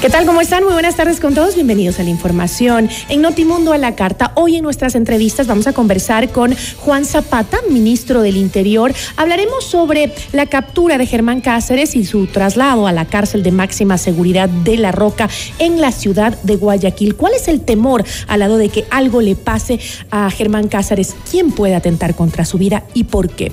¿Qué 0.00 0.08
tal? 0.08 0.24
¿Cómo 0.24 0.40
están? 0.40 0.64
Muy 0.64 0.72
buenas 0.72 0.96
tardes 0.96 1.20
con 1.20 1.34
todos. 1.34 1.56
Bienvenidos 1.56 2.00
a 2.00 2.02
la 2.02 2.08
información. 2.08 2.88
En 3.10 3.20
Notimundo 3.20 3.74
a 3.74 3.76
la 3.76 3.96
Carta, 3.96 4.32
hoy 4.34 4.56
en 4.56 4.62
nuestras 4.62 4.94
entrevistas 4.94 5.46
vamos 5.46 5.66
a 5.66 5.74
conversar 5.74 6.30
con 6.30 6.56
Juan 6.78 7.04
Zapata, 7.04 7.58
ministro 7.68 8.22
del 8.22 8.38
Interior. 8.38 8.94
Hablaremos 9.18 9.62
sobre 9.62 10.14
la 10.32 10.46
captura 10.46 10.96
de 10.96 11.04
Germán 11.04 11.42
Cáceres 11.42 11.94
y 11.96 12.06
su 12.06 12.28
traslado 12.28 12.86
a 12.86 12.92
la 12.92 13.04
cárcel 13.04 13.42
de 13.42 13.52
máxima 13.52 13.98
seguridad 13.98 14.48
de 14.48 14.78
La 14.78 14.90
Roca 14.90 15.28
en 15.58 15.82
la 15.82 15.92
ciudad 15.92 16.40
de 16.44 16.56
Guayaquil. 16.56 17.14
¿Cuál 17.14 17.34
es 17.34 17.46
el 17.48 17.60
temor 17.60 18.02
al 18.26 18.40
lado 18.40 18.56
de 18.56 18.70
que 18.70 18.86
algo 18.90 19.20
le 19.20 19.36
pase 19.36 19.80
a 20.10 20.30
Germán 20.30 20.68
Cáceres? 20.68 21.14
¿Quién 21.30 21.52
puede 21.52 21.74
atentar 21.74 22.14
contra 22.14 22.46
su 22.46 22.56
vida 22.56 22.84
y 22.94 23.04
por 23.04 23.28
qué? 23.28 23.52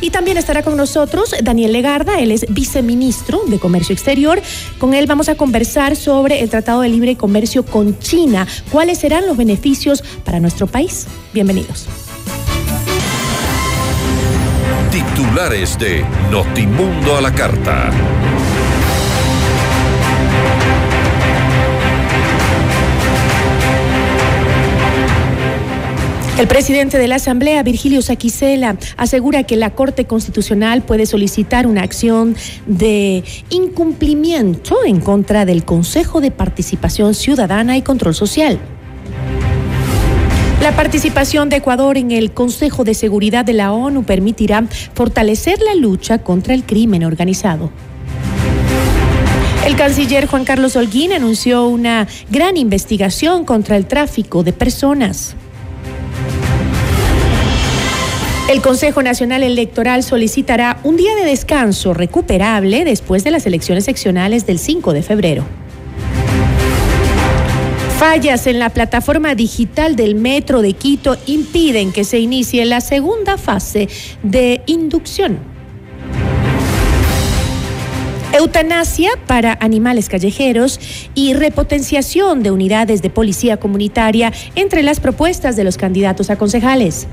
Y 0.00 0.10
también 0.10 0.36
estará 0.36 0.62
con 0.62 0.76
nosotros 0.76 1.34
Daniel 1.42 1.72
Legarda, 1.72 2.20
él 2.20 2.30
es 2.30 2.46
viceministro 2.48 3.42
de 3.48 3.58
Comercio 3.58 3.92
Exterior. 3.92 4.40
Con 4.78 4.94
él 4.94 5.06
vamos 5.06 5.28
a 5.28 5.34
conversar 5.34 5.87
sobre 5.96 6.40
el 6.40 6.50
Tratado 6.50 6.82
de 6.82 6.88
Libre 6.88 7.16
Comercio 7.16 7.64
con 7.64 7.98
China. 7.98 8.46
¿Cuáles 8.70 8.98
serán 8.98 9.26
los 9.26 9.36
beneficios 9.36 10.02
para 10.24 10.40
nuestro 10.40 10.66
país? 10.66 11.06
Bienvenidos. 11.32 11.86
Titulares 14.90 15.78
de 15.78 16.04
Notimundo 16.30 17.16
a 17.16 17.20
la 17.20 17.34
Carta. 17.34 17.90
El 26.38 26.46
presidente 26.46 26.98
de 26.98 27.08
la 27.08 27.16
Asamblea, 27.16 27.64
Virgilio 27.64 28.00
Saquicela, 28.00 28.76
asegura 28.96 29.42
que 29.42 29.56
la 29.56 29.70
Corte 29.70 30.04
Constitucional 30.04 30.82
puede 30.82 31.04
solicitar 31.04 31.66
una 31.66 31.82
acción 31.82 32.36
de 32.64 33.24
incumplimiento 33.50 34.76
en 34.86 35.00
contra 35.00 35.44
del 35.44 35.64
Consejo 35.64 36.20
de 36.20 36.30
Participación 36.30 37.14
Ciudadana 37.14 37.76
y 37.76 37.82
Control 37.82 38.14
Social. 38.14 38.60
La 40.62 40.76
participación 40.76 41.48
de 41.48 41.56
Ecuador 41.56 41.98
en 41.98 42.12
el 42.12 42.30
Consejo 42.30 42.84
de 42.84 42.94
Seguridad 42.94 43.44
de 43.44 43.54
la 43.54 43.72
ONU 43.72 44.04
permitirá 44.04 44.64
fortalecer 44.94 45.58
la 45.60 45.74
lucha 45.74 46.18
contra 46.18 46.54
el 46.54 46.62
crimen 46.62 47.02
organizado. 47.02 47.72
El 49.66 49.74
canciller 49.74 50.26
Juan 50.26 50.44
Carlos 50.44 50.76
Holguín 50.76 51.12
anunció 51.12 51.66
una 51.66 52.06
gran 52.30 52.56
investigación 52.56 53.44
contra 53.44 53.76
el 53.76 53.86
tráfico 53.86 54.44
de 54.44 54.52
personas. 54.52 55.34
El 58.48 58.62
Consejo 58.62 59.02
Nacional 59.02 59.42
Electoral 59.42 60.02
solicitará 60.02 60.78
un 60.82 60.96
día 60.96 61.14
de 61.14 61.22
descanso 61.22 61.92
recuperable 61.92 62.86
después 62.86 63.22
de 63.22 63.30
las 63.30 63.44
elecciones 63.44 63.84
seccionales 63.84 64.46
del 64.46 64.58
5 64.58 64.94
de 64.94 65.02
febrero. 65.02 65.44
Fallas 67.98 68.46
en 68.46 68.58
la 68.58 68.70
plataforma 68.70 69.34
digital 69.34 69.96
del 69.96 70.14
Metro 70.14 70.62
de 70.62 70.72
Quito 70.72 71.18
impiden 71.26 71.92
que 71.92 72.04
se 72.04 72.20
inicie 72.20 72.64
la 72.64 72.80
segunda 72.80 73.36
fase 73.36 73.86
de 74.22 74.62
inducción. 74.64 75.40
Eutanasia 78.32 79.10
para 79.26 79.58
animales 79.60 80.08
callejeros 80.08 80.80
y 81.14 81.34
repotenciación 81.34 82.42
de 82.42 82.50
unidades 82.50 83.02
de 83.02 83.10
policía 83.10 83.58
comunitaria 83.58 84.32
entre 84.54 84.82
las 84.82 85.00
propuestas 85.00 85.54
de 85.54 85.64
los 85.64 85.76
candidatos 85.76 86.30
a 86.30 86.36
concejales. 86.36 87.08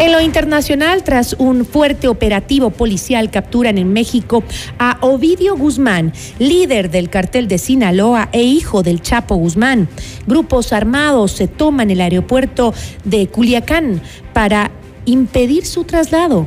En 0.00 0.12
lo 0.12 0.22
internacional, 0.22 1.04
tras 1.04 1.36
un 1.38 1.66
fuerte 1.66 2.08
operativo 2.08 2.70
policial, 2.70 3.30
capturan 3.30 3.76
en 3.76 3.92
México 3.92 4.42
a 4.78 4.96
Ovidio 5.02 5.58
Guzmán, 5.58 6.14
líder 6.38 6.90
del 6.90 7.10
cartel 7.10 7.48
de 7.48 7.58
Sinaloa 7.58 8.30
e 8.32 8.42
hijo 8.42 8.82
del 8.82 9.02
Chapo 9.02 9.34
Guzmán. 9.34 9.88
Grupos 10.26 10.72
armados 10.72 11.32
se 11.32 11.48
toman 11.48 11.90
el 11.90 12.00
aeropuerto 12.00 12.72
de 13.04 13.26
Culiacán 13.26 14.00
para 14.32 14.70
impedir 15.04 15.66
su 15.66 15.84
traslado. 15.84 16.46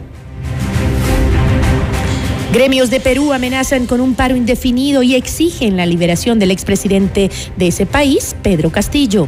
Gremios 2.52 2.90
de 2.90 3.02
Perú 3.02 3.34
amenazan 3.34 3.85
con 3.85 4.02
un 4.02 4.16
paro 4.16 4.35
indefinido 4.35 5.03
y 5.03 5.14
exigen 5.14 5.78
la 5.78 5.85
liberación 5.85 6.40
del 6.40 6.50
expresidente 6.50 7.30
de 7.56 7.68
ese 7.68 7.85
país, 7.85 8.35
Pedro 8.41 8.72
Castillo. 8.72 9.28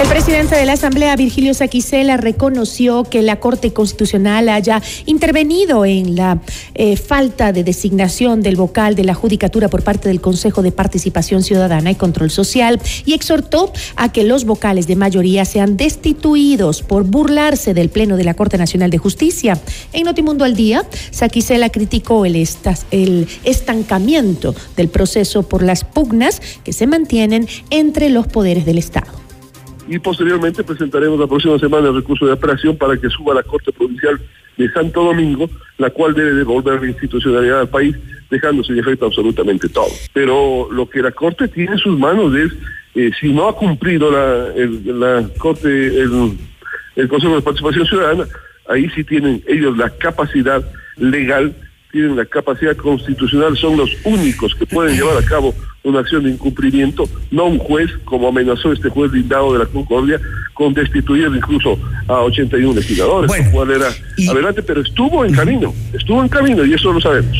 El 0.00 0.08
presidente 0.08 0.56
de 0.56 0.64
la 0.64 0.72
Asamblea, 0.72 1.14
Virgilio 1.14 1.52
Saquicela, 1.52 2.16
reconoció 2.16 3.04
que 3.04 3.20
la 3.20 3.38
Corte 3.38 3.74
Constitucional 3.74 4.48
haya 4.48 4.80
intervenido 5.04 5.84
en 5.84 6.16
la 6.16 6.40
eh, 6.74 6.96
falta 6.96 7.52
de 7.52 7.64
designación 7.64 8.40
del 8.40 8.56
vocal 8.56 8.94
de 8.94 9.04
la 9.04 9.12
Judicatura 9.12 9.68
por 9.68 9.82
parte 9.82 10.08
del 10.08 10.22
Consejo 10.22 10.62
de 10.62 10.72
Participación 10.72 11.42
Ciudadana 11.42 11.90
y 11.90 11.96
Control 11.96 12.30
Social 12.30 12.80
y 13.04 13.12
exhortó 13.12 13.74
a 13.94 14.10
que 14.10 14.24
los 14.24 14.46
vocales 14.46 14.86
de 14.86 14.96
mayoría 14.96 15.44
sean 15.44 15.76
destituidos 15.76 16.82
por 16.82 17.04
burlarse 17.04 17.74
del 17.74 17.90
Pleno 17.90 18.16
de 18.16 18.24
la 18.24 18.32
Corte 18.32 18.56
Nacional 18.56 18.88
de 18.88 18.96
Justicia. 18.96 19.60
En 19.92 20.04
Notimundo 20.04 20.46
al 20.46 20.56
Día, 20.56 20.86
Saquicela 21.10 21.68
criticó 21.68 22.24
el, 22.24 22.36
el 22.90 23.28
estancamiento 23.44 24.54
del 24.78 24.88
proceso 24.88 25.42
por 25.42 25.62
las 25.62 25.84
pugnas 25.84 26.40
que 26.64 26.72
se 26.72 26.86
mantienen 26.86 27.46
entre 27.68 28.08
los 28.08 28.26
poderes 28.28 28.64
del 28.64 28.78
Estado 28.78 29.20
y 29.90 29.98
posteriormente 29.98 30.62
presentaremos 30.62 31.18
la 31.18 31.26
próxima 31.26 31.58
semana 31.58 31.88
el 31.88 31.96
recurso 31.96 32.24
de 32.24 32.32
apelación 32.32 32.76
para 32.76 32.96
que 32.96 33.10
suba 33.10 33.34
la 33.34 33.42
Corte 33.42 33.72
Provincial 33.72 34.20
de 34.56 34.70
Santo 34.70 35.02
Domingo, 35.02 35.50
la 35.78 35.90
cual 35.90 36.14
debe 36.14 36.32
devolver 36.32 36.80
la 36.80 36.88
institucionalidad 36.88 37.60
al 37.62 37.68
país, 37.68 37.96
dejando 38.30 38.62
sin 38.62 38.78
efecto 38.78 39.06
absolutamente 39.06 39.68
todo. 39.68 39.88
Pero 40.12 40.68
lo 40.70 40.88
que 40.88 41.02
la 41.02 41.10
Corte 41.10 41.48
tiene 41.48 41.72
en 41.72 41.78
sus 41.78 41.98
manos 41.98 42.32
es, 42.36 42.52
eh, 42.94 43.10
si 43.20 43.32
no 43.32 43.48
ha 43.48 43.56
cumplido 43.56 44.12
la, 44.12 44.54
la 44.94 45.28
Corte, 45.38 45.68
el, 45.68 46.38
el 46.94 47.08
Consejo 47.08 47.34
de 47.34 47.42
Participación 47.42 47.84
Ciudadana, 47.86 48.26
ahí 48.68 48.88
sí 48.90 49.02
tienen 49.02 49.42
ellos 49.48 49.76
la 49.76 49.90
capacidad 49.90 50.62
legal 50.98 51.52
tienen 51.90 52.16
la 52.16 52.24
capacidad 52.24 52.76
constitucional, 52.76 53.56
son 53.56 53.76
los 53.76 53.90
únicos 54.04 54.54
que 54.54 54.66
pueden 54.66 54.96
llevar 54.96 55.16
a 55.16 55.24
cabo 55.24 55.54
una 55.82 56.00
acción 56.00 56.24
de 56.24 56.30
incumplimiento, 56.30 57.08
no 57.30 57.46
un 57.46 57.58
juez, 57.58 57.90
como 58.04 58.28
amenazó 58.28 58.72
este 58.72 58.88
juez 58.90 59.10
blindado 59.10 59.52
de 59.52 59.60
la 59.60 59.66
Concordia, 59.66 60.20
con 60.54 60.74
destituir 60.74 61.28
incluso 61.34 61.78
a 62.06 62.20
81 62.20 62.74
legisladores, 62.74 63.28
bueno, 63.28 63.50
cual 63.50 63.70
era 63.70 63.88
adelante, 64.30 64.62
pero 64.62 64.82
estuvo 64.82 65.24
en 65.24 65.32
camino, 65.32 65.74
estuvo 65.92 66.22
en 66.22 66.28
camino 66.28 66.64
y 66.64 66.74
eso 66.74 66.92
lo 66.92 67.00
sabemos. 67.00 67.36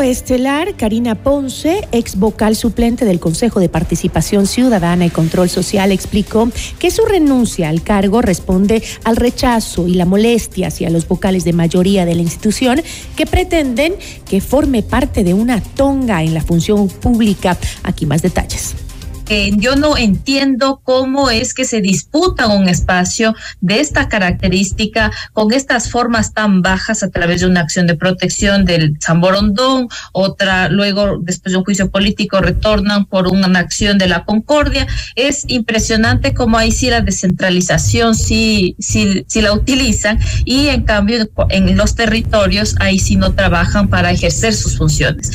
Estelar, 0.00 0.76
Karina 0.76 1.14
Ponce, 1.14 1.86
ex 1.92 2.16
vocal 2.16 2.56
suplente 2.56 3.04
del 3.04 3.20
Consejo 3.20 3.60
de 3.60 3.68
Participación 3.68 4.46
Ciudadana 4.46 5.04
y 5.04 5.10
Control 5.10 5.50
Social, 5.50 5.92
explicó 5.92 6.48
que 6.78 6.90
su 6.90 7.04
renuncia 7.04 7.68
al 7.68 7.82
cargo 7.82 8.22
responde 8.22 8.82
al 9.04 9.16
rechazo 9.16 9.86
y 9.86 9.94
la 9.94 10.06
molestia 10.06 10.68
hacia 10.68 10.88
los 10.88 11.06
vocales 11.06 11.44
de 11.44 11.52
mayoría 11.52 12.06
de 12.06 12.14
la 12.14 12.22
institución 12.22 12.80
que 13.16 13.26
pretenden 13.26 13.94
que 14.28 14.40
forme 14.40 14.82
parte 14.82 15.24
de 15.24 15.34
una 15.34 15.60
tonga 15.60 16.22
en 16.22 16.32
la 16.32 16.42
función 16.42 16.88
pública. 16.88 17.58
Aquí 17.82 18.06
más 18.06 18.22
detalles 18.22 18.74
yo 19.56 19.76
no 19.76 19.96
entiendo 19.96 20.80
cómo 20.84 21.30
es 21.30 21.54
que 21.54 21.64
se 21.64 21.80
disputa 21.80 22.48
un 22.48 22.68
espacio 22.68 23.34
de 23.60 23.80
esta 23.80 24.08
característica 24.08 25.10
con 25.32 25.52
estas 25.52 25.90
formas 25.90 26.34
tan 26.34 26.62
bajas 26.62 27.02
a 27.02 27.10
través 27.10 27.40
de 27.40 27.46
una 27.46 27.60
acción 27.60 27.86
de 27.86 27.94
protección 27.94 28.64
del 28.64 28.98
Zamborondón, 29.02 29.88
otra 30.12 30.68
luego 30.68 31.18
después 31.20 31.52
de 31.52 31.58
un 31.58 31.64
juicio 31.64 31.90
político 31.90 32.40
retornan 32.40 33.06
por 33.06 33.28
una 33.28 33.58
acción 33.58 33.98
de 33.98 34.08
la 34.08 34.24
Concordia. 34.24 34.86
Es 35.16 35.44
impresionante 35.48 36.34
cómo 36.34 36.58
ahí 36.58 36.72
sí 36.72 36.90
la 36.90 37.00
descentralización 37.00 38.14
sí, 38.14 38.76
sí, 38.78 39.24
sí 39.26 39.40
la 39.40 39.52
utilizan 39.52 40.18
y 40.44 40.68
en 40.68 40.82
cambio 40.82 41.28
en 41.48 41.76
los 41.76 41.94
territorios 41.94 42.74
ahí 42.80 42.98
sí 42.98 43.16
no 43.16 43.32
trabajan 43.32 43.88
para 43.88 44.10
ejercer 44.10 44.54
sus 44.54 44.76
funciones. 44.76 45.30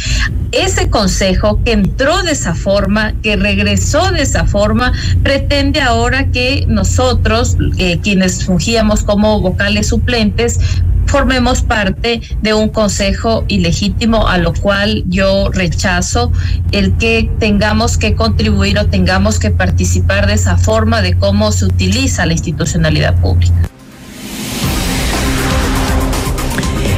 Ese 0.52 0.90
consejo 0.90 1.62
que 1.64 1.74
entró 1.74 2.24
de 2.24 2.32
esa 2.32 2.56
forma, 2.56 3.14
que 3.22 3.36
regresó 3.36 3.77
de 3.78 4.22
esa 4.22 4.46
forma, 4.46 4.92
pretende 5.24 5.82
ahora 5.82 6.32
que 6.32 6.66
nosotros, 6.68 7.58
eh, 7.78 8.00
quienes 8.02 8.46
fungíamos 8.46 9.04
como 9.04 9.40
vocales 9.40 9.88
suplentes, 9.88 10.60
formemos 11.06 11.62
parte 11.62 12.22
de 12.42 12.54
un 12.54 12.70
consejo 12.70 13.46
ilegítimo, 13.48 14.28
a 14.28 14.38
lo 14.40 14.54
cual 14.54 15.04
yo 15.08 15.50
rechazo 15.50 16.32
el 16.72 16.98
que 16.98 17.30
tengamos 17.40 17.98
que 17.98 18.16
contribuir 18.16 18.78
o 18.80 18.88
tengamos 18.88 19.40
que 19.40 19.52
participar 19.52 20.28
de 20.28 20.34
esa 20.34 20.58
forma 20.58 21.02
de 21.02 21.14
cómo 21.14 21.52
se 21.52 21.66
utiliza 21.66 22.26
la 22.26 22.34
institucionalidad 22.34 23.16
pública. 23.22 23.70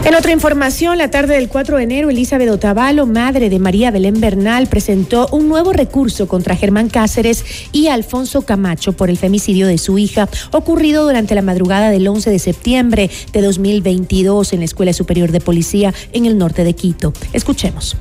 En 0.06 0.16
otra 0.16 0.32
información, 0.32 0.98
la 0.98 1.12
tarde 1.12 1.36
del 1.36 1.50
4 1.50 1.78
de 1.78 1.84
enero, 1.84 2.10
Elizabeth 2.10 2.50
Otavalo, 2.50 3.06
madre 3.06 3.50
de 3.50 3.60
María 3.60 3.92
Belén 3.92 4.22
Bernal, 4.22 4.68
presentó 4.68 5.28
un 5.32 5.50
nuevo 5.50 5.74
recurso 5.74 6.28
contra 6.28 6.56
Germán 6.56 6.90
Cáceres 6.90 7.44
y 7.74 7.88
Alfonso 7.88 8.44
Camacho 8.44 8.94
por 8.94 9.10
el 9.10 9.18
femicidio 9.18 9.68
de 9.68 9.78
su 9.78 9.98
hija, 9.98 10.30
ocurrido 10.52 11.04
durante 11.04 11.36
la 11.36 11.42
madrugada 11.42 11.92
del 11.92 12.08
11 12.08 12.30
de 12.30 12.40
septiembre 12.40 13.12
de 13.34 13.42
2022 13.42 14.54
en 14.54 14.60
la 14.60 14.66
Escuela 14.66 14.94
Superior 14.94 15.32
de 15.32 15.42
Policía 15.42 15.94
en 16.14 16.26
el 16.26 16.38
norte 16.38 16.64
de 16.64 16.74
Quito. 16.74 17.14
Escuchemos. 17.34 17.98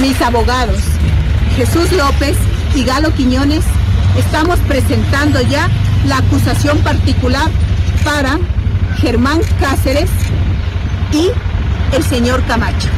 Mis 0.00 0.20
abogados, 0.20 0.78
Jesús 1.56 1.90
López 1.92 2.36
y 2.76 2.84
Galo 2.84 3.12
Quiñones, 3.14 3.64
estamos 4.18 4.58
presentando 4.68 5.40
ya 5.40 5.70
la 6.06 6.18
acusación 6.18 6.78
particular 6.80 7.50
para 8.04 8.38
Germán 8.98 9.40
Cáceres 9.58 10.10
y 11.14 11.30
el 11.94 12.02
señor 12.02 12.42
Camacho. 12.46 12.88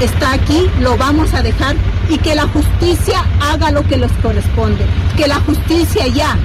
Está 0.00 0.32
aquí, 0.32 0.70
lo 0.80 0.96
vamos 0.96 1.34
a 1.34 1.42
dejar 1.42 1.76
y 2.08 2.16
que 2.18 2.34
la 2.34 2.46
justicia 2.48 3.24
haga 3.40 3.70
lo 3.70 3.82
que 3.82 3.96
les 3.96 4.12
corresponde. 4.22 4.84
Que 5.16 5.26
la 5.26 5.40
justicia 5.40 6.06
ya 6.06 6.36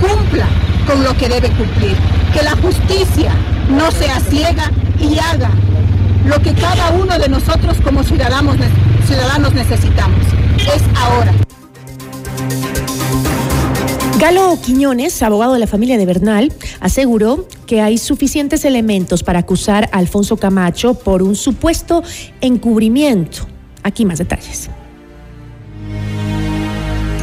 cumpla 0.00 0.46
con 0.86 1.02
lo 1.02 1.14
que 1.16 1.28
debe 1.28 1.48
cumplir. 1.50 1.96
Que 2.32 2.42
la 2.42 2.52
justicia 2.52 3.32
no 3.68 3.90
sea 3.90 4.20
ciega 4.20 4.70
y 5.00 5.18
haga 5.18 5.50
lo 6.26 6.40
que 6.40 6.54
cada 6.54 6.90
uno 6.90 7.18
de 7.18 7.28
nosotros 7.28 7.76
como 7.82 8.02
ciudadanos, 8.02 8.56
ciudadanos 9.06 9.52
necesitamos. 9.52 10.24
Es 10.58 10.82
ahora. 10.96 11.32
Galo 14.18 14.56
Quiñones, 14.64 15.20
abogado 15.24 15.54
de 15.54 15.58
la 15.58 15.66
familia 15.66 15.98
de 15.98 16.06
Bernal, 16.06 16.52
aseguró 16.78 17.48
que 17.66 17.80
hay 17.80 17.98
suficientes 17.98 18.64
elementos 18.64 19.24
para 19.24 19.40
acusar 19.40 19.90
a 19.90 19.98
Alfonso 19.98 20.36
Camacho 20.36 20.94
por 20.94 21.20
un 21.20 21.34
supuesto 21.34 22.04
encubrimiento. 22.40 23.48
Aquí 23.82 24.04
más 24.04 24.18
detalles. 24.18 24.70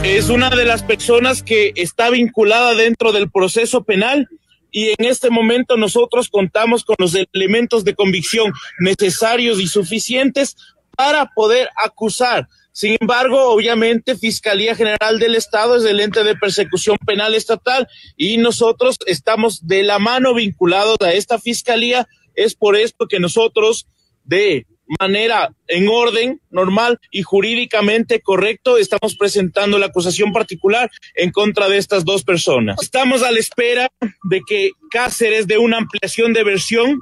Es 0.03 0.29
una 0.29 0.49
de 0.49 0.65
las 0.65 0.83
personas 0.83 1.41
que 1.41 1.71
está 1.77 2.09
vinculada 2.09 2.73
dentro 2.73 3.13
del 3.13 3.31
proceso 3.31 3.83
penal 3.83 4.27
y 4.69 4.89
en 4.89 5.05
este 5.05 5.29
momento 5.29 5.77
nosotros 5.77 6.27
contamos 6.29 6.83
con 6.83 6.97
los 6.99 7.15
elementos 7.31 7.85
de 7.85 7.95
convicción 7.95 8.51
necesarios 8.79 9.61
y 9.61 9.67
suficientes 9.67 10.57
para 10.97 11.31
poder 11.33 11.69
acusar 11.81 12.49
sin 12.73 12.95
embargo, 12.99 13.49
obviamente, 13.49 14.15
Fiscalía 14.15 14.75
General 14.75 15.19
del 15.19 15.35
Estado 15.35 15.75
es 15.75 15.83
el 15.83 15.99
ente 15.99 16.23
de 16.23 16.35
persecución 16.35 16.97
penal 17.05 17.35
estatal 17.35 17.87
y 18.15 18.37
nosotros 18.37 18.97
estamos 19.05 19.67
de 19.67 19.83
la 19.83 19.99
mano 19.99 20.33
vinculados 20.33 20.97
a 21.01 21.11
esta 21.11 21.37
Fiscalía. 21.37 22.07
Es 22.33 22.55
por 22.55 22.77
esto 22.77 23.07
que 23.07 23.19
nosotros, 23.19 23.87
de 24.23 24.65
manera 24.99 25.53
en 25.67 25.89
orden, 25.89 26.41
normal 26.49 26.99
y 27.11 27.23
jurídicamente 27.23 28.21
correcto, 28.21 28.77
estamos 28.77 29.15
presentando 29.15 29.77
la 29.77 29.87
acusación 29.87 30.31
particular 30.31 30.89
en 31.15 31.31
contra 31.31 31.67
de 31.67 31.77
estas 31.77 32.05
dos 32.05 32.23
personas. 32.23 32.77
Estamos 32.81 33.21
a 33.23 33.31
la 33.31 33.39
espera 33.39 33.89
de 34.23 34.41
que 34.47 34.71
Cáceres 34.89 35.45
dé 35.45 35.57
una 35.57 35.77
ampliación 35.77 36.31
de 36.31 36.43
versión. 36.43 37.01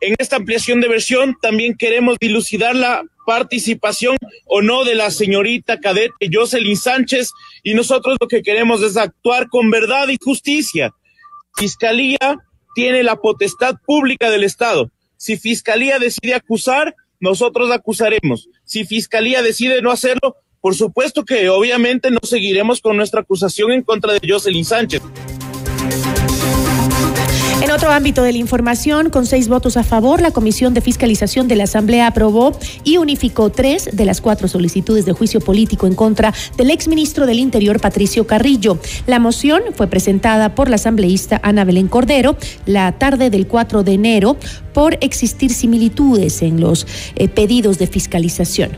En 0.00 0.14
esta 0.18 0.36
ampliación 0.36 0.80
de 0.80 0.88
versión 0.88 1.36
también 1.42 1.76
queremos 1.76 2.16
dilucidar 2.20 2.74
la 2.74 3.02
participación 3.28 4.16
o 4.46 4.62
no 4.62 4.84
de 4.84 4.94
la 4.94 5.10
señorita 5.10 5.80
cadete 5.80 6.30
Jocelyn 6.32 6.78
Sánchez 6.78 7.32
y 7.62 7.74
nosotros 7.74 8.16
lo 8.18 8.26
que 8.26 8.40
queremos 8.40 8.80
es 8.80 8.96
actuar 8.96 9.50
con 9.50 9.70
verdad 9.70 10.08
y 10.08 10.16
justicia. 10.18 10.94
Fiscalía 11.54 12.38
tiene 12.74 13.02
la 13.02 13.16
potestad 13.16 13.74
pública 13.84 14.30
del 14.30 14.44
Estado. 14.44 14.90
Si 15.18 15.36
Fiscalía 15.36 15.98
decide 15.98 16.32
acusar, 16.32 16.96
nosotros 17.20 17.70
acusaremos. 17.70 18.48
Si 18.64 18.86
Fiscalía 18.86 19.42
decide 19.42 19.82
no 19.82 19.90
hacerlo, 19.90 20.36
por 20.62 20.74
supuesto 20.74 21.26
que 21.26 21.50
obviamente 21.50 22.10
no 22.10 22.20
seguiremos 22.22 22.80
con 22.80 22.96
nuestra 22.96 23.20
acusación 23.20 23.72
en 23.72 23.82
contra 23.82 24.14
de 24.14 24.20
Jocelyn 24.26 24.64
Sánchez. 24.64 25.02
En 27.60 27.72
otro 27.72 27.90
ámbito 27.90 28.22
de 28.22 28.30
la 28.30 28.38
información, 28.38 29.10
con 29.10 29.26
seis 29.26 29.48
votos 29.48 29.76
a 29.76 29.82
favor, 29.82 30.20
la 30.20 30.30
Comisión 30.30 30.74
de 30.74 30.80
Fiscalización 30.80 31.48
de 31.48 31.56
la 31.56 31.64
Asamblea 31.64 32.06
aprobó 32.06 32.56
y 32.84 32.98
unificó 32.98 33.50
tres 33.50 33.88
de 33.92 34.04
las 34.04 34.20
cuatro 34.20 34.46
solicitudes 34.46 35.04
de 35.04 35.12
juicio 35.12 35.40
político 35.40 35.88
en 35.88 35.96
contra 35.96 36.32
del 36.56 36.70
exministro 36.70 37.26
del 37.26 37.40
Interior, 37.40 37.80
Patricio 37.80 38.28
Carrillo. 38.28 38.78
La 39.08 39.18
moción 39.18 39.62
fue 39.74 39.88
presentada 39.88 40.54
por 40.54 40.68
la 40.68 40.76
asambleísta 40.76 41.40
Ana 41.42 41.64
Belén 41.64 41.88
Cordero 41.88 42.36
la 42.64 42.92
tarde 42.92 43.28
del 43.28 43.48
4 43.48 43.82
de 43.82 43.92
enero 43.92 44.36
por 44.72 44.96
existir 45.00 45.52
similitudes 45.52 46.42
en 46.42 46.60
los 46.60 46.86
eh, 47.16 47.26
pedidos 47.26 47.78
de 47.78 47.88
fiscalización. 47.88 48.70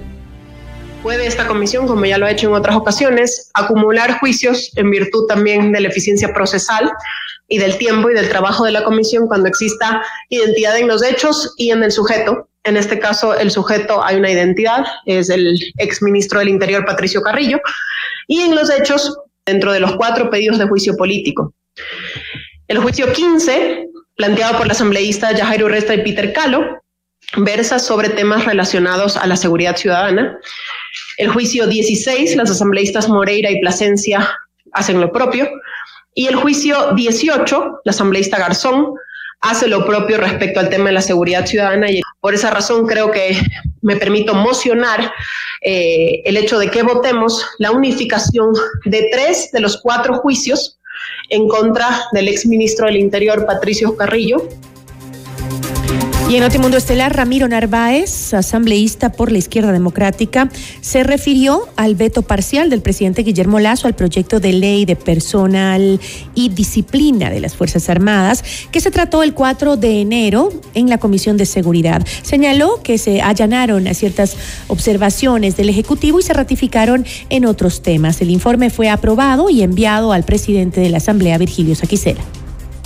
Puede 1.02 1.26
esta 1.26 1.46
comisión, 1.46 1.86
como 1.86 2.06
ya 2.06 2.16
lo 2.16 2.24
ha 2.26 2.30
hecho 2.30 2.48
en 2.48 2.54
otras 2.54 2.76
ocasiones, 2.76 3.50
acumular 3.52 4.18
juicios 4.20 4.72
en 4.76 4.90
virtud 4.90 5.26
también 5.26 5.70
de 5.72 5.80
la 5.80 5.88
eficiencia 5.88 6.32
procesal 6.32 6.90
y 7.50 7.58
del 7.58 7.76
tiempo 7.76 8.08
y 8.08 8.14
del 8.14 8.28
trabajo 8.28 8.64
de 8.64 8.70
la 8.70 8.84
comisión 8.84 9.26
cuando 9.26 9.48
exista 9.48 10.02
identidad 10.30 10.78
en 10.78 10.88
los 10.88 11.02
hechos 11.02 11.52
y 11.58 11.72
en 11.72 11.82
el 11.82 11.90
sujeto. 11.92 12.48
En 12.62 12.76
este 12.76 12.98
caso, 13.00 13.34
el 13.34 13.50
sujeto 13.50 14.02
hay 14.02 14.16
una 14.16 14.30
identidad, 14.30 14.84
es 15.04 15.28
el 15.30 15.58
exministro 15.78 16.38
del 16.38 16.48
Interior, 16.48 16.84
Patricio 16.86 17.20
Carrillo, 17.22 17.60
y 18.28 18.40
en 18.42 18.54
los 18.54 18.70
hechos, 18.70 19.18
dentro 19.44 19.72
de 19.72 19.80
los 19.80 19.96
cuatro 19.96 20.30
pedidos 20.30 20.58
de 20.58 20.68
juicio 20.68 20.96
político. 20.96 21.52
El 22.68 22.78
juicio 22.78 23.12
15, 23.12 23.88
planteado 24.14 24.56
por 24.56 24.68
la 24.68 24.72
asambleísta 24.72 25.32
Yajairo 25.32 25.68
Resta 25.68 25.94
y 25.94 26.04
Peter 26.04 26.32
Calo, 26.32 26.80
versa 27.38 27.80
sobre 27.80 28.10
temas 28.10 28.44
relacionados 28.44 29.16
a 29.16 29.26
la 29.26 29.36
seguridad 29.36 29.76
ciudadana. 29.76 30.38
El 31.16 31.30
juicio 31.30 31.66
16, 31.66 32.36
las 32.36 32.50
asambleístas 32.50 33.08
Moreira 33.08 33.50
y 33.50 33.60
Plasencia 33.60 34.30
hacen 34.72 35.00
lo 35.00 35.10
propio. 35.10 35.48
Y 36.14 36.26
el 36.26 36.36
juicio 36.36 36.92
18, 36.94 37.80
la 37.84 37.90
asambleísta 37.90 38.38
Garzón, 38.38 38.94
hace 39.40 39.68
lo 39.68 39.86
propio 39.86 40.18
respecto 40.18 40.60
al 40.60 40.68
tema 40.68 40.86
de 40.86 40.92
la 40.92 41.02
seguridad 41.02 41.46
ciudadana 41.46 41.90
y 41.90 42.00
por 42.20 42.34
esa 42.34 42.50
razón 42.50 42.86
creo 42.86 43.10
que 43.10 43.40
me 43.82 43.96
permito 43.96 44.34
mocionar 44.34 45.12
eh, 45.62 46.22
el 46.24 46.36
hecho 46.36 46.58
de 46.58 46.70
que 46.70 46.82
votemos 46.82 47.46
la 47.58 47.70
unificación 47.70 48.52
de 48.84 49.08
tres 49.12 49.50
de 49.52 49.60
los 49.60 49.80
cuatro 49.80 50.14
juicios 50.18 50.78
en 51.30 51.48
contra 51.48 52.02
del 52.12 52.28
exministro 52.28 52.86
del 52.86 52.96
Interior, 52.96 53.46
Patricio 53.46 53.96
Carrillo. 53.96 54.46
Y 56.30 56.36
en 56.36 56.60
Mundo 56.60 56.76
Estelar, 56.76 57.16
Ramiro 57.16 57.48
Narváez, 57.48 58.34
asambleísta 58.34 59.10
por 59.10 59.32
la 59.32 59.38
Izquierda 59.38 59.72
Democrática, 59.72 60.48
se 60.80 61.02
refirió 61.02 61.66
al 61.74 61.96
veto 61.96 62.22
parcial 62.22 62.70
del 62.70 62.82
presidente 62.82 63.24
Guillermo 63.24 63.58
Lazo 63.58 63.88
al 63.88 63.96
proyecto 63.96 64.38
de 64.38 64.52
ley 64.52 64.84
de 64.84 64.94
personal 64.94 65.98
y 66.36 66.48
disciplina 66.50 67.30
de 67.30 67.40
las 67.40 67.56
Fuerzas 67.56 67.88
Armadas, 67.88 68.44
que 68.70 68.80
se 68.80 68.92
trató 68.92 69.24
el 69.24 69.34
4 69.34 69.76
de 69.76 70.02
enero 70.02 70.50
en 70.74 70.88
la 70.88 70.98
Comisión 70.98 71.36
de 71.36 71.46
Seguridad. 71.46 72.06
Señaló 72.22 72.80
que 72.84 72.96
se 72.96 73.20
allanaron 73.20 73.88
a 73.88 73.94
ciertas 73.94 74.36
observaciones 74.68 75.56
del 75.56 75.68
Ejecutivo 75.68 76.20
y 76.20 76.22
se 76.22 76.32
ratificaron 76.32 77.04
en 77.28 77.44
otros 77.44 77.82
temas. 77.82 78.20
El 78.20 78.30
informe 78.30 78.70
fue 78.70 78.88
aprobado 78.88 79.50
y 79.50 79.62
enviado 79.62 80.12
al 80.12 80.22
presidente 80.22 80.80
de 80.80 80.90
la 80.90 80.98
Asamblea, 80.98 81.38
Virgilio 81.38 81.74
Saquicela. 81.74 82.20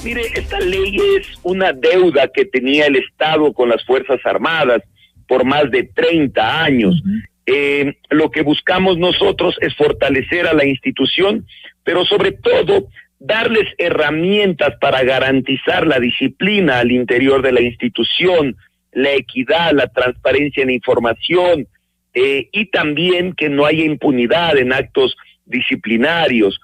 Mire, 0.05 0.23
esta 0.35 0.61
ley 0.61 0.97
es 1.19 1.27
una 1.43 1.73
deuda 1.73 2.29
que 2.29 2.45
tenía 2.45 2.87
el 2.87 2.97
Estado 2.97 3.53
con 3.55 3.71
las 3.71 3.83
Fuerzas 3.85 4.21
Armadas 4.25 4.83
por 5.27 5.45
más 5.45 5.71
de 5.71 5.85
30 5.85 6.63
años. 6.63 7.03
Eh, 7.47 7.97
lo 8.11 8.31
que 8.31 8.43
buscamos 8.43 8.99
nosotros 8.99 9.57
es 9.63 9.75
fortalecer 9.75 10.47
a 10.47 10.53
la 10.53 10.67
institución, 10.67 11.47
pero 11.85 12.05
sobre 12.05 12.33
todo 12.33 12.89
darles 13.19 13.67
herramientas 13.79 14.75
para 14.79 15.03
garantizar 15.05 15.87
la 15.87 15.99
disciplina 15.99 16.81
al 16.81 16.93
interior 16.93 17.41
de 17.41 17.53
la 17.53 17.63
institución, 17.63 18.57
la 18.93 19.13
equidad, 19.13 19.73
la 19.73 19.89
transparencia 19.89 20.63
en 20.63 20.71
información 20.71 21.67
eh, 22.13 22.49
y 22.53 22.67
también 22.67 23.33
que 23.33 23.49
no 23.49 23.65
haya 23.65 23.85
impunidad 23.85 24.59
en 24.59 24.75
actos 24.75 25.17
disciplinarios. 25.47 26.61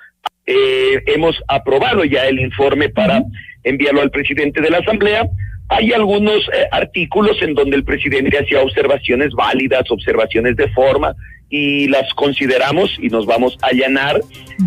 Eh, 0.52 1.00
hemos 1.06 1.40
aprobado 1.46 2.04
ya 2.04 2.26
el 2.26 2.40
informe 2.40 2.88
para 2.88 3.22
enviarlo 3.62 4.02
al 4.02 4.10
presidente 4.10 4.60
de 4.60 4.68
la 4.68 4.78
Asamblea. 4.78 5.28
Hay 5.68 5.92
algunos 5.92 6.38
eh, 6.52 6.66
artículos 6.72 7.40
en 7.40 7.54
donde 7.54 7.76
el 7.76 7.84
presidente 7.84 8.36
hacía 8.36 8.60
observaciones 8.60 9.32
válidas, 9.32 9.88
observaciones 9.92 10.56
de 10.56 10.68
forma, 10.70 11.14
y 11.50 11.86
las 11.86 12.12
consideramos 12.14 12.98
y 13.00 13.10
nos 13.10 13.26
vamos 13.26 13.56
a 13.62 13.68
allanar. 13.68 14.20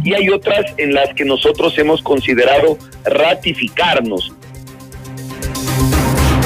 Y 0.06 0.14
hay 0.14 0.30
otras 0.30 0.74
en 0.78 0.94
las 0.94 1.14
que 1.16 1.26
nosotros 1.26 1.78
hemos 1.78 2.02
considerado 2.02 2.78
ratificarnos. 3.04 4.34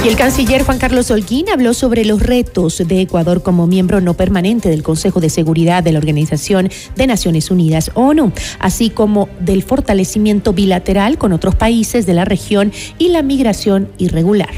Y 0.03 0.09
el 0.09 0.15
canciller 0.15 0.63
Juan 0.63 0.77
Carlos 0.77 1.09
Holguín 1.11 1.49
habló 1.49 1.73
sobre 1.73 2.05
los 2.05 2.21
retos 2.21 2.81
de 2.85 3.01
Ecuador 3.01 3.41
como 3.41 3.67
miembro 3.67 3.99
no 3.99 4.13
permanente 4.13 4.69
del 4.69 4.83
Consejo 4.83 5.19
de 5.19 5.29
Seguridad 5.29 5.83
de 5.83 5.91
la 5.91 5.97
Organización 5.97 6.69
de 6.95 7.07
Naciones 7.07 7.49
Unidas, 7.51 7.91
ONU, 7.95 8.31
así 8.59 8.89
como 8.89 9.27
del 9.39 9.63
fortalecimiento 9.63 10.53
bilateral 10.53 11.17
con 11.17 11.33
otros 11.33 11.55
países 11.55 12.05
de 12.05 12.13
la 12.13 12.25
región 12.25 12.71
y 12.99 13.09
la 13.09 13.23
migración 13.23 13.89
irregular. 13.97 14.51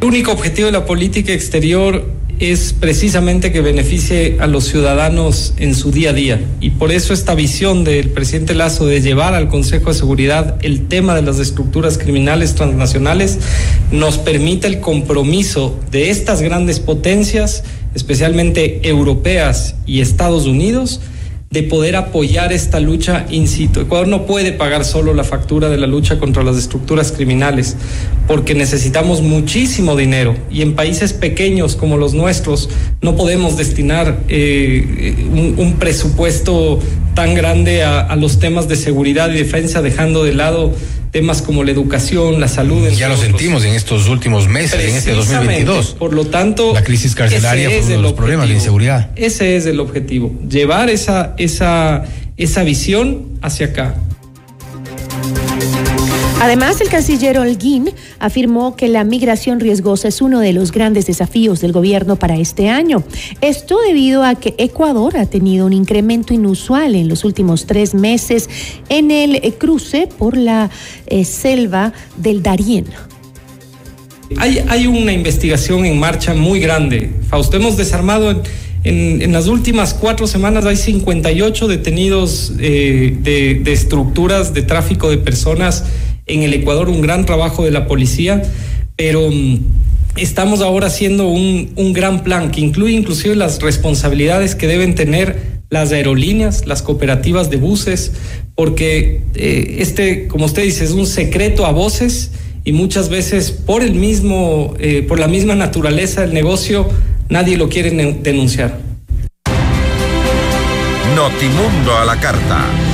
El 0.00 0.08
único 0.08 0.30
objetivo 0.30 0.66
de 0.66 0.72
la 0.72 0.86
política 0.86 1.32
exterior 1.32 2.06
es 2.38 2.74
precisamente 2.78 3.52
que 3.52 3.60
beneficie 3.60 4.36
a 4.40 4.46
los 4.46 4.64
ciudadanos 4.64 5.54
en 5.56 5.74
su 5.74 5.90
día 5.90 6.10
a 6.10 6.12
día. 6.12 6.40
Y 6.60 6.70
por 6.70 6.92
eso 6.92 7.14
esta 7.14 7.34
visión 7.34 7.84
del 7.84 8.10
presidente 8.10 8.54
Lazo 8.54 8.86
de 8.86 9.00
llevar 9.00 9.34
al 9.34 9.48
Consejo 9.48 9.88
de 9.88 9.94
Seguridad 9.94 10.56
el 10.62 10.88
tema 10.88 11.14
de 11.14 11.22
las 11.22 11.38
estructuras 11.38 11.98
criminales 11.98 12.54
transnacionales 12.54 13.38
nos 13.90 14.18
permite 14.18 14.66
el 14.66 14.80
compromiso 14.80 15.78
de 15.90 16.10
estas 16.10 16.42
grandes 16.42 16.80
potencias, 16.80 17.64
especialmente 17.94 18.86
europeas 18.88 19.76
y 19.86 20.00
Estados 20.00 20.46
Unidos, 20.46 21.00
de 21.56 21.62
poder 21.62 21.96
apoyar 21.96 22.52
esta 22.52 22.80
lucha 22.80 23.24
in 23.30 23.48
situ. 23.48 23.80
Ecuador 23.80 24.08
no 24.08 24.26
puede 24.26 24.52
pagar 24.52 24.84
solo 24.84 25.14
la 25.14 25.24
factura 25.24 25.70
de 25.70 25.78
la 25.78 25.86
lucha 25.86 26.18
contra 26.18 26.42
las 26.42 26.58
estructuras 26.58 27.12
criminales, 27.12 27.78
porque 28.26 28.54
necesitamos 28.54 29.22
muchísimo 29.22 29.96
dinero 29.96 30.36
y 30.50 30.60
en 30.60 30.74
países 30.74 31.14
pequeños 31.14 31.74
como 31.74 31.96
los 31.96 32.12
nuestros 32.12 32.68
no 33.00 33.16
podemos 33.16 33.56
destinar 33.56 34.18
eh, 34.28 35.16
un, 35.56 35.76
presupuesto 35.78 36.78
tan 37.14 37.34
grande 37.34 37.82
a 37.82 38.14
los 38.16 38.38
temas 38.38 38.68
de 38.68 38.76
seguridad 38.76 39.30
y 39.30 39.38
defensa, 39.38 39.80
dejando 39.80 40.24
de 40.24 40.34
lado 40.34 40.74
temas 41.16 41.40
como 41.40 41.64
la 41.64 41.70
educación, 41.70 42.40
la 42.40 42.46
salud. 42.46 42.90
Ya 42.90 43.08
lo 43.08 43.16
sentimos 43.16 43.64
en 43.64 43.72
estos 43.72 44.06
últimos 44.06 44.48
meses, 44.48 44.84
en 44.84 44.96
este 44.96 45.12
2022. 45.12 45.96
Por 45.98 46.12
lo 46.12 46.26
tanto, 46.26 46.74
la 46.74 46.84
crisis 46.84 47.14
carcelaria 47.14 47.70
fue 47.70 47.78
uno 47.78 47.88
de 47.88 47.96
los 48.02 48.12
problemas 48.12 48.48
de 48.48 48.54
inseguridad. 48.56 49.12
Ese 49.16 49.56
es 49.56 49.64
el 49.64 49.80
objetivo, 49.80 50.38
llevar 50.46 50.90
esa, 50.90 51.34
esa, 51.38 52.04
esa 52.36 52.64
visión 52.64 53.38
hacia 53.40 53.68
acá. 53.68 53.94
Además, 56.38 56.82
el 56.82 56.90
canciller 56.90 57.38
Holguín 57.38 57.90
afirmó 58.18 58.76
que 58.76 58.88
la 58.88 59.04
migración 59.04 59.58
riesgosa 59.58 60.08
es 60.08 60.20
uno 60.20 60.38
de 60.40 60.52
los 60.52 60.70
grandes 60.70 61.06
desafíos 61.06 61.60
del 61.62 61.72
gobierno 61.72 62.16
para 62.16 62.36
este 62.36 62.68
año. 62.68 63.02
Esto 63.40 63.78
debido 63.80 64.22
a 64.22 64.34
que 64.34 64.54
Ecuador 64.58 65.16
ha 65.16 65.24
tenido 65.24 65.64
un 65.64 65.72
incremento 65.72 66.34
inusual 66.34 66.94
en 66.94 67.08
los 67.08 67.24
últimos 67.24 67.64
tres 67.64 67.94
meses 67.94 68.50
en 68.90 69.10
el 69.10 69.40
cruce 69.54 70.08
por 70.18 70.36
la 70.36 70.70
eh, 71.06 71.24
selva 71.24 71.94
del 72.18 72.42
Darién. 72.42 72.84
Hay, 74.38 74.86
una 74.86 75.12
investigación 75.12 75.86
en 75.86 75.98
marcha 75.98 76.34
muy 76.34 76.60
grande. 76.60 77.12
Fausto, 77.28 77.56
hemos 77.56 77.76
desarmado 77.76 78.42
en, 78.84 79.32
las 79.32 79.46
últimas 79.46 79.94
cuatro 79.94 80.26
semanas 80.26 80.66
hay 80.66 80.76
58 80.76 81.66
detenidos 81.66 82.52
eh, 82.60 83.16
de, 83.20 83.72
estructuras 83.72 84.52
de 84.52 84.62
tráfico 84.62 85.08
de 85.10 85.18
personas 85.18 85.84
en 86.26 86.42
el 86.42 86.54
Ecuador, 86.54 86.88
un 86.88 87.00
gran 87.00 87.24
trabajo 87.24 87.64
de 87.64 87.70
la 87.70 87.86
policía, 87.86 88.42
pero 88.96 89.30
mm, 89.30 89.60
estamos 90.16 90.60
ahora 90.60 90.88
haciendo 90.88 91.28
un, 91.28 91.72
un 91.76 91.92
gran 91.92 92.22
plan 92.22 92.50
que 92.50 92.60
incluye 92.60 92.94
inclusive 92.94 93.36
las 93.36 93.60
responsabilidades 93.60 94.54
que 94.54 94.66
deben 94.66 94.94
tener 94.94 95.56
las 95.68 95.92
aerolíneas, 95.92 96.66
las 96.66 96.82
cooperativas 96.82 97.50
de 97.50 97.56
buses, 97.56 98.12
porque 98.54 99.22
eh, 99.34 99.76
este, 99.80 100.28
como 100.28 100.46
usted 100.46 100.62
dice, 100.62 100.84
es 100.84 100.92
un 100.92 101.06
secreto 101.06 101.66
a 101.66 101.72
voces 101.72 102.32
y 102.64 102.72
muchas 102.72 103.08
veces 103.08 103.50
por 103.50 103.82
el 103.82 103.94
mismo, 103.94 104.74
eh, 104.78 105.04
por 105.06 105.18
la 105.18 105.28
misma 105.28 105.54
naturaleza 105.54 106.22
del 106.22 106.34
negocio, 106.34 106.88
nadie 107.28 107.56
lo 107.56 107.68
quiere 107.68 107.90
denunciar. 107.90 108.78
Notimundo 111.14 111.96
a 111.96 112.04
la 112.04 112.20
carta. 112.20 112.85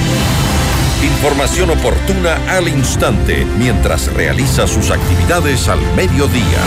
Información 1.03 1.71
oportuna 1.71 2.37
al 2.49 2.69
instante 2.69 3.45
mientras 3.59 4.13
realiza 4.13 4.69
sus 4.69 4.93
actividades 4.93 5.69
al 5.69 5.81
mediodía. 5.97 6.63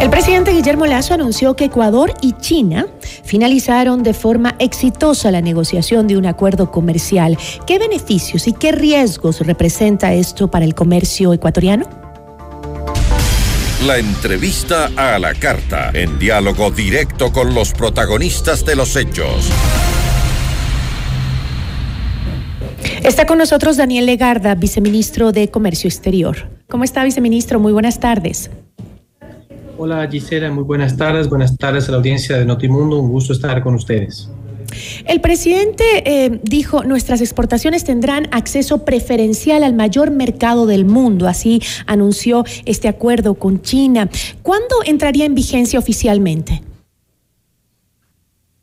El 0.00 0.08
presidente 0.08 0.52
Guillermo 0.52 0.86
Lazo 0.86 1.12
anunció 1.12 1.54
que 1.54 1.66
Ecuador 1.66 2.14
y 2.22 2.32
China 2.32 2.86
finalizaron 3.24 4.02
de 4.02 4.14
forma 4.14 4.54
exitosa 4.58 5.30
la 5.30 5.42
negociación 5.42 6.06
de 6.06 6.16
un 6.16 6.24
acuerdo 6.24 6.70
comercial. 6.70 7.36
¿Qué 7.66 7.78
beneficios 7.78 8.46
y 8.46 8.52
qué 8.52 8.72
riesgos 8.72 9.40
representa 9.40 10.14
esto 10.14 10.48
para 10.48 10.64
el 10.64 10.74
comercio 10.74 11.34
ecuatoriano? 11.34 12.03
La 13.86 13.98
entrevista 13.98 14.90
a 14.96 15.18
la 15.18 15.34
carta, 15.34 15.90
en 15.92 16.18
diálogo 16.18 16.70
directo 16.70 17.30
con 17.32 17.52
los 17.54 17.72
protagonistas 17.72 18.64
de 18.64 18.76
los 18.76 18.96
hechos. 18.96 19.50
Está 23.02 23.26
con 23.26 23.36
nosotros 23.36 23.76
Daniel 23.76 24.06
Legarda, 24.06 24.54
viceministro 24.54 25.32
de 25.32 25.50
Comercio 25.50 25.88
Exterior. 25.88 26.48
¿Cómo 26.70 26.84
está, 26.84 27.04
viceministro? 27.04 27.60
Muy 27.60 27.72
buenas 27.74 28.00
tardes. 28.00 28.50
Hola 29.76 30.08
Gisela, 30.10 30.50
muy 30.50 30.64
buenas 30.64 30.96
tardes. 30.96 31.28
Buenas 31.28 31.54
tardes 31.58 31.86
a 31.88 31.90
la 31.90 31.98
audiencia 31.98 32.38
de 32.38 32.46
Notimundo. 32.46 32.98
Un 32.98 33.10
gusto 33.10 33.34
estar 33.34 33.62
con 33.62 33.74
ustedes. 33.74 34.30
El 35.06 35.20
presidente 35.20 35.84
eh, 36.04 36.40
dijo, 36.42 36.84
nuestras 36.84 37.20
exportaciones 37.20 37.84
tendrán 37.84 38.28
acceso 38.30 38.84
preferencial 38.84 39.62
al 39.62 39.74
mayor 39.74 40.10
mercado 40.10 40.66
del 40.66 40.84
mundo, 40.84 41.28
así 41.28 41.60
anunció 41.86 42.44
este 42.64 42.88
acuerdo 42.88 43.34
con 43.34 43.62
China. 43.62 44.08
¿Cuándo 44.42 44.76
entraría 44.84 45.24
en 45.24 45.34
vigencia 45.34 45.78
oficialmente? 45.78 46.62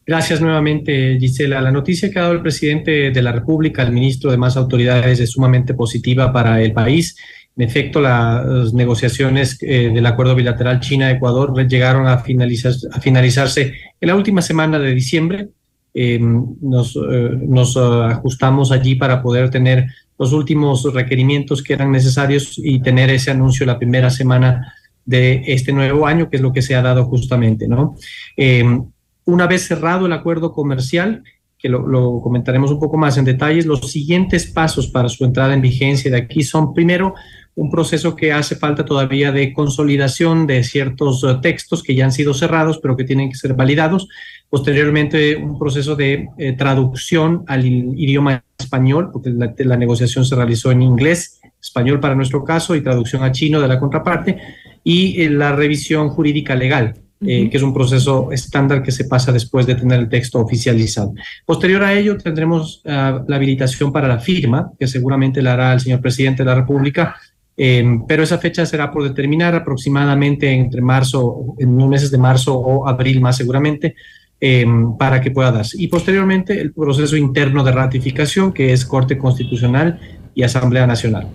Gracias 0.05 0.41
nuevamente, 0.41 1.17
Gisela. 1.19 1.61
La 1.61 1.71
noticia 1.71 2.09
que 2.09 2.19
ha 2.19 2.23
dado 2.23 2.33
el 2.33 2.41
presidente 2.41 3.11
de 3.11 3.21
la 3.21 3.31
República, 3.31 3.83
el 3.83 3.91
ministro 3.91 4.31
de 4.31 4.37
más 4.37 4.57
autoridades, 4.57 5.19
es 5.19 5.31
sumamente 5.31 5.73
positiva 5.73 6.33
para 6.33 6.61
el 6.61 6.73
país. 6.73 7.15
En 7.55 7.63
efecto, 7.63 8.01
las 8.01 8.73
negociaciones 8.73 9.57
eh, 9.61 9.91
del 9.93 10.05
acuerdo 10.05 10.35
bilateral 10.35 10.79
China-Ecuador 10.79 11.55
llegaron 11.67 12.07
a, 12.07 12.13
a 12.13 12.99
finalizarse 12.99 13.73
en 14.01 14.07
la 14.07 14.15
última 14.15 14.41
semana 14.41 14.79
de 14.79 14.93
diciembre 14.93 15.49
Em, 15.93 16.45
nos, 16.61 16.95
eh, 16.95 17.37
nos 17.47 17.75
eh, 17.75 17.79
ajustamos 17.79 18.71
allí 18.71 18.95
para 18.95 19.21
poder 19.21 19.49
tener 19.49 19.87
los 20.17 20.31
últimos 20.31 20.85
requerimientos 20.93 21.61
que 21.61 21.73
eran 21.73 21.91
necesarios 21.91 22.53
y 22.57 22.81
tener 22.81 23.09
ese 23.09 23.31
anuncio 23.31 23.65
la 23.65 23.77
primera 23.77 24.09
semana 24.09 24.73
de 25.05 25.43
este 25.47 25.73
nuevo 25.73 26.07
año, 26.07 26.29
que 26.29 26.37
es 26.37 26.41
lo 26.41 26.53
que 26.53 26.61
se 26.61 26.75
ha 26.75 26.81
dado 26.81 27.05
justamente, 27.05 27.67
¿no? 27.67 27.95
Em, 28.37 28.85
una 29.25 29.47
vez 29.47 29.67
cerrado 29.67 30.05
el 30.05 30.13
acuerdo 30.13 30.53
comercial, 30.53 31.23
que 31.57 31.69
lo, 31.69 32.21
comentaremos 32.21 32.71
un 32.71 32.79
poco 32.79 32.97
más 32.97 33.17
en 33.17 33.25
detalles, 33.25 33.65
los 33.65 33.91
siguientes 33.91 34.47
pasos 34.47 34.87
para 34.87 35.09
su 35.09 35.25
entrada 35.25 35.53
en 35.53 35.61
vigencia 35.61 36.09
de 36.09 36.17
aquí 36.17 36.41
son, 36.41 36.73
primero, 36.73 37.13
un 37.53 37.69
proceso 37.69 38.15
que 38.15 38.31
hace 38.31 38.55
falta 38.55 38.85
todavía 38.85 39.31
de 39.31 39.53
consolidación 39.53 40.47
de 40.47 40.63
ciertos 40.63 41.23
uh, 41.23 41.39
textos 41.41 41.83
que 41.83 41.93
ya 41.93 42.05
han 42.05 42.11
sido 42.11 42.33
cerrados, 42.33 42.79
pero 42.81 42.95
que 42.95 43.03
tienen 43.03 43.29
que 43.29 43.35
ser 43.35 43.53
validados. 43.53 44.07
Posteriormente, 44.51 45.37
un 45.37 45.57
proceso 45.57 45.95
de 45.95 46.27
eh, 46.37 46.51
traducción 46.57 47.45
al 47.47 47.65
idioma 47.65 48.43
español, 48.59 49.09
porque 49.13 49.29
la, 49.29 49.53
la, 49.57 49.77
negociación 49.77 50.25
se 50.25 50.35
realizó 50.35 50.71
en 50.71 50.81
inglés, 50.81 51.39
español 51.61 52.01
para 52.01 52.15
nuestro 52.15 52.43
caso, 52.43 52.75
y 52.75 52.81
traducción 52.81 53.23
a 53.23 53.31
chino 53.31 53.61
de 53.61 53.69
la 53.69 53.79
contraparte, 53.79 54.37
y 54.83 55.21
eh, 55.21 55.29
la 55.29 55.55
revisión 55.55 56.09
jurídica 56.09 56.53
legal, 56.53 56.95
eh, 57.21 57.49
que 57.49 57.55
es 57.55 57.63
un 57.63 57.73
proceso 57.73 58.29
estándar 58.33 58.83
que 58.83 58.91
se 58.91 59.05
pasa 59.05 59.31
después 59.31 59.65
de 59.65 59.75
tener 59.75 60.01
el 60.01 60.09
texto 60.09 60.37
oficializado. 60.41 61.13
Posterior 61.45 61.83
a 61.83 61.93
ello, 61.93 62.17
tendremos 62.17 62.81
uh, 62.83 63.23
la 63.25 63.37
habilitación 63.37 63.93
para 63.93 64.09
la 64.09 64.19
firma, 64.19 64.73
que 64.77 64.85
seguramente 64.85 65.41
la 65.41 65.53
hará 65.53 65.73
el 65.73 65.79
señor 65.79 66.01
presidente 66.01 66.43
de 66.43 66.49
la 66.49 66.55
República 66.55 67.15
eh, 67.57 67.99
pero 68.07 68.23
esa 68.23 68.37
fecha 68.39 68.65
será 68.65 68.89
por 68.89 69.03
determinar 69.03 69.53
aproximadamente 69.53 70.51
entre 70.51 70.81
marzo, 70.81 71.55
en 71.59 71.77
los 71.77 71.87
meses 71.87 72.09
de 72.09 72.17
marzo 72.17 72.57
o 72.57 72.87
abril 72.87 73.21
más 73.21 73.37
seguramente, 73.37 73.95
eh, 74.43 74.65
para 74.97 75.21
que 75.21 75.29
pueda 75.29 75.51
darse. 75.51 75.81
Y 75.81 75.87
posteriormente 75.87 76.59
el 76.59 76.73
proceso 76.73 77.15
interno 77.15 77.63
de 77.63 77.71
ratificación, 77.71 78.51
que 78.51 78.73
es 78.73 78.85
Corte 78.85 79.17
Constitucional 79.17 79.99
y 80.33 80.41
Asamblea 80.41 80.87
Nacional. 80.87 81.27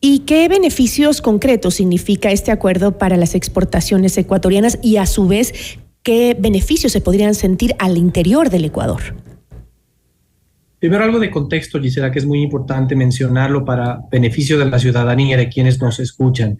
¿Y 0.00 0.20
qué 0.20 0.48
beneficios 0.48 1.20
concretos 1.20 1.74
significa 1.74 2.30
este 2.30 2.52
acuerdo 2.52 2.96
para 2.96 3.16
las 3.16 3.34
exportaciones 3.34 4.16
ecuatorianas 4.16 4.78
y 4.82 4.96
a 4.96 5.04
su 5.04 5.28
vez 5.28 5.78
qué 6.02 6.36
beneficios 6.38 6.92
se 6.92 7.00
podrían 7.00 7.34
sentir 7.34 7.74
al 7.78 7.98
interior 7.98 8.48
del 8.48 8.64
Ecuador? 8.64 9.02
Primero 10.78 11.04
algo 11.04 11.18
de 11.18 11.30
contexto, 11.30 11.80
Gisela, 11.80 12.10
que 12.10 12.18
es 12.18 12.26
muy 12.26 12.42
importante 12.42 12.94
mencionarlo 12.94 13.64
para 13.64 14.00
beneficio 14.10 14.58
de 14.58 14.66
la 14.66 14.78
ciudadanía, 14.78 15.36
de 15.36 15.48
quienes 15.48 15.80
nos 15.80 15.98
escuchan. 16.00 16.58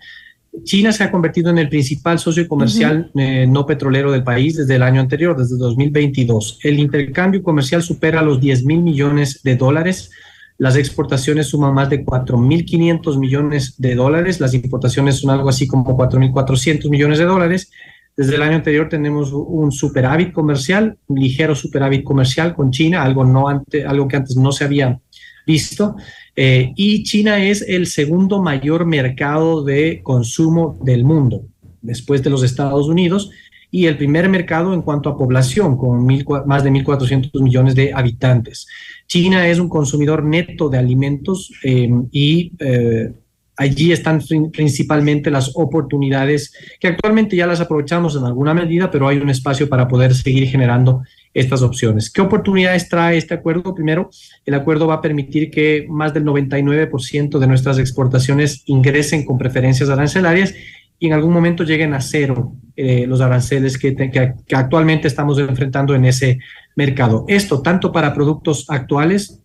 China 0.65 0.93
se 0.93 1.05
ha 1.05 1.11
convertido 1.11 1.51
en 1.51 1.59
el 1.59 1.69
principal 1.69 2.19
socio 2.19 2.47
comercial 2.49 3.11
uh 3.13 3.19
-huh. 3.19 3.23
eh, 3.23 3.47
no 3.47 3.67
petrolero 3.67 4.11
del 4.13 4.25
país 4.25 4.57
desde 4.57 4.77
el 4.77 4.83
año 4.83 5.01
anterior, 5.01 5.37
desde 5.37 5.57
2022. 5.57 6.59
El 6.63 6.79
intercambio 6.79 7.43
comercial 7.43 7.83
supera 7.83 8.23
los 8.23 8.41
10 8.41 8.65
mil 8.65 8.83
millones 8.83 9.41
de 9.43 9.57
dólares. 9.57 10.11
Las 10.59 10.77
exportaciones 10.77 11.49
suman 11.49 11.75
más 11.75 11.91
de 11.91 12.05
4.500 12.05 13.19
millones 13.19 13.75
de 13.79 13.95
dólares. 13.95 14.41
Las 14.41 14.55
importaciones 14.55 15.17
son 15.21 15.31
algo 15.31 15.49
así 15.49 15.67
como 15.67 15.97
4.400 15.97 16.89
millones 16.89 17.19
de 17.19 17.25
dólares. 17.25 17.71
Desde 18.17 18.37
el 18.37 18.43
año 18.43 18.57
anterior 18.57 18.89
tenemos 18.89 19.31
un 19.33 19.71
superávit 19.71 20.33
comercial, 20.33 20.97
un 21.07 21.21
ligero 21.21 21.55
superávit 21.55 22.03
comercial 22.03 22.55
con 22.55 22.71
China, 22.71 23.03
algo, 23.03 23.25
no 23.25 23.49
ante, 23.49 23.85
algo 23.85 24.09
que 24.09 24.17
antes 24.17 24.37
no 24.37 24.53
se 24.53 24.65
había 24.65 24.99
visto. 25.47 25.97
Eh, 26.37 26.73
y 26.77 27.03
China 27.03 27.43
es 27.43 27.63
el 27.63 27.87
segundo 27.87 28.43
mayor 28.43 28.85
mercado 28.85 29.65
de 29.65 30.01
consumo 30.03 30.79
del 30.83 31.03
mundo, 31.03 31.47
después 31.81 32.23
de 32.23 32.31
los 32.31 32.43
Estados 32.43 32.89
Unidos, 32.89 33.31
y 33.71 33.87
el 33.87 33.97
primer 33.97 34.29
mercado 34.29 34.73
en 34.75 34.83
cuanto 34.83 35.09
a 35.09 35.17
población, 35.17 35.77
con 35.77 36.07
más 36.47 36.63
de 36.63 36.71
1.400 36.71 37.43
millones 37.43 37.75
de 37.75 37.93
habitantes. 37.93 38.67
China 39.07 39.49
es 39.49 39.59
un 39.59 39.69
consumidor 39.69 40.25
neto 40.25 40.69
de 40.69 40.79
alimentos 40.79 41.53
eh, 41.65 41.89
y 42.13 42.53
eh, 42.59 43.13
allí 43.57 43.93
están 43.93 44.21
principalmente 44.53 45.31
las 45.31 45.53
oportunidades 45.55 46.53
que 46.79 46.89
actualmente 46.89 47.37
ya 47.37 47.47
las 47.47 47.61
aprovechamos 47.61 48.15
en 48.17 48.25
alguna 48.25 48.55
medida, 48.55 48.91
pero 48.91 49.09
hay 49.09 49.19
un 49.19 49.31
espacio 49.31 49.69
para 49.69 49.89
poder 49.89 50.15
seguir 50.15 50.49
generando 50.49 51.03
estas 51.37 51.61
opciones. 51.61 52.11
¿Qué 52.11 52.23
oportunidades 52.23 52.89
trae 52.89 53.19
este 53.19 53.35
acuerdo? 53.35 53.75
Primero, 53.75 54.09
el 54.47 54.55
acuerdo 54.55 54.87
va 54.87 54.95
a 54.95 55.01
permitir 55.03 55.51
que 55.51 55.87
más 55.89 56.15
del 56.15 56.25
99% 56.25 57.39
de 57.39 57.47
nuestras 57.47 57.79
exportaciones 57.79 58.63
ingresen 58.65 59.27
con 59.27 59.37
preferencias 59.37 59.91
arancelarias 59.91 60.55
y 60.99 61.09
en 61.09 61.13
algún 61.13 61.35
momento 61.35 61.63
lleguen 61.63 61.93
a 61.93 62.01
cero 62.01 62.55
eh, 62.75 63.07
los 63.07 63.21
aranceles 63.21 63.77
que, 63.77 63.95
que, 63.95 64.35
actualmente 64.55 65.09
estamos 65.09 65.39
enfrentando 65.39 65.95
en 65.95 66.07
ese 66.07 66.39
mercado. 66.75 67.27
Esto 67.29 67.61
tanto 67.61 67.93
para 67.93 68.15
productos 68.15 68.65
actuales 68.69 69.43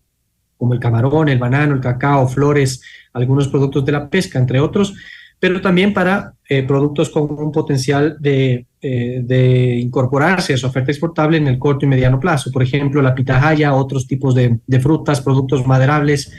como 0.55 0.73
el 0.73 0.79
camarón, 0.79 1.27
el 1.27 1.39
banano, 1.39 1.75
el 1.75 1.81
cacao, 1.81 2.25
flores, 2.25 2.81
algunos 3.11 3.49
productos 3.49 3.83
de 3.83 3.91
la 3.91 4.09
pesca, 4.09 4.39
entre 4.39 4.61
otros, 4.61 4.93
pero 5.39 5.59
también 5.59 5.93
para 5.93 6.35
eh, 6.47 6.63
productos 6.63 7.09
con 7.09 7.29
un 7.31 7.51
potencial 7.51 8.15
de, 8.21 8.65
eh, 8.81 9.21
de, 9.23 9.77
incorporarse 9.79 10.53
a 10.53 10.57
su 10.57 10.67
oferta 10.67 10.91
exportable 10.91 11.37
en 11.37 11.47
el 11.47 11.59
corto 11.59 11.85
y 11.85 11.89
mediano 11.89 12.19
plazo. 12.19 12.51
Por 12.51 12.63
ejemplo, 12.63 13.01
la 13.01 13.15
pitahaya, 13.15 13.73
otros 13.73 14.07
tipos 14.07 14.33
de, 14.35 14.57
de 14.65 14.79
frutas, 14.79 15.21
productos 15.21 15.65
maderables 15.67 16.31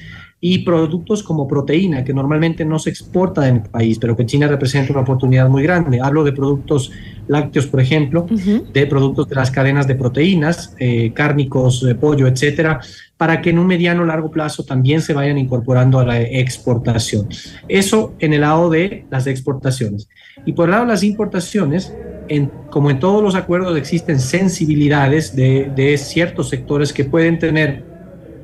y 0.45 0.59
productos 0.59 1.23
como 1.23 1.47
proteína, 1.47 2.03
que 2.03 2.12
normalmente 2.12 2.64
no 2.64 2.81
se 2.81 2.90
exporta 2.90 3.47
en 3.47 3.59
el 3.59 3.62
país, 3.62 4.01
pero 4.01 4.17
que 4.17 4.27
China 4.27 4.49
representa 4.49 4.93
una 4.93 5.03
oportunidad 5.03 5.49
muy 5.49 5.62
grande. 5.62 6.01
Hablo 6.03 6.25
de 6.25 6.33
productos 6.33 6.90
lácteos, 7.29 7.69
por 7.69 7.81
ejemplo, 7.81 8.27
uh 8.29 8.35
-huh. 8.35 8.73
de 8.73 8.87
productos 8.88 9.29
de 9.29 9.37
las 9.37 9.53
cadenas 9.53 9.87
de 9.87 9.95
proteínas, 9.95 10.75
eh, 10.81 11.12
cárnicos, 11.14 11.87
eh, 11.88 11.95
pollo, 11.95 12.27
etcétera, 12.27 12.81
para 13.17 13.40
que 13.40 13.51
en 13.51 13.61
un 13.61 13.69
mediano 13.69 14.03
o 14.03 14.05
largo 14.05 14.33
plazo 14.33 14.64
también 14.64 15.01
se 15.01 15.14
vayan 15.14 15.38
incorporando 15.38 16.01
a 16.01 16.05
la 16.05 16.21
exportación. 16.21 17.29
Eso 17.69 18.14
en 18.19 18.33
el 18.33 18.40
lado 18.40 18.69
de 18.69 19.07
las 19.12 19.29
exportaciones. 19.29 20.09
Y 20.45 20.55
por 20.55 20.64
el 20.64 20.73
lado 20.73 20.87
de 20.87 20.90
las 20.90 21.05
importaciones, 21.05 21.95
en, 22.35 22.51
como 22.71 22.90
en 22.90 22.99
todos 22.99 23.23
los 23.23 23.35
acuerdos 23.35 23.77
existen 23.77 24.21
sensibilidades 24.21 25.37
de, 25.37 25.71
de 25.75 25.97
ciertos 25.99 26.49
sectores 26.49 26.92
que 26.92 27.05
pueden 27.05 27.38
tener 27.38 27.85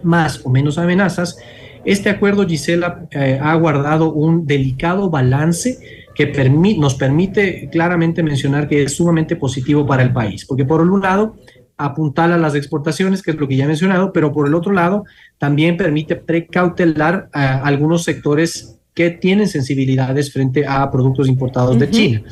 más 0.03 0.41
o 0.45 0.51
menos 0.51 0.79
amenazas, 0.79 1.39
este 1.85 2.11
acuerdo, 2.11 2.47
Gisela, 2.47 3.07
eh, 3.11 3.39
ha 3.43 3.55
guardado 3.55 4.13
un 4.13 4.47
delicado 4.47 5.09
balance 5.11 5.79
que 6.15 6.27
permi 6.27 6.77
nos 6.77 6.95
permite 6.97 7.69
claramente 7.71 8.23
mencionar 8.23 8.69
que 8.69 8.83
es 8.83 8.97
sumamente 8.97 9.37
positivo 9.37 9.87
para 9.87 10.03
el 10.03 10.13
país, 10.13 10.45
porque 10.45 10.65
por 10.65 10.81
un 10.81 11.01
lado 11.01 11.37
apuntala 11.77 12.37
las 12.37 12.57
exportaciones, 12.57 13.23
que 13.23 13.31
es 13.31 13.39
lo 13.39 13.47
que 13.47 13.57
ya 13.57 13.65
he 13.65 13.69
mencionado, 13.69 14.13
pero 14.13 14.33
por 14.33 14.49
el 14.49 14.55
otro 14.55 14.73
lado 14.73 15.05
también 15.39 15.77
permite 15.77 16.17
precautelar 16.17 17.31
a 17.33 17.63
algunos 17.63 18.03
sectores 18.03 18.78
que 18.95 19.11
tienen 19.11 19.49
sensibilidades 19.49 20.33
frente 20.33 20.67
a 20.67 20.91
productos 20.91 21.29
importados 21.29 21.77
uh 21.77 21.79
-huh. 21.79 21.81
de 21.81 21.91
China. 21.91 22.23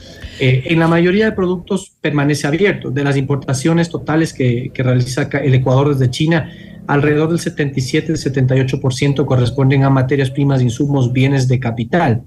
Eh, 0.40 0.64
en 0.66 0.78
la 0.78 0.88
mayoría 0.88 1.26
de 1.26 1.32
productos 1.32 1.92
permanece 2.00 2.46
abierto. 2.46 2.90
De 2.90 3.04
las 3.04 3.16
importaciones 3.16 3.88
totales 3.88 4.32
que, 4.32 4.70
que 4.74 4.82
realiza 4.82 5.28
el 5.42 5.54
Ecuador 5.54 5.94
desde 5.94 6.10
China, 6.10 6.50
alrededor 6.86 7.28
del 7.30 7.38
77 7.38 8.12
y 8.12 8.14
78% 8.16 9.24
corresponden 9.24 9.84
a 9.84 9.90
materias 9.90 10.30
primas, 10.30 10.62
insumos, 10.62 11.12
bienes 11.12 11.48
de 11.48 11.58
capital. 11.58 12.22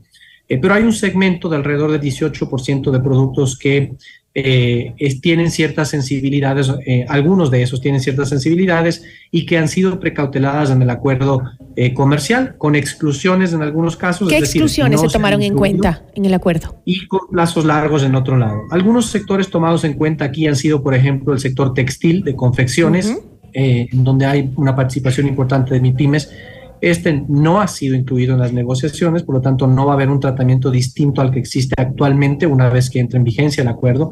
Eh, 0.48 0.58
pero 0.58 0.74
hay 0.74 0.84
un 0.84 0.94
segmento 0.94 1.48
de 1.48 1.58
alrededor 1.58 1.92
del 1.92 2.02
18% 2.02 2.92
de 2.92 3.00
productos 3.00 3.58
que 3.58 3.94
eh, 4.36 4.94
es, 4.98 5.22
tienen 5.22 5.50
ciertas 5.50 5.90
sensibilidades, 5.90 6.72
eh, 6.86 7.06
algunos 7.10 7.50
de 7.50 7.64
esos 7.64 7.82
tienen 7.82 8.00
ciertas 8.00 8.30
sensibilidades 8.30 9.04
y 9.32 9.46
que 9.46 9.58
han 9.58 9.68
sido 9.68 10.00
precauteladas 10.00 10.70
en 10.70 10.82
el 10.82 10.90
acuerdo 10.90 11.42
eh, 11.76 11.94
comercial, 11.94 12.56
con 12.58 12.76
exclusiones 12.76 13.54
en 13.54 13.62
algunos 13.62 13.98
casos. 13.98 14.30
¿Qué 14.30 14.38
exclusiones 14.38 14.92
decir, 14.92 15.06
no 15.06 15.10
se 15.10 15.18
tomaron 15.18 15.42
se 15.42 15.48
en 15.48 15.56
cuenta 15.56 16.04
en 16.16 16.26
el 16.26 16.34
acuerdo? 16.34 16.82
Y 16.86 17.08
con 17.08 17.22
plazos 17.32 17.66
largos 17.66 18.04
en 18.04 18.16
otro 18.16 18.38
lado. 18.38 18.62
Algunos 18.70 19.08
sectores 19.08 19.50
tomados 19.50 19.84
en 19.84 19.94
cuenta 19.94 20.26
aquí 20.26 20.46
han 20.46 20.56
sido, 20.56 20.84
por 20.84 20.94
ejemplo, 20.94 21.34
el 21.34 21.40
sector 21.40 21.74
textil 21.74 22.24
de 22.24 22.36
confecciones, 22.36 23.08
uh 23.08 23.14
-huh. 23.14 23.24
eh, 23.54 23.88
donde 23.92 24.26
hay 24.26 24.52
una 24.56 24.76
participación 24.76 25.28
importante 25.28 25.74
de 25.74 25.82
MIPIMES. 25.82 26.30
Este 26.82 27.26
no 27.28 27.62
ha 27.62 27.68
sido 27.68 27.96
incluido 27.96 28.34
en 28.34 28.40
las 28.40 28.54
negociaciones, 28.54 29.24
por 29.24 29.36
lo 29.36 29.42
tanto 29.42 29.68
no 29.68 29.86
va 29.86 29.94
a 29.94 29.96
haber 29.96 30.10
un 30.10 30.20
tratamiento 30.20 30.72
distinto 30.72 31.22
al 31.22 31.32
que 31.32 31.40
existe 31.40 31.76
actualmente 31.78 32.48
una 32.48 32.70
vez 32.70 32.90
que 32.90 33.00
entre 33.00 33.18
en 33.18 33.24
vigencia 33.24 33.62
el 33.62 33.68
acuerdo. 33.68 34.12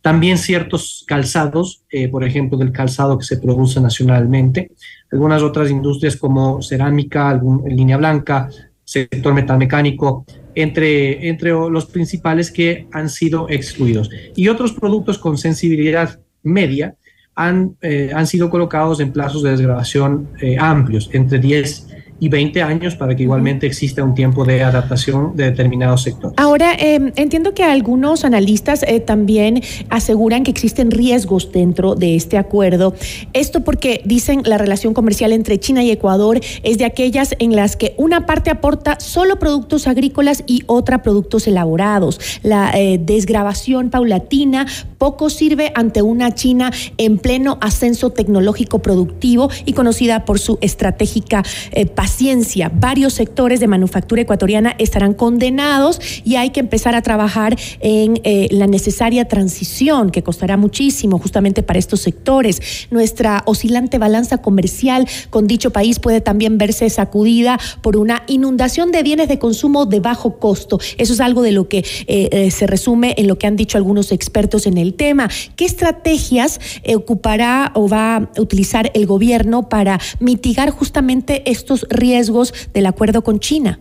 También 0.00 0.38
ciertos 0.38 1.04
calzados, 1.06 1.84
eh, 1.90 2.08
por 2.08 2.24
ejemplo, 2.24 2.56
del 2.56 2.72
calzado 2.72 3.18
que 3.18 3.24
se 3.24 3.38
produce 3.38 3.80
nacionalmente. 3.80 4.70
Algunas 5.10 5.42
otras 5.42 5.70
industrias 5.70 6.16
como 6.16 6.62
cerámica, 6.62 7.28
algún, 7.28 7.64
línea 7.68 7.96
blanca, 7.96 8.48
sector 8.84 9.34
metalmecánico, 9.34 10.24
entre, 10.54 11.28
entre 11.28 11.50
los 11.50 11.86
principales 11.86 12.50
que 12.50 12.88
han 12.92 13.10
sido 13.10 13.48
excluidos. 13.48 14.08
Y 14.34 14.48
otros 14.48 14.72
productos 14.72 15.18
con 15.18 15.36
sensibilidad 15.36 16.20
media 16.42 16.94
han, 17.34 17.76
eh, 17.82 18.10
han 18.14 18.26
sido 18.26 18.50
colocados 18.50 19.00
en 19.00 19.12
plazos 19.12 19.42
de 19.42 19.50
desgrabación 19.50 20.30
eh, 20.40 20.56
amplios, 20.58 21.10
entre 21.12 21.38
10 21.38 21.87
y 22.20 22.28
20 22.28 22.62
años 22.62 22.96
para 22.96 23.14
que 23.14 23.22
igualmente 23.22 23.66
exista 23.66 24.02
un 24.02 24.14
tiempo 24.14 24.44
de 24.44 24.62
adaptación 24.62 25.36
de 25.36 25.44
determinados 25.44 26.02
sectores. 26.02 26.34
Ahora, 26.36 26.74
eh, 26.74 27.12
entiendo 27.16 27.54
que 27.54 27.62
algunos 27.62 28.24
analistas 28.24 28.82
eh, 28.82 29.00
también 29.00 29.62
aseguran 29.88 30.44
que 30.44 30.50
existen 30.50 30.90
riesgos 30.90 31.52
dentro 31.52 31.94
de 31.94 32.16
este 32.16 32.38
acuerdo. 32.38 32.94
Esto 33.32 33.62
porque 33.62 34.02
dicen 34.04 34.42
la 34.44 34.58
relación 34.58 34.94
comercial 34.94 35.32
entre 35.32 35.58
China 35.58 35.82
y 35.82 35.90
Ecuador 35.90 36.40
es 36.62 36.78
de 36.78 36.84
aquellas 36.84 37.34
en 37.38 37.54
las 37.54 37.76
que 37.76 37.94
una 37.96 38.26
parte 38.26 38.50
aporta 38.50 38.98
solo 39.00 39.38
productos 39.38 39.86
agrícolas 39.86 40.44
y 40.46 40.62
otra 40.66 41.02
productos 41.02 41.46
elaborados. 41.46 42.20
La 42.42 42.72
eh, 42.74 42.98
desgrabación 42.98 43.90
paulatina 43.90 44.66
poco 44.98 45.30
sirve 45.30 45.72
ante 45.74 46.02
una 46.02 46.34
China 46.34 46.72
en 46.96 47.18
pleno 47.18 47.58
ascenso 47.60 48.10
tecnológico 48.10 48.80
productivo 48.80 49.50
y 49.64 49.72
conocida 49.72 50.24
por 50.24 50.38
su 50.38 50.58
estratégica 50.60 51.42
eh, 51.72 51.86
paciencia. 52.08 52.72
Varios 52.74 53.12
sectores 53.12 53.60
de 53.60 53.66
manufactura 53.66 54.22
ecuatoriana 54.22 54.74
estarán 54.78 55.12
condenados 55.12 56.00
y 56.24 56.36
hay 56.36 56.50
que 56.50 56.60
empezar 56.60 56.94
a 56.94 57.02
trabajar 57.02 57.54
en 57.80 58.18
eh, 58.24 58.48
la 58.50 58.66
necesaria 58.66 59.28
transición 59.28 60.08
que 60.08 60.22
costará 60.22 60.56
muchísimo 60.56 61.18
justamente 61.18 61.62
para 61.62 61.78
estos 61.78 62.00
sectores. 62.00 62.86
Nuestra 62.90 63.42
oscilante 63.44 63.98
balanza 63.98 64.38
comercial 64.38 65.06
con 65.28 65.46
dicho 65.46 65.70
país 65.70 65.98
puede 65.98 66.22
también 66.22 66.56
verse 66.56 66.88
sacudida 66.88 67.60
por 67.82 67.98
una 67.98 68.22
inundación 68.26 68.90
de 68.90 69.02
bienes 69.02 69.28
de 69.28 69.38
consumo 69.38 69.84
de 69.84 70.00
bajo 70.00 70.38
costo. 70.38 70.80
Eso 70.96 71.12
es 71.12 71.20
algo 71.20 71.42
de 71.42 71.52
lo 71.52 71.68
que 71.68 71.84
eh, 72.06 72.50
se 72.50 72.66
resume 72.66 73.16
en 73.18 73.26
lo 73.26 73.36
que 73.36 73.46
han 73.46 73.56
dicho 73.56 73.76
algunos 73.76 74.12
expertos 74.12 74.66
en 74.66 74.78
el 74.78 74.94
tema. 74.94 75.28
¿Qué 75.56 75.66
estrategias 75.66 76.58
ocupará 76.96 77.70
o 77.74 77.86
va 77.86 78.16
a 78.16 78.30
utilizar 78.38 78.90
el 78.94 79.04
gobierno 79.04 79.68
para 79.68 80.00
mitigar 80.20 80.70
justamente 80.70 81.42
estos 81.50 81.86
riesgos 81.98 82.52
del 82.72 82.86
acuerdo 82.86 83.22
con 83.22 83.40
China? 83.40 83.80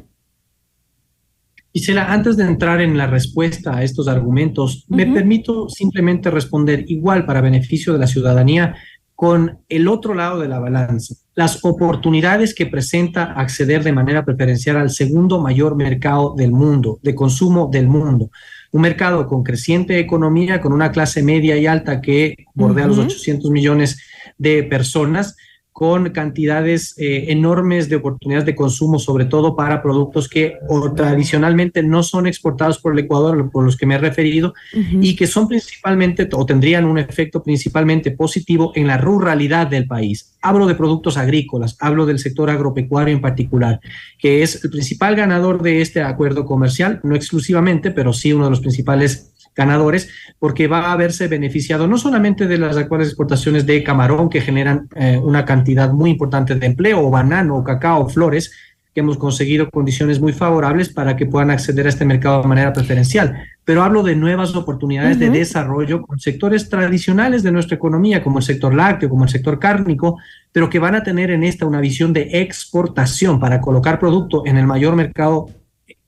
Gisela, 1.73 2.11
antes 2.11 2.37
de 2.37 2.43
entrar 2.43 2.81
en 2.81 2.97
la 2.97 3.05
respuesta 3.05 3.77
a 3.77 3.83
estos 3.83 4.07
argumentos, 4.07 4.85
me 4.87 5.05
permito 5.05 5.69
simplemente 5.69 6.31
responder 6.31 6.85
igual 6.87 7.25
para 7.25 7.41
beneficio 7.41 7.93
de 7.93 7.99
la 7.99 8.07
ciudadanía 8.07 8.75
con 9.17 9.59
el 9.67 9.87
otro 9.87 10.13
lado 10.13 10.39
de 10.39 10.47
la 10.47 10.59
balanza, 10.59 11.15
las 11.33 11.63
oportunidades 11.63 12.53
que 12.53 12.67
presenta 12.67 13.33
acceder 13.33 13.83
de 13.83 13.91
manera 13.91 14.23
preferencial 14.23 14.77
al 14.77 14.91
segundo 14.91 15.41
mayor 15.41 15.75
mercado 15.75 16.35
del 16.37 16.51
mundo, 16.51 16.99
de 17.01 17.15
consumo 17.15 17.67
del 17.71 17.87
mundo. 17.87 18.29
Un 18.71 18.81
mercado 18.81 19.27
con 19.27 19.43
creciente 19.43 19.97
economía, 19.97 20.61
con 20.61 20.71
una 20.71 20.91
clase 20.91 21.23
media 21.23 21.57
y 21.57 21.65
alta 21.65 21.99
que 21.99 22.45
bordea 22.53 22.85
los 22.87 22.99
800 22.99 23.49
millones 23.49 23.99
de 24.37 24.63
personas 24.63 25.35
con 25.77 26.09
cantidades 26.09 26.95
eh, 26.97 27.25
enormes 27.27 27.87
de 27.87 27.97
oportunidades 27.97 28.47
de 28.47 28.55
consumo, 28.55 28.97
sobre 28.97 29.25
todo 29.25 29.55
para 29.55 29.83
productos 29.83 30.27
que 30.27 30.57
tradicionalmente 30.95 31.83
no 31.83 32.01
son 32.01 32.25
exportados 32.25 32.79
por 32.79 32.93
el 32.93 33.05
Ecuador, 33.05 33.51
por 33.51 33.63
los 33.63 33.77
que 33.77 33.85
me 33.85 33.93
he 33.93 33.99
referido, 33.99 34.55
y 34.73 35.15
que 35.15 35.27
son 35.27 35.47
principalmente 35.47 36.27
o 36.33 36.47
tendrían 36.47 36.85
un 36.85 36.97
efecto 36.97 37.43
principalmente 37.43 38.09
positivo 38.09 38.71
en 38.73 38.87
la 38.87 38.97
ruralidad 38.97 39.67
del 39.67 39.85
país. 39.85 40.35
Hablo 40.41 40.65
de 40.65 40.73
productos 40.73 41.15
agrícolas, 41.15 41.77
hablo 41.79 42.07
del 42.07 42.17
sector 42.17 42.49
agropecuario 42.49 43.13
en 43.13 43.21
particular, 43.21 43.79
que 44.17 44.41
es 44.41 44.63
el 44.63 44.71
principal 44.71 45.15
ganador 45.15 45.61
de 45.61 45.81
este 45.81 46.01
acuerdo 46.01 46.43
comercial, 46.43 47.01
no 47.03 47.15
exclusivamente, 47.15 47.91
pero 47.91 48.13
sí 48.13 48.33
uno 48.33 48.45
de 48.45 48.49
los 48.49 48.61
principales 48.61 49.31
ganadores, 49.57 50.09
porque 50.39 50.67
va 50.67 50.81
a 50.81 50.91
haberse 50.93 51.27
beneficiado 51.27 51.87
no 51.87 51.97
solamente 51.97 52.47
de 52.47 52.59
las 52.59 52.77
actuales 52.77 53.09
exportaciones 53.09 53.65
de 53.65 53.83
camarón, 53.83 54.29
que 54.29 54.39
generan 54.39 54.87
eh, 54.95 55.19
una 55.21 55.43
cantidad 55.43 55.91
muy 55.91 56.11
importante 56.11 56.55
de 56.55 56.65
empleo, 56.65 57.05
o 57.05 57.09
banano, 57.09 57.57
o 57.57 57.63
cacao, 57.63 58.07
flores, 58.07 58.51
que 58.93 59.01
hemos 59.01 59.17
conseguido 59.17 59.69
condiciones 59.69 60.19
muy 60.19 60.33
favorables 60.33 60.89
para 60.89 61.15
que 61.15 61.27
puedan 61.27 61.51
acceder 61.51 61.85
a 61.85 61.89
este 61.89 62.05
mercado 62.05 62.41
de 62.41 62.47
manera 62.47 62.73
preferencial. 62.73 63.35
Pero 63.63 63.83
hablo 63.83 64.01
de 64.01 64.15
nuevas 64.15 64.55
oportunidades 64.55 65.19
de 65.19 65.29
desarrollo 65.29 66.01
con 66.01 66.19
sectores 66.19 66.67
tradicionales 66.67 67.43
de 67.43 67.51
nuestra 67.51 67.75
economía, 67.75 68.23
como 68.23 68.39
el 68.39 68.43
sector 68.43 68.73
lácteo, 68.73 69.09
como 69.09 69.25
el 69.25 69.29
sector 69.29 69.59
cárnico, 69.59 70.17
pero 70.51 70.69
que 70.69 70.79
van 70.79 70.95
a 70.95 71.03
tener 71.03 71.29
en 71.29 71.43
esta 71.43 71.67
una 71.67 71.79
visión 71.79 72.11
de 72.11 72.41
exportación 72.41 73.39
para 73.39 73.61
colocar 73.61 73.99
producto 73.99 74.43
en 74.47 74.57
el 74.57 74.65
mayor 74.65 74.95
mercado 74.95 75.47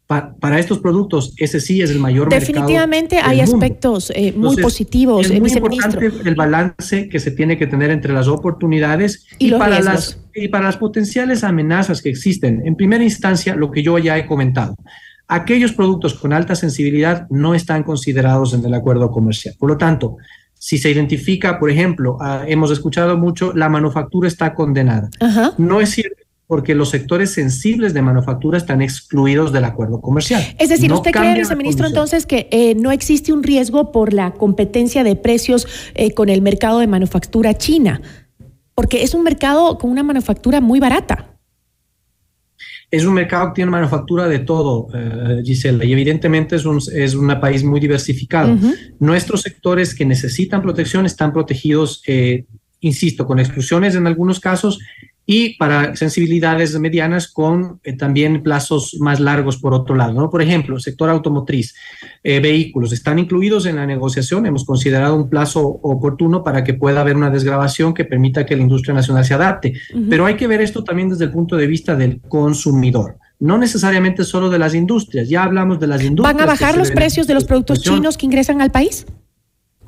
para 0.09 0.57
estos 0.57 0.79
productos, 0.79 1.35
ese 1.37 1.59
sí 1.59 1.83
es 1.83 1.91
el 1.91 1.99
mayor 1.99 2.29
Definitivamente 2.29 3.19
hay 3.19 3.41
aspectos 3.41 4.11
eh, 4.15 4.33
muy 4.35 4.57
positivos, 4.57 5.29
es 5.29 5.39
muy 5.39 5.51
importante 5.51 6.11
el 6.25 6.33
balance 6.33 7.07
que 7.07 7.19
se 7.19 7.29
tiene 7.29 7.59
que 7.59 7.67
tener 7.67 7.91
entre 7.91 8.11
las 8.11 8.27
oportunidades 8.27 9.27
y, 9.37 9.51
para 9.51 9.79
las, 9.81 10.19
y 10.33 10.47
para 10.47 10.65
las 10.65 10.77
potenciales 10.77 11.43
amenazas 11.43 12.01
que 12.01 12.09
existen. 12.09 12.63
En 12.65 12.75
primera 12.75 13.03
instancia, 13.03 13.55
lo 13.55 13.69
que 13.69 13.83
yo 13.83 13.99
ya 13.99 14.17
he 14.17 14.25
comentado. 14.25 14.75
Aquellos 15.27 15.73
productos 15.73 16.15
con 16.15 16.33
alta 16.33 16.55
sensibilidad 16.55 17.27
no 17.29 17.53
están 17.53 17.83
considerados 17.83 18.55
en 18.55 18.65
el 18.65 18.73
acuerdo 18.73 19.11
comercial. 19.11 19.53
Por 19.59 19.69
lo 19.69 19.77
tanto, 19.77 20.17
si 20.55 20.79
se 20.79 20.89
identifica, 20.89 21.59
por 21.59 21.69
ejemplo, 21.69 22.17
ah, 22.19 22.45
hemos 22.47 22.71
escuchado 22.71 23.15
mucho, 23.15 23.53
la 23.53 23.69
manufactura 23.69 24.27
está 24.27 24.55
condenada. 24.55 25.11
No 25.59 25.81
es 25.81 25.91
cierto 25.91 26.18
porque 26.49 26.73
los 26.73 26.89
sectores 26.89 27.31
sensibles 27.31 27.93
de 27.93 28.01
manufactura 28.01 28.57
están 28.57 28.81
excluidos 28.81 29.53
del 29.53 29.65
acuerdo 29.65 30.01
comercial. 30.01 30.41
Es 30.57 30.69
decir, 30.69 30.91
¿usted 30.91 31.12
cree, 31.12 31.35
viceministro, 31.35 31.85
entonces 31.85 32.25
que 32.25 32.47
eh, 32.49 32.73
no 32.73 32.89
existe 32.89 33.31
un 33.31 33.43
riesgo 33.43 33.91
por 33.91 34.13
la 34.13 34.31
competencia 34.31 35.03
de 35.03 35.15
precios 35.15 35.67
eh, 35.93 36.12
con 36.15 36.27
el 36.27 36.41
mercado 36.41 36.79
de 36.79 36.88
manufactura 36.88 37.55
china? 37.55 38.01
Porque 38.73 39.03
es 39.03 39.13
un 39.13 39.21
mercado 39.21 39.77
con 39.77 39.91
una 39.91 40.01
manufactura 40.01 40.59
muy 40.59 40.79
barata. 40.79 41.38
Es 42.89 43.05
un 43.05 43.13
mercado 43.13 43.49
que 43.49 43.57
tiene 43.57 43.69
manufactura 43.69 44.27
de 44.27 44.39
todo, 44.39 44.88
eh, 44.91 45.43
Gisela, 45.45 45.85
y 45.85 45.93
evidentemente 45.93 46.55
es 46.55 46.65
un, 46.65 46.79
es 46.95 47.13
un 47.13 47.27
país 47.39 47.63
muy 47.63 47.79
diversificado. 47.79 48.57
Nuestros 48.97 49.43
sectores 49.43 49.93
que 49.93 50.03
necesitan 50.03 50.63
protección 50.63 51.05
están 51.05 51.31
protegidos, 51.31 52.01
insisto, 52.79 53.27
con 53.27 53.38
exclusiones 53.38 53.93
en 53.93 54.07
algunos 54.07 54.39
casos 54.39 54.79
y 55.31 55.53
para 55.57 55.95
sensibilidades 55.95 56.79
medianas 56.79 57.27
con 57.31 57.79
eh, 57.83 57.95
también 57.95 58.41
plazos 58.41 58.97
más 58.99 59.19
largos 59.19 59.57
por 59.57 59.75
otro 59.75 59.95
lado. 59.95 60.11
¿no? 60.13 60.27
Por 60.27 60.41
ejemplo, 60.41 60.79
sector 60.79 61.07
automotriz, 61.07 61.75
eh, 62.23 62.39
vehículos, 62.39 62.93
están 62.93 63.19
incluidos 63.19 63.67
en 63.67 63.75
la 63.75 63.85
negociación. 63.85 64.47
Hemos 64.47 64.65
considerado 64.65 65.15
un 65.15 65.29
plazo 65.29 65.61
oportuno 65.61 66.43
para 66.43 66.63
que 66.63 66.73
pueda 66.73 67.01
haber 67.01 67.15
una 67.15 67.29
desgrabación 67.29 67.93
que 67.93 68.05
permita 68.05 68.43
que 68.43 68.55
la 68.55 68.63
industria 68.63 68.95
nacional 68.95 69.23
se 69.23 69.35
adapte. 69.35 69.73
Pero 70.09 70.25
hay 70.25 70.35
que 70.35 70.47
ver 70.47 70.61
esto 70.61 70.83
también 70.83 71.09
desde 71.09 71.25
el 71.25 71.31
punto 71.31 71.55
de 71.57 71.67
vista 71.67 71.95
del 71.95 72.21
consumidor 72.21 73.17
no 73.41 73.57
necesariamente 73.57 74.25
solo 74.25 74.49
de 74.49 74.59
las 74.59 74.75
industrias, 74.75 75.29
ya 75.29 75.43
hablamos 75.43 75.79
de 75.79 75.87
las 75.87 76.03
industrias. 76.03 76.35
¿Van 76.35 76.43
a 76.43 76.45
bajar 76.45 76.75
los 76.75 76.91
precios 76.91 77.25
de 77.25 77.35
los 77.35 77.45
productos 77.45 77.81
chinos 77.81 78.17
que 78.17 78.25
ingresan 78.25 78.61
al 78.61 78.69
país? 78.69 79.05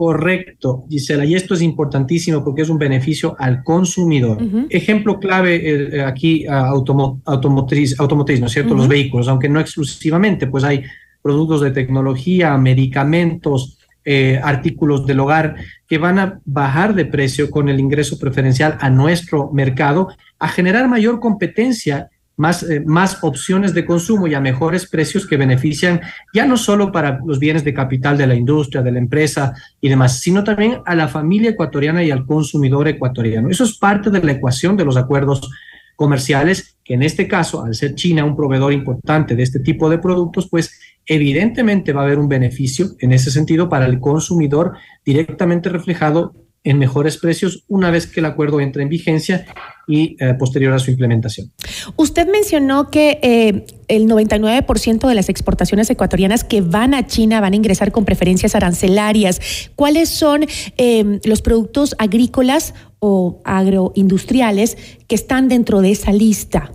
Correcto, 0.01 0.85
Gisela, 0.89 1.25
y 1.25 1.35
esto 1.35 1.53
es 1.53 1.61
importantísimo 1.61 2.43
porque 2.43 2.63
es 2.63 2.69
un 2.69 2.79
beneficio 2.79 3.35
al 3.37 3.63
consumidor. 3.63 4.39
Ejemplo 4.71 5.19
clave 5.19 5.61
eh, 5.97 6.01
aquí, 6.01 6.47
automotriz, 6.47 7.99
automotriz, 7.99 8.39
¿no 8.39 8.47
es 8.47 8.51
cierto? 8.51 8.73
Los 8.73 8.87
vehículos, 8.87 9.27
aunque 9.27 9.47
no 9.47 9.59
exclusivamente, 9.59 10.47
pues 10.47 10.63
hay 10.63 10.85
productos 11.21 11.61
de 11.61 11.69
tecnología, 11.69 12.57
medicamentos, 12.57 13.77
eh, 14.03 14.41
artículos 14.43 15.05
del 15.05 15.19
hogar 15.19 15.57
que 15.87 15.99
van 15.99 16.17
a 16.17 16.41
bajar 16.45 16.95
de 16.95 17.05
precio 17.05 17.51
con 17.51 17.69
el 17.69 17.79
ingreso 17.79 18.17
preferencial 18.17 18.79
a 18.81 18.89
nuestro 18.89 19.51
mercado, 19.53 20.07
a 20.39 20.47
generar 20.47 20.89
mayor 20.89 21.19
competencia 21.19 22.09
más, 22.41 22.63
eh, 22.63 22.81
más 22.83 23.19
opciones 23.21 23.75
de 23.75 23.85
consumo 23.85 24.25
y 24.25 24.33
a 24.33 24.39
mejores 24.39 24.89
precios 24.89 25.27
que 25.27 25.37
benefician 25.37 26.01
ya 26.33 26.43
no 26.43 26.57
solo 26.57 26.91
para 26.91 27.19
los 27.23 27.37
bienes 27.37 27.63
de 27.63 27.71
capital 27.71 28.17
de 28.17 28.25
la 28.25 28.33
industria, 28.33 28.81
de 28.81 28.91
la 28.91 28.97
empresa 28.97 29.53
y 29.79 29.89
demás, 29.89 30.19
sino 30.21 30.43
también 30.43 30.79
a 30.87 30.95
la 30.95 31.07
familia 31.07 31.51
ecuatoriana 31.51 32.03
y 32.03 32.09
al 32.09 32.25
consumidor 32.25 32.87
ecuatoriano. 32.87 33.49
Eso 33.49 33.63
es 33.63 33.77
parte 33.77 34.09
de 34.09 34.23
la 34.23 34.31
ecuación 34.31 34.75
de 34.75 34.85
los 34.85 34.97
acuerdos 34.97 35.51
comerciales, 35.95 36.77
que 36.83 36.95
en 36.95 37.03
este 37.03 37.27
caso, 37.27 37.63
al 37.63 37.75
ser 37.75 37.93
China 37.93 38.25
un 38.25 38.35
proveedor 38.35 38.73
importante 38.73 39.35
de 39.35 39.43
este 39.43 39.59
tipo 39.59 39.87
de 39.87 39.99
productos, 39.99 40.49
pues 40.49 40.79
evidentemente 41.05 41.93
va 41.93 42.01
a 42.01 42.05
haber 42.05 42.17
un 42.17 42.27
beneficio 42.27 42.87
en 42.99 43.13
ese 43.13 43.29
sentido 43.29 43.69
para 43.69 43.85
el 43.85 43.99
consumidor 43.99 44.73
directamente 45.05 45.69
reflejado 45.69 46.33
en 46.63 46.79
mejores 46.79 47.17
precios 47.17 47.65
una 47.67 47.91
vez 47.91 48.07
que 48.07 48.19
el 48.19 48.25
acuerdo 48.25 48.61
entre 48.61 48.83
en 48.83 48.89
vigencia 48.89 49.45
y 49.87 50.15
eh, 50.19 50.33
posterior 50.35 50.73
a 50.73 50.79
su 50.79 50.91
implementación. 50.91 51.51
Usted 51.95 52.27
mencionó 52.31 52.89
que 52.89 53.19
eh, 53.21 53.65
el 53.87 54.07
99% 54.07 55.07
de 55.07 55.15
las 55.15 55.29
exportaciones 55.29 55.89
ecuatorianas 55.89 56.43
que 56.43 56.61
van 56.61 56.93
a 56.93 57.07
China 57.07 57.41
van 57.41 57.53
a 57.53 57.55
ingresar 57.55 57.91
con 57.91 58.05
preferencias 58.05 58.55
arancelarias. 58.55 59.69
¿Cuáles 59.75 60.09
son 60.09 60.45
em, 60.77 61.19
los 61.25 61.41
productos 61.41 61.95
agrícolas 61.97 62.73
o 62.99 63.41
agroindustriales 63.43 64.77
que 65.07 65.15
están 65.15 65.47
dentro 65.47 65.81
de 65.81 65.91
esa 65.91 66.11
lista? 66.11 66.71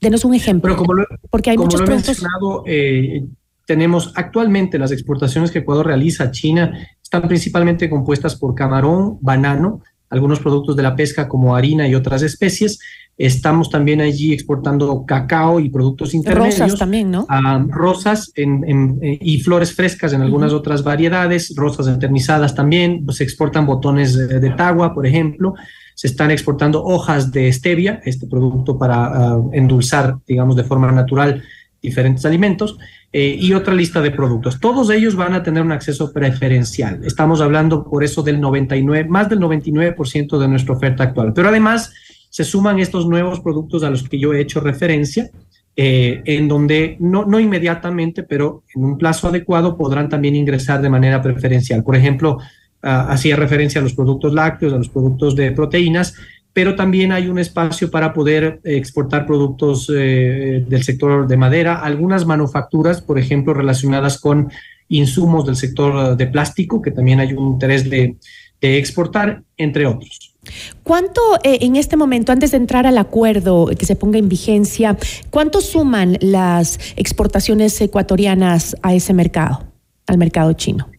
Denos 0.00 0.24
un 0.24 0.34
ejemplo. 0.34 0.76
porque 1.30 1.50
hay 1.50 1.58
muchos 1.58 1.82
productos. 1.82 2.22
Eh, 2.66 3.24
tenemos 3.66 4.12
actualmente 4.16 4.78
las 4.78 4.90
exportaciones 4.90 5.50
que 5.50 5.60
Ecuador 5.60 5.86
realiza 5.86 6.24
a 6.24 6.30
China 6.30 6.72
están 7.02 7.28
principalmente 7.28 7.88
compuestas 7.88 8.36
por 8.36 8.54
camarón, 8.54 9.18
banano, 9.20 9.82
algunos 10.12 10.40
productos 10.40 10.76
de 10.76 10.82
la 10.82 10.94
pesca 10.94 11.26
como 11.26 11.56
harina 11.56 11.88
y 11.88 11.94
otras 11.94 12.22
especies. 12.22 12.78
Estamos 13.16 13.70
también 13.70 14.02
allí 14.02 14.34
exportando 14.34 15.04
cacao 15.06 15.58
y 15.58 15.70
productos 15.70 16.12
intermedios. 16.12 16.58
Rosas 16.58 16.78
también, 16.78 17.10
¿no? 17.10 17.26
rosas 17.68 18.30
y 18.36 19.40
flores 19.40 19.72
frescas 19.74 20.12
en 20.12 20.20
algunas 20.20 20.52
otras 20.52 20.84
variedades, 20.84 21.54
rosas 21.56 21.86
enternizadas 21.86 22.54
también. 22.54 23.06
Se 23.10 23.24
exportan 23.24 23.64
botones 23.64 24.14
de, 24.14 24.38
de 24.38 24.50
tagua, 24.50 24.92
por 24.92 25.06
ejemplo. 25.06 25.54
Se 25.94 26.08
están 26.08 26.30
exportando 26.30 26.84
hojas 26.84 27.32
de 27.32 27.50
stevia, 27.50 28.02
este 28.04 28.26
producto 28.26 28.78
para 28.78 29.04
ah, 29.06 29.42
endulzar, 29.52 30.18
digamos, 30.26 30.56
de 30.56 30.64
forma 30.64 30.92
natural 30.92 31.42
diferentes 31.82 32.24
alimentos. 32.24 32.78
Eh, 33.14 33.36
y 33.38 33.52
otra 33.52 33.74
lista 33.74 34.00
de 34.00 34.10
productos. 34.10 34.58
Todos 34.58 34.88
ellos 34.88 35.16
van 35.16 35.34
a 35.34 35.42
tener 35.42 35.62
un 35.62 35.70
acceso 35.70 36.14
preferencial. 36.14 37.04
Estamos 37.04 37.42
hablando 37.42 37.84
por 37.84 38.02
eso 38.02 38.22
del 38.22 38.40
99, 38.40 39.06
más 39.06 39.28
del 39.28 39.38
99% 39.38 40.38
de 40.38 40.48
nuestra 40.48 40.74
oferta 40.74 41.04
actual. 41.04 41.34
Pero 41.34 41.50
además 41.50 41.92
se 42.30 42.44
suman 42.44 42.78
estos 42.78 43.06
nuevos 43.06 43.40
productos 43.40 43.82
a 43.82 43.90
los 43.90 44.08
que 44.08 44.18
yo 44.18 44.32
he 44.32 44.40
hecho 44.40 44.60
referencia, 44.60 45.30
eh, 45.76 46.22
en 46.24 46.48
donde 46.48 46.96
no, 47.00 47.26
no 47.26 47.38
inmediatamente, 47.38 48.22
pero 48.22 48.62
en 48.74 48.82
un 48.82 48.96
plazo 48.96 49.28
adecuado 49.28 49.76
podrán 49.76 50.08
también 50.08 50.34
ingresar 50.34 50.80
de 50.80 50.88
manera 50.88 51.20
preferencial. 51.20 51.84
Por 51.84 51.96
ejemplo, 51.96 52.38
uh, 52.82 52.86
hacía 52.86 53.36
referencia 53.36 53.82
a 53.82 53.84
los 53.84 53.92
productos 53.92 54.32
lácteos, 54.32 54.72
a 54.72 54.78
los 54.78 54.88
productos 54.88 55.36
de 55.36 55.52
proteínas, 55.52 56.14
pero 56.52 56.76
también 56.76 57.12
hay 57.12 57.28
un 57.28 57.38
espacio 57.38 57.90
para 57.90 58.12
poder 58.12 58.60
exportar 58.64 59.26
productos 59.26 59.90
eh, 59.94 60.64
del 60.68 60.82
sector 60.82 61.26
de 61.26 61.36
madera, 61.36 61.80
algunas 61.80 62.26
manufacturas, 62.26 63.00
por 63.00 63.18
ejemplo, 63.18 63.54
relacionadas 63.54 64.20
con 64.20 64.50
insumos 64.88 65.46
del 65.46 65.56
sector 65.56 66.16
de 66.16 66.26
plástico, 66.26 66.82
que 66.82 66.90
también 66.90 67.20
hay 67.20 67.32
un 67.32 67.52
interés 67.52 67.88
de, 67.88 68.16
exportar, 68.60 69.42
entre 69.56 69.86
otros. 69.86 70.36
¿Cuánto 70.84 71.20
eh, 71.42 71.58
en 71.62 71.74
este 71.74 71.96
momento, 71.96 72.30
antes 72.30 72.52
de 72.52 72.58
entrar 72.58 72.86
al 72.86 72.96
acuerdo 72.96 73.66
que 73.76 73.86
se 73.86 73.96
ponga 73.96 74.20
en 74.20 74.28
vigencia, 74.28 74.96
cuánto 75.30 75.60
suman 75.60 76.16
las 76.20 76.78
exportaciones 76.94 77.80
ecuatorianas 77.80 78.76
a 78.82 78.94
ese 78.94 79.14
mercado, 79.14 79.64
al 80.06 80.16
mercado 80.16 80.52
chino? 80.52 80.91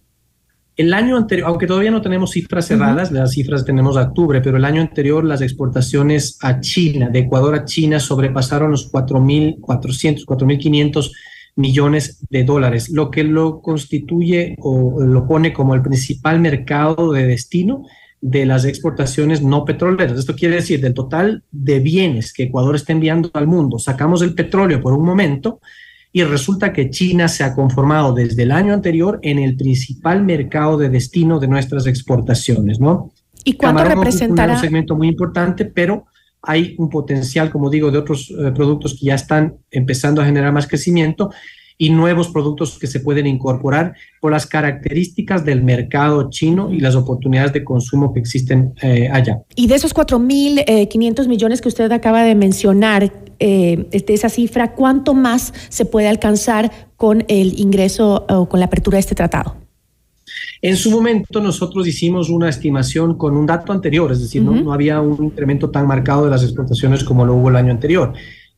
El 0.75 0.93
año 0.93 1.17
anterior, 1.17 1.47
aunque 1.49 1.67
todavía 1.67 1.91
no 1.91 2.01
tenemos 2.01 2.31
cifras 2.31 2.67
cerradas, 2.67 3.11
las 3.11 3.31
cifras 3.31 3.63
tenemos 3.63 3.95
a 3.95 4.03
octubre, 4.03 4.41
pero 4.41 4.57
el 4.57 4.65
año 4.65 4.81
anterior 4.81 5.23
las 5.23 5.41
exportaciones 5.41 6.37
a 6.41 6.61
China, 6.61 7.09
de 7.09 7.19
Ecuador 7.19 7.53
a 7.53 7.65
China, 7.65 7.99
sobrepasaron 7.99 8.71
los 8.71 8.91
4.400, 8.91 10.25
4.500 10.25 11.11
millones 11.55 12.19
de 12.29 12.43
dólares, 12.43 12.89
lo 12.89 13.11
que 13.11 13.23
lo 13.23 13.61
constituye 13.61 14.55
o 14.59 15.03
lo 15.03 15.27
pone 15.27 15.53
como 15.53 15.75
el 15.75 15.83
principal 15.83 16.39
mercado 16.39 17.11
de 17.11 17.27
destino 17.27 17.85
de 18.19 18.45
las 18.47 18.65
exportaciones 18.65 19.43
no 19.43 19.65
petroleras. 19.65 20.17
Esto 20.17 20.35
quiere 20.35 20.55
decir, 20.55 20.81
del 20.81 20.95
total 20.95 21.43
de 21.51 21.81
bienes 21.81 22.33
que 22.33 22.43
Ecuador 22.43 22.75
está 22.75 22.93
enviando 22.93 23.29
al 23.33 23.45
mundo, 23.45 23.77
sacamos 23.77 24.23
el 24.23 24.33
petróleo 24.33 24.81
por 24.81 24.93
un 24.93 25.05
momento 25.05 25.59
y 26.15 26.23
resulta 26.23 26.71
que 26.71 26.91
China 26.91 27.27
se 27.27 27.43
ha 27.43 27.55
conformado 27.55 28.13
desde 28.13 28.43
el 28.43 28.51
año 28.51 28.71
anterior 28.71 29.19
en 29.23 29.39
el 29.39 29.57
principal 29.57 30.23
mercado 30.23 30.77
de 30.77 30.89
destino 30.89 31.39
de 31.39 31.47
nuestras 31.47 31.87
exportaciones, 31.87 32.79
¿no? 32.79 33.11
¿Y 33.43 33.53
cuánto 33.53 33.83
representará? 33.83 34.53
un 34.53 34.59
segmento 34.59 34.95
muy 34.95 35.07
importante, 35.07 35.65
pero 35.65 36.05
hay 36.43 36.75
un 36.77 36.89
potencial, 36.89 37.49
como 37.49 37.69
digo, 37.69 37.89
de 37.89 37.97
otros 37.97 38.29
eh, 38.29 38.51
productos 38.51 38.95
que 38.97 39.07
ya 39.07 39.15
están 39.15 39.55
empezando 39.71 40.21
a 40.21 40.25
generar 40.25 40.53
más 40.53 40.67
crecimiento 40.67 41.31
y 41.77 41.89
nuevos 41.89 42.29
productos 42.29 42.77
que 42.79 42.87
se 42.87 42.99
pueden 42.99 43.27
incorporar 43.27 43.95
por 44.21 44.31
las 44.31 44.45
características 44.45 45.43
del 45.45 45.63
mercado 45.63 46.29
chino 46.29 46.71
y 46.71 46.79
las 46.79 46.95
oportunidades 46.95 47.53
de 47.53 47.63
consumo 47.63 48.13
que 48.13 48.19
existen 48.19 48.73
eh, 48.81 49.09
allá. 49.11 49.41
Y 49.55 49.67
de 49.67 49.75
esos 49.75 49.93
4.500 49.93 51.27
millones 51.27 51.61
que 51.61 51.67
usted 51.67 51.91
acaba 51.91 52.23
de 52.23 52.35
mencionar, 52.35 53.11
eh, 53.39 53.87
de 53.91 54.13
esa 54.13 54.29
cifra, 54.29 54.73
¿cuánto 54.73 55.13
más 55.13 55.53
se 55.69 55.85
puede 55.85 56.07
alcanzar 56.07 56.71
con 56.95 57.25
el 57.27 57.59
ingreso 57.59 58.25
o 58.29 58.47
con 58.47 58.59
la 58.59 58.67
apertura 58.67 58.95
de 58.95 59.01
este 59.01 59.15
tratado? 59.15 59.57
En 60.61 60.77
su 60.77 60.89
momento 60.89 61.41
nosotros 61.41 61.85
hicimos 61.85 62.29
una 62.29 62.47
estimación 62.47 63.17
con 63.17 63.35
un 63.35 63.45
dato 63.45 63.73
anterior, 63.73 64.11
es 64.11 64.21
decir, 64.21 64.41
no, 64.41 64.53
no, 64.53 64.71
había 64.71 65.01
un 65.01 65.25
incremento 65.25 65.69
tan 65.69 65.85
marcado 65.85 66.23
de 66.23 66.31
las 66.31 66.43
exportaciones 66.43 67.03
como 67.03 67.25
lo 67.25 67.35
hubo 67.35 67.49
el 67.49 67.57
año 67.57 67.71
anterior 67.71 68.13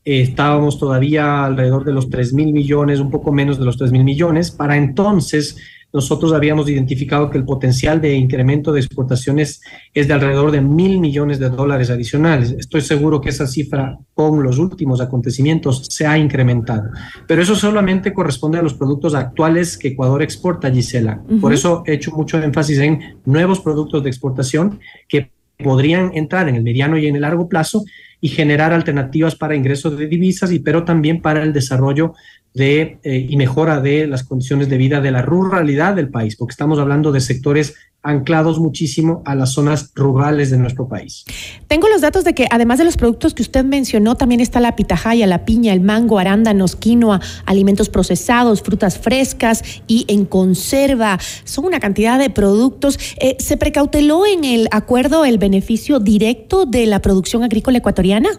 estábamos 0.05 0.77
todavía 0.77 1.45
alrededor 1.45 1.83
de 1.83 1.91
los 1.91 2.09
3 2.09 2.33
mil 2.33 2.53
millones, 2.53 2.99
un 2.99 3.09
poco 3.09 3.31
menos 3.31 3.57
de 3.59 3.65
los 3.65 3.77
3 3.77 3.91
mil 3.91 4.03
millones. 4.03 4.51
Para 4.51 4.77
entonces, 4.77 5.57
nosotros 5.95 6.33
habíamos 6.33 6.69
identificado 6.69 7.29
que 7.29 7.37
el 7.37 7.45
potencial 7.45 8.01
de 8.01 8.15
incremento 8.15 8.73
de 8.73 8.81
exportaciones 8.81 9.61
es 9.93 10.09
de 10.09 10.13
alrededor 10.13 10.51
de 10.51 10.59
mil 10.59 10.99
millones 10.99 11.39
de 11.39 11.49
dólares 11.49 11.89
adicionales. 11.89 12.51
Estoy 12.51 12.81
seguro 12.81 13.21
que 13.21 13.29
esa 13.29 13.47
cifra 13.47 13.97
con 14.13 14.43
los 14.43 14.59
últimos 14.59 14.99
acontecimientos 14.99 15.87
se 15.89 16.05
ha 16.05 16.17
incrementado, 16.17 16.89
pero 17.27 17.41
eso 17.41 17.55
solamente 17.55 18.13
corresponde 18.13 18.57
a 18.57 18.61
los 18.61 18.73
productos 18.73 19.15
actuales 19.15 19.77
que 19.77 19.89
Ecuador 19.89 20.21
exporta, 20.21 20.69
Gisela. 20.69 21.23
Por 21.39 21.53
eso 21.53 21.83
he 21.85 21.93
hecho 21.93 22.11
mucho 22.11 22.43
énfasis 22.43 22.79
en 22.79 23.21
nuevos 23.23 23.61
productos 23.61 24.03
de 24.03 24.09
exportación 24.09 24.81
que 25.07 25.31
podrían 25.57 26.11
entrar 26.13 26.49
en 26.49 26.55
el 26.55 26.63
mediano 26.63 26.97
y 26.97 27.07
en 27.07 27.15
el 27.15 27.21
largo 27.21 27.47
plazo 27.47 27.85
y 28.25 28.27
generar 28.27 28.73
alternativas 28.73 29.35
para 29.35 29.55
ingresos 29.55 29.99
de 29.99 30.07
divisas, 30.07 30.51
y 30.51 30.57
pero 30.57 30.83
también 30.83 31.21
para 31.21 31.43
el 31.43 31.53
desarrollo 31.53 32.15
de, 32.55 32.99
eh, 33.03 33.27
y 33.29 33.35
mejora 33.35 33.81
de 33.81 34.07
las 34.07 34.23
condiciones 34.23 34.69
de 34.69 34.77
vida 34.77 35.01
de 35.01 35.11
la 35.11 35.21
ruralidad 35.21 35.93
del 35.93 36.09
país, 36.09 36.37
porque 36.37 36.53
estamos 36.53 36.79
hablando 36.79 37.11
de 37.11 37.19
sectores 37.19 37.75
anclados 38.01 38.59
muchísimo 38.59 39.23
a 39.25 39.35
las 39.35 39.51
zonas 39.53 39.91
rurales 39.95 40.51
de 40.51 40.57
nuestro 40.57 40.87
país. 40.87 41.25
Tengo 41.67 41.89
los 41.89 42.01
datos 42.01 42.23
de 42.23 42.33
que 42.33 42.47
además 42.49 42.77
de 42.77 42.85
los 42.85 42.97
productos 42.97 43.33
que 43.33 43.41
usted 43.41 43.65
mencionó, 43.65 44.15
también 44.15 44.39
está 44.39 44.59
la 44.59 44.75
pitahaya, 44.75 45.27
la 45.27 45.43
piña, 45.43 45.73
el 45.73 45.81
mango, 45.81 46.17
arándanos, 46.17 46.75
quinoa, 46.75 47.19
alimentos 47.45 47.89
procesados, 47.89 48.61
frutas 48.61 48.99
frescas 48.99 49.63
y 49.87 50.05
en 50.07 50.25
conserva. 50.25 51.19
Son 51.43 51.65
una 51.65 51.79
cantidad 51.79 52.19
de 52.19 52.29
productos. 52.29 52.99
Eh, 53.19 53.35
¿Se 53.39 53.57
precauteló 53.57 54.25
en 54.25 54.45
el 54.45 54.67
acuerdo 54.71 55.25
el 55.25 55.39
beneficio 55.39 55.99
directo 55.99 56.65
de 56.65 56.85
la 56.85 57.01
producción 57.01 57.43
agrícola 57.43 57.79
ecuatoriana? 57.79 58.29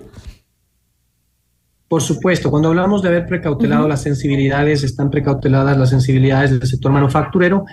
Por 1.89 2.03
supuesto, 2.03 2.51
cuando 2.51 2.69
hablamos 2.69 3.03
de 3.03 3.09
haber 3.09 3.27
precautelado 3.27 3.87
las 3.87 4.03
sensibilidades, 4.03 4.83
están 4.83 5.11
precauteladas 5.11 5.79
las 5.79 5.91
sensibilidades 5.91 6.51
del 6.51 6.69
sector 6.69 6.91
manufacturero, 6.91 7.65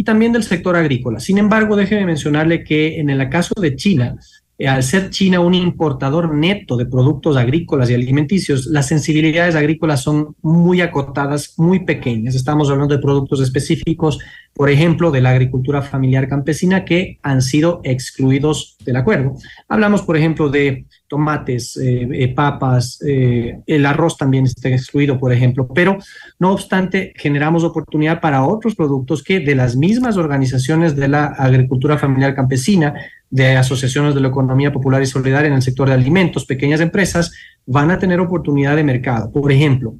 y 0.00 0.02
también 0.02 0.32
del 0.32 0.44
sector 0.44 0.76
agrícola. 0.76 1.20
Sin 1.20 1.36
embargo, 1.36 1.76
déjeme 1.76 2.06
mencionarle 2.06 2.64
que 2.64 2.98
en 2.98 3.10
el 3.10 3.28
caso 3.28 3.52
de 3.60 3.76
China, 3.76 4.16
eh, 4.56 4.66
al 4.66 4.82
ser 4.82 5.10
China 5.10 5.40
un 5.40 5.52
importador 5.52 6.34
neto 6.34 6.78
de 6.78 6.86
productos 6.86 7.36
agrícolas 7.36 7.90
y 7.90 7.94
alimenticios, 7.94 8.64
las 8.64 8.86
sensibilidades 8.86 9.56
agrícolas 9.56 10.02
son 10.02 10.34
muy 10.40 10.80
acotadas, 10.80 11.52
muy 11.58 11.84
pequeñas. 11.84 12.34
Estamos 12.34 12.70
hablando 12.70 12.94
de 12.94 13.02
productos 13.02 13.42
específicos, 13.42 14.18
por 14.54 14.70
ejemplo, 14.70 15.10
de 15.10 15.20
la 15.20 15.32
agricultura 15.32 15.82
familiar 15.82 16.28
campesina 16.30 16.86
que 16.86 17.18
han 17.22 17.42
sido 17.42 17.82
excluidos 17.84 18.78
del 18.86 18.96
acuerdo. 18.96 19.34
Hablamos, 19.68 20.00
por 20.00 20.16
ejemplo, 20.16 20.48
de 20.48 20.86
tomates, 21.10 21.76
eh, 21.76 22.08
eh, 22.12 22.28
papas, 22.28 23.02
eh, 23.04 23.58
el 23.66 23.84
arroz 23.84 24.16
también 24.16 24.44
está 24.44 24.68
excluido, 24.68 25.18
por 25.18 25.32
ejemplo, 25.32 25.66
pero 25.74 25.98
no 26.38 26.52
obstante, 26.52 27.12
generamos 27.16 27.64
oportunidad 27.64 28.20
para 28.20 28.44
otros 28.44 28.76
productos 28.76 29.24
que 29.24 29.40
de 29.40 29.56
las 29.56 29.74
mismas 29.74 30.16
organizaciones 30.16 30.94
de 30.94 31.08
la 31.08 31.26
agricultura 31.26 31.98
familiar 31.98 32.36
campesina, 32.36 32.94
de 33.28 33.56
asociaciones 33.56 34.14
de 34.14 34.20
la 34.20 34.28
economía 34.28 34.72
popular 34.72 35.02
y 35.02 35.06
solidaria 35.06 35.48
en 35.48 35.54
el 35.54 35.62
sector 35.62 35.88
de 35.88 35.94
alimentos, 35.94 36.46
pequeñas 36.46 36.80
empresas, 36.80 37.32
van 37.66 37.90
a 37.90 37.98
tener 37.98 38.20
oportunidad 38.20 38.76
de 38.76 38.84
mercado. 38.84 39.32
Por 39.32 39.50
ejemplo, 39.50 39.94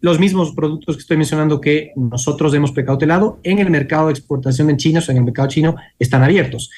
los 0.00 0.18
mismos 0.18 0.52
productos 0.54 0.96
que 0.96 1.00
estoy 1.00 1.16
mencionando 1.16 1.60
que 1.60 1.92
nosotros 1.96 2.54
hemos 2.54 2.72
precautelado 2.72 3.40
en 3.42 3.58
el 3.58 3.68
mercado 3.68 4.06
de 4.06 4.12
exportación 4.12 4.70
en 4.70 4.78
China, 4.78 5.00
o 5.06 5.10
en 5.10 5.18
el 5.18 5.24
mercado 5.24 5.48
chino, 5.48 5.76
están 5.98 6.22
abiertos. 6.22 6.70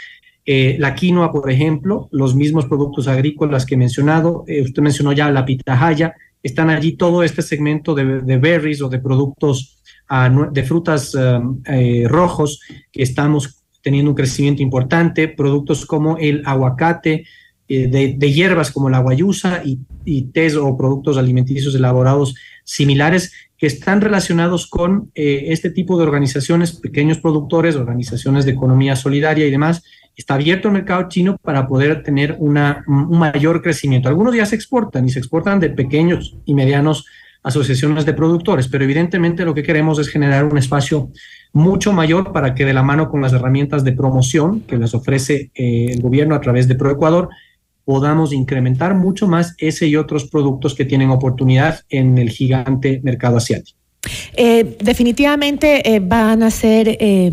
Eh, 0.47 0.77
la 0.79 0.95
quinoa, 0.95 1.33
por 1.33 1.51
ejemplo, 1.51 2.09
los 2.13 2.35
mismos 2.35 2.67
productos 2.67 3.09
agrícolas 3.09 3.65
que 3.65 3.77
he 3.77 3.79
mencionado, 3.79 4.45
eh, 4.47 4.61
usted 4.61 4.83
mencionó 4.83 5.13
ya 5.13 5.31
la 5.31 5.47
pitahaya, 5.47 6.15
están 6.43 6.69
allí 6.69 6.93
todo 6.93 7.23
este 7.23 7.41
segmento 7.41 7.95
de, 7.95 8.37
berries 8.37 8.83
o 8.83 8.91
de 8.91 8.99
productos 8.99 9.83
ah, 10.11 10.31
de 10.53 10.63
frutas 10.63 11.15
um, 11.15 11.63
eh, 11.65 12.05
rojos 12.07 12.61
que 12.93 13.03
estamos 13.03 13.65
teniendo 13.83 14.11
un 14.11 14.17
crecimiento 14.17 14.63
importante, 14.63 15.29
productos 15.29 15.87
como 15.87 16.19
el 16.19 16.43
aguacate, 16.45 17.25
de, 17.67 18.33
hierbas 18.33 18.71
como 18.71 18.91
la 18.91 18.99
guayusa 18.99 19.63
y, 19.65 19.79
y 20.05 20.31
o 20.59 20.77
productos 20.77 21.17
alimenticios 21.17 21.75
elaborados 21.75 22.35
similares 22.63 23.33
que 23.57 23.67
están 23.67 24.03
relacionados 24.03 24.67
con 24.67 25.11
este 25.15 25.71
tipo 25.71 25.97
de 25.97 26.05
organizaciones, 26.05 26.73
pequeños 26.73 27.19
productores, 27.19 27.77
organizaciones 27.77 28.45
de 28.45 28.53
economía 28.53 28.97
solidaria 28.97 29.47
y 29.47 29.51
demás, 29.51 29.83
está 30.17 30.35
abierto 30.35 30.69
el 30.69 30.75
mercado 30.75 31.09
chino 31.09 31.37
para 31.39 31.67
poder 31.67 32.03
tener 32.03 32.37
una, 32.39 32.85
un 32.87 33.19
mayor 33.19 33.63
crecimiento. 33.63 34.09
Algunos 34.09 34.35
ya 34.35 34.47
se 34.47 34.55
exportan 34.57 35.05
y 35.07 35.11
se 35.11 35.19
exportan 35.19 35.61
de 35.61 35.71
pequeños 35.71 36.37
y 36.45 36.55
medianos 36.55 37.07
asociaciones 37.43 38.07
de 38.07 38.15
productores, 38.15 38.69
pero 38.69 38.85
evidentemente 38.85 39.45
lo 39.45 39.55
que 39.55 39.63
queremos 39.63 39.99
es 39.99 40.09
generar 40.09 40.45
un 40.45 40.57
espacio 40.57 41.11
mucho 41.53 41.93
mayor 41.93 42.33
para 42.33 42.55
que 42.55 42.65
de 42.65 42.73
la 42.73 42.83
mano 42.83 43.11
con 43.11 43.21
las 43.21 43.33
herramientas 43.33 43.85
de 43.85 43.93
promoción 43.93 44.61
que 44.61 44.79
les 44.79 44.95
ofrece 44.95 45.51
eh, 45.55 45.89
el 45.91 46.01
gobierno 46.01 46.35
a 46.35 46.41
través 46.41 46.67
de 46.69 46.75
ProEcuador, 46.75 47.29
podamos 47.85 48.33
incrementar 48.33 48.95
mucho 48.95 49.29
más 49.29 49.55
ese 49.59 49.87
y 49.87 49.97
otros 49.97 50.25
productos 50.25 50.75
que 50.75 50.87
tienen 50.87 51.11
oportunidad 51.11 51.81
en 51.91 52.17
el 52.17 52.31
gigante 52.31 53.01
mercado 53.05 53.37
asiático. 53.37 53.79
Eh, 54.37 54.77
definitivamente 54.81 55.95
eh, 55.95 56.01
van 56.01 56.43
a 56.43 56.51
ser 56.51 56.97
eh, 57.01 57.33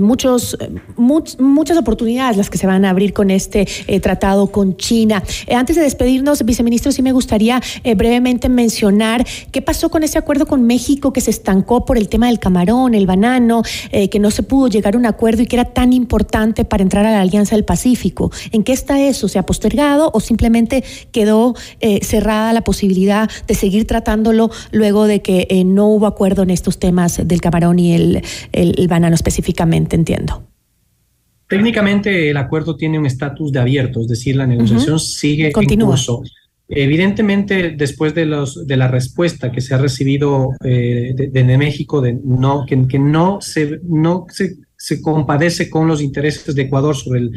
muchos, 0.00 0.56
muchas 0.96 1.76
oportunidades 1.76 2.36
las 2.36 2.50
que 2.50 2.58
se 2.58 2.66
van 2.66 2.84
a 2.84 2.90
abrir 2.90 3.12
con 3.12 3.30
este 3.30 3.66
tratado 4.00 4.48
con 4.48 4.76
China. 4.76 5.22
antes 5.54 5.76
de 5.76 5.82
despedirnos, 5.82 6.44
viceministro, 6.44 6.92
sí 6.92 7.02
me 7.02 7.12
gustaría 7.12 7.60
brevemente 7.96 8.48
mencionar 8.48 9.26
qué 9.50 9.62
pasó 9.62 9.90
con 9.90 10.02
ese 10.02 10.18
acuerdo 10.18 10.46
con 10.46 10.62
México 10.62 11.12
que 11.12 11.20
se 11.20 11.30
estancó 11.30 11.84
por 11.84 11.98
el 11.98 12.08
tema 12.08 12.26
del 12.26 12.38
camarón, 12.38 12.94
el 12.94 13.06
banano, 13.06 13.62
que 13.90 14.18
no 14.18 14.30
se 14.30 14.42
pudo 14.42 14.68
llegar 14.68 14.94
a 14.94 14.98
un 14.98 15.06
acuerdo 15.06 15.42
y 15.42 15.46
que 15.46 15.56
era 15.56 15.64
tan 15.64 15.92
importante 15.92 16.64
para 16.64 16.82
entrar 16.82 17.06
a 17.06 17.10
la 17.10 17.20
Alianza 17.20 17.56
del 17.56 17.64
Pacífico. 17.64 18.30
¿En 18.52 18.62
qué 18.62 18.72
está 18.72 19.00
eso? 19.00 19.28
¿Se 19.28 19.38
ha 19.38 19.46
postergado 19.46 20.10
o 20.12 20.20
simplemente 20.20 20.84
quedó 21.12 21.54
cerrada 22.02 22.52
la 22.52 22.62
posibilidad 22.62 23.30
de 23.46 23.54
seguir 23.54 23.86
tratándolo 23.86 24.50
luego 24.70 25.06
de 25.06 25.22
que 25.22 25.62
no 25.64 25.88
hubo 25.88 25.97
acuerdo 26.06 26.42
en 26.42 26.50
estos 26.50 26.78
temas 26.78 27.20
del 27.26 27.40
camarón 27.40 27.78
y 27.78 27.94
el, 27.94 28.22
el, 28.52 28.88
banano 28.88 29.14
específicamente, 29.14 29.96
entiendo. 29.96 30.42
Técnicamente 31.48 32.30
el 32.30 32.36
acuerdo 32.36 32.76
tiene 32.76 32.98
un 32.98 33.06
estatus 33.06 33.52
de 33.52 33.60
abierto, 33.60 34.00
es 34.00 34.08
decir, 34.08 34.36
la 34.36 34.46
negociación 34.46 35.00
sigue 35.00 35.52
en 35.54 35.80
curso. 35.80 36.22
Evidentemente, 36.70 37.70
después 37.70 38.14
de, 38.14 38.26
los, 38.26 38.66
de 38.66 38.76
la 38.76 38.88
respuesta 38.88 39.50
que 39.50 39.62
se 39.62 39.74
ha 39.74 39.78
recibido 39.78 40.50
eh, 40.62 41.14
de, 41.16 41.58
México, 41.58 42.02
de 42.02 42.18
no, 42.22 42.66
que, 42.66 42.86
que 42.86 42.98
no, 42.98 43.40
se, 43.40 43.80
no 43.84 44.26
se, 44.28 44.56
se, 44.76 45.00
compadece 45.00 45.70
con 45.70 45.88
los 45.88 46.02
intereses 46.02 46.54
de 46.54 46.62
Ecuador 46.62 46.94
sobre 46.94 47.20
el, 47.20 47.32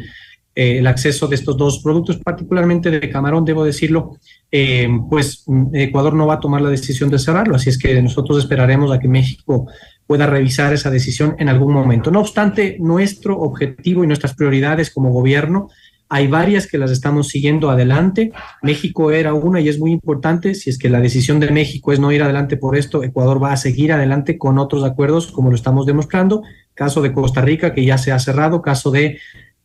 eh, 0.54 0.78
el 0.78 0.86
acceso 0.86 1.28
de 1.28 1.36
estos 1.36 1.56
dos 1.56 1.80
productos, 1.82 2.18
particularmente 2.18 2.90
de 2.90 3.08
camarón, 3.08 3.44
debo 3.44 3.64
decirlo, 3.64 4.18
eh, 4.50 4.88
pues 5.08 5.44
Ecuador 5.72 6.14
no 6.14 6.26
va 6.26 6.34
a 6.34 6.40
tomar 6.40 6.60
la 6.60 6.68
decisión 6.68 7.10
de 7.10 7.18
cerrarlo, 7.18 7.56
así 7.56 7.70
es 7.70 7.78
que 7.78 8.00
nosotros 8.02 8.38
esperaremos 8.38 8.92
a 8.92 8.98
que 8.98 9.08
México 9.08 9.66
pueda 10.06 10.26
revisar 10.26 10.72
esa 10.72 10.90
decisión 10.90 11.36
en 11.38 11.48
algún 11.48 11.72
momento. 11.72 12.10
No 12.10 12.20
obstante, 12.20 12.76
nuestro 12.80 13.38
objetivo 13.40 14.04
y 14.04 14.06
nuestras 14.06 14.34
prioridades 14.34 14.90
como 14.90 15.10
gobierno, 15.10 15.68
hay 16.14 16.26
varias 16.26 16.66
que 16.66 16.76
las 16.76 16.90
estamos 16.90 17.28
siguiendo 17.28 17.70
adelante. 17.70 18.32
México 18.60 19.12
era 19.12 19.32
una 19.32 19.62
y 19.62 19.70
es 19.70 19.78
muy 19.78 19.92
importante. 19.92 20.54
Si 20.54 20.68
es 20.68 20.76
que 20.76 20.90
la 20.90 21.00
decisión 21.00 21.40
de 21.40 21.50
México 21.50 21.90
es 21.90 22.00
no 22.00 22.12
ir 22.12 22.22
adelante 22.22 22.58
por 22.58 22.76
esto, 22.76 23.02
Ecuador 23.02 23.42
va 23.42 23.52
a 23.52 23.56
seguir 23.56 23.94
adelante 23.94 24.36
con 24.36 24.58
otros 24.58 24.84
acuerdos 24.84 25.32
como 25.32 25.48
lo 25.48 25.56
estamos 25.56 25.86
demostrando. 25.86 26.42
Caso 26.74 27.00
de 27.00 27.14
Costa 27.14 27.40
Rica, 27.40 27.72
que 27.72 27.86
ya 27.86 27.96
se 27.96 28.12
ha 28.12 28.18
cerrado, 28.18 28.60
caso 28.60 28.90
de 28.90 29.20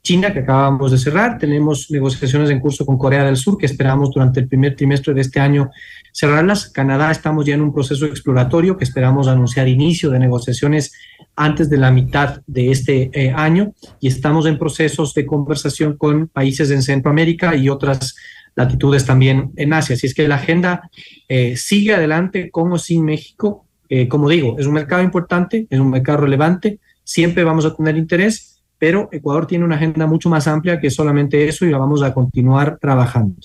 China, 0.07 0.31
que 0.31 0.39
acabamos 0.39 0.89
de 0.89 0.97
cerrar. 0.97 1.37
Tenemos 1.37 1.91
negociaciones 1.91 2.49
en 2.49 2.61
curso 2.61 2.85
con 2.85 2.97
Corea 2.97 3.25
del 3.25 3.35
Sur, 3.35 3.57
que 3.57 3.65
esperamos 3.65 4.09
durante 4.13 4.39
el 4.39 4.47
primer 4.47 4.73
trimestre 4.73 5.13
de 5.13 5.19
este 5.19 5.41
año 5.41 5.69
cerrarlas. 6.13 6.69
Canadá 6.69 7.11
estamos 7.11 7.45
ya 7.45 7.55
en 7.55 7.61
un 7.61 7.73
proceso 7.73 8.05
exploratorio 8.05 8.77
que 8.77 8.85
esperamos 8.85 9.27
anunciar 9.27 9.67
inicio 9.67 10.09
de 10.09 10.19
negociaciones 10.19 10.93
antes 11.35 11.69
de 11.69 11.75
la 11.75 11.91
mitad 11.91 12.39
de 12.47 12.71
este 12.71 13.11
eh, 13.11 13.33
año 13.35 13.73
y 13.99 14.07
estamos 14.07 14.45
en 14.45 14.57
procesos 14.57 15.13
de 15.13 15.25
conversación 15.25 15.97
con 15.97 16.29
países 16.29 16.71
en 16.71 16.83
Centroamérica 16.83 17.57
y 17.57 17.67
otras 17.67 18.15
latitudes 18.55 19.05
también 19.05 19.51
en 19.57 19.73
Asia. 19.73 19.95
Así 19.95 20.07
es 20.07 20.13
que 20.13 20.25
la 20.29 20.35
agenda 20.35 20.89
eh, 21.27 21.57
sigue 21.57 21.93
adelante 21.93 22.49
con 22.49 22.71
o 22.71 22.77
sin 22.77 23.03
México. 23.03 23.65
Eh, 23.89 24.07
como 24.07 24.29
digo, 24.29 24.57
es 24.57 24.67
un 24.67 24.73
mercado 24.73 25.03
importante, 25.03 25.67
es 25.69 25.79
un 25.81 25.89
mercado 25.89 26.19
relevante, 26.19 26.79
siempre 27.03 27.43
vamos 27.43 27.65
a 27.65 27.75
tener 27.75 27.97
interés 27.97 28.56
pero 28.79 29.09
Ecuador 29.11 29.47
tiene 29.47 29.65
una 29.65 29.75
agenda 29.75 30.05
mucho 30.07 30.29
más 30.29 30.47
amplia 30.47 30.79
que 30.79 30.89
solamente 30.89 31.47
eso 31.47 31.65
y 31.65 31.71
la 31.71 31.77
vamos 31.77 32.03
a 32.03 32.13
continuar 32.13 32.77
trabajando. 32.79 33.35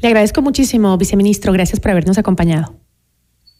Le 0.00 0.08
agradezco 0.08 0.42
muchísimo, 0.42 0.96
viceministro. 0.96 1.52
Gracias 1.52 1.80
por 1.80 1.92
habernos 1.92 2.18
acompañado. 2.18 2.74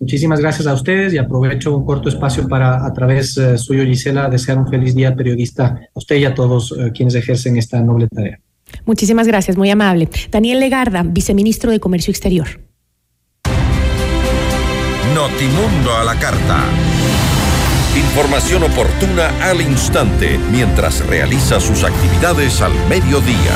Muchísimas 0.00 0.40
gracias 0.40 0.66
a 0.66 0.72
ustedes 0.72 1.12
y 1.12 1.18
aprovecho 1.18 1.76
un 1.76 1.84
corto 1.84 2.08
espacio 2.08 2.48
para, 2.48 2.86
a 2.86 2.92
través 2.92 3.36
eh, 3.36 3.58
suyo, 3.58 3.84
Gisela, 3.84 4.30
desear 4.30 4.56
un 4.56 4.66
feliz 4.66 4.94
día 4.94 5.14
periodista 5.14 5.78
a 5.94 5.98
usted 5.98 6.16
y 6.16 6.24
a 6.24 6.34
todos 6.34 6.72
eh, 6.72 6.90
quienes 6.94 7.14
ejercen 7.14 7.58
esta 7.58 7.80
noble 7.82 8.08
tarea. 8.08 8.40
Muchísimas 8.86 9.26
gracias, 9.26 9.58
muy 9.58 9.68
amable. 9.68 10.08
Daniel 10.30 10.60
Legarda, 10.60 11.02
viceministro 11.02 11.70
de 11.70 11.80
Comercio 11.80 12.10
Exterior. 12.10 12.48
Notimundo 15.14 15.92
a 15.94 16.04
la 16.04 16.18
carta. 16.18 16.64
Información 17.96 18.62
oportuna 18.62 19.30
al 19.42 19.60
instante 19.60 20.38
mientras 20.52 21.04
realiza 21.06 21.60
sus 21.60 21.82
actividades 21.82 22.60
al 22.60 22.72
mediodía. 22.88 23.54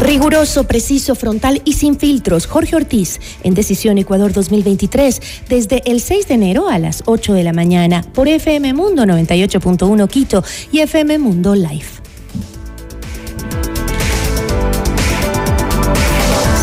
Riguroso, 0.00 0.64
preciso, 0.64 1.14
frontal 1.14 1.62
y 1.64 1.74
sin 1.74 1.96
filtros. 1.96 2.48
Jorge 2.48 2.74
Ortiz, 2.74 3.20
en 3.44 3.54
Decisión 3.54 3.98
Ecuador 3.98 4.32
2023, 4.32 5.22
desde 5.48 5.82
el 5.88 6.00
6 6.00 6.26
de 6.26 6.34
enero 6.34 6.68
a 6.68 6.80
las 6.80 7.04
8 7.06 7.34
de 7.34 7.44
la 7.44 7.52
mañana, 7.52 8.02
por 8.12 8.26
FM 8.26 8.74
Mundo 8.74 9.04
98.1 9.04 10.08
Quito 10.08 10.42
y 10.72 10.80
FM 10.80 11.18
Mundo 11.18 11.54
Live. 11.54 12.01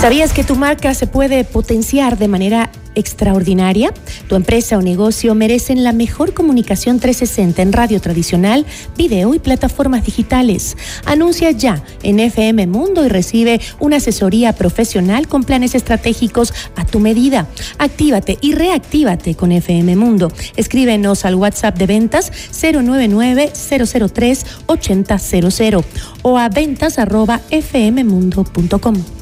¿Sabías 0.02 0.32
que 0.32 0.46
tu 0.46 0.56
marca 0.56 0.94
se 0.94 1.08
puede 1.08 1.44
potenciar 1.44 2.18
de 2.18 2.30
manera 2.30 2.72
extraordinaria? 2.96 3.94
Tu 4.30 4.36
empresa 4.36 4.78
o 4.78 4.82
negocio 4.82 5.36
merecen 5.36 5.84
la 5.84 5.92
mejor 5.92 6.34
comunicación 6.34 7.02
360 7.02 7.62
en 7.62 7.74
radio 7.74 8.00
tradicional, 8.00 8.66
video 8.96 9.34
y 9.34 9.40
plataformas 9.40 10.06
digitales. 10.06 10.78
Anuncia 11.04 11.52
ya 11.52 11.84
en 12.02 12.22
FM 12.22 12.68
Mundo 12.68 13.06
y 13.06 13.10
recibe 13.10 13.60
una 13.82 13.98
asesoría 13.98 14.54
profesional 14.54 15.28
con 15.28 15.44
planes 15.44 15.76
estratégicos 15.76 16.54
a 16.78 16.86
tu 16.86 17.02
medida. 17.02 17.48
Actívate 17.78 18.38
y 18.40 18.54
reactívate 18.54 19.36
con 19.36 19.52
FM 19.52 19.98
Mundo. 19.98 20.32
Escríbenos 20.56 21.26
al 21.26 21.36
WhatsApp 21.36 21.78
de 21.78 21.88
ventas 21.88 22.32
099 22.62 23.52
003 23.52 24.46
8000 24.66 25.84
o 26.22 26.38
a 26.38 26.48
ventas 26.48 27.00
arroba 27.00 27.42
fmmundo.com. 27.50 29.19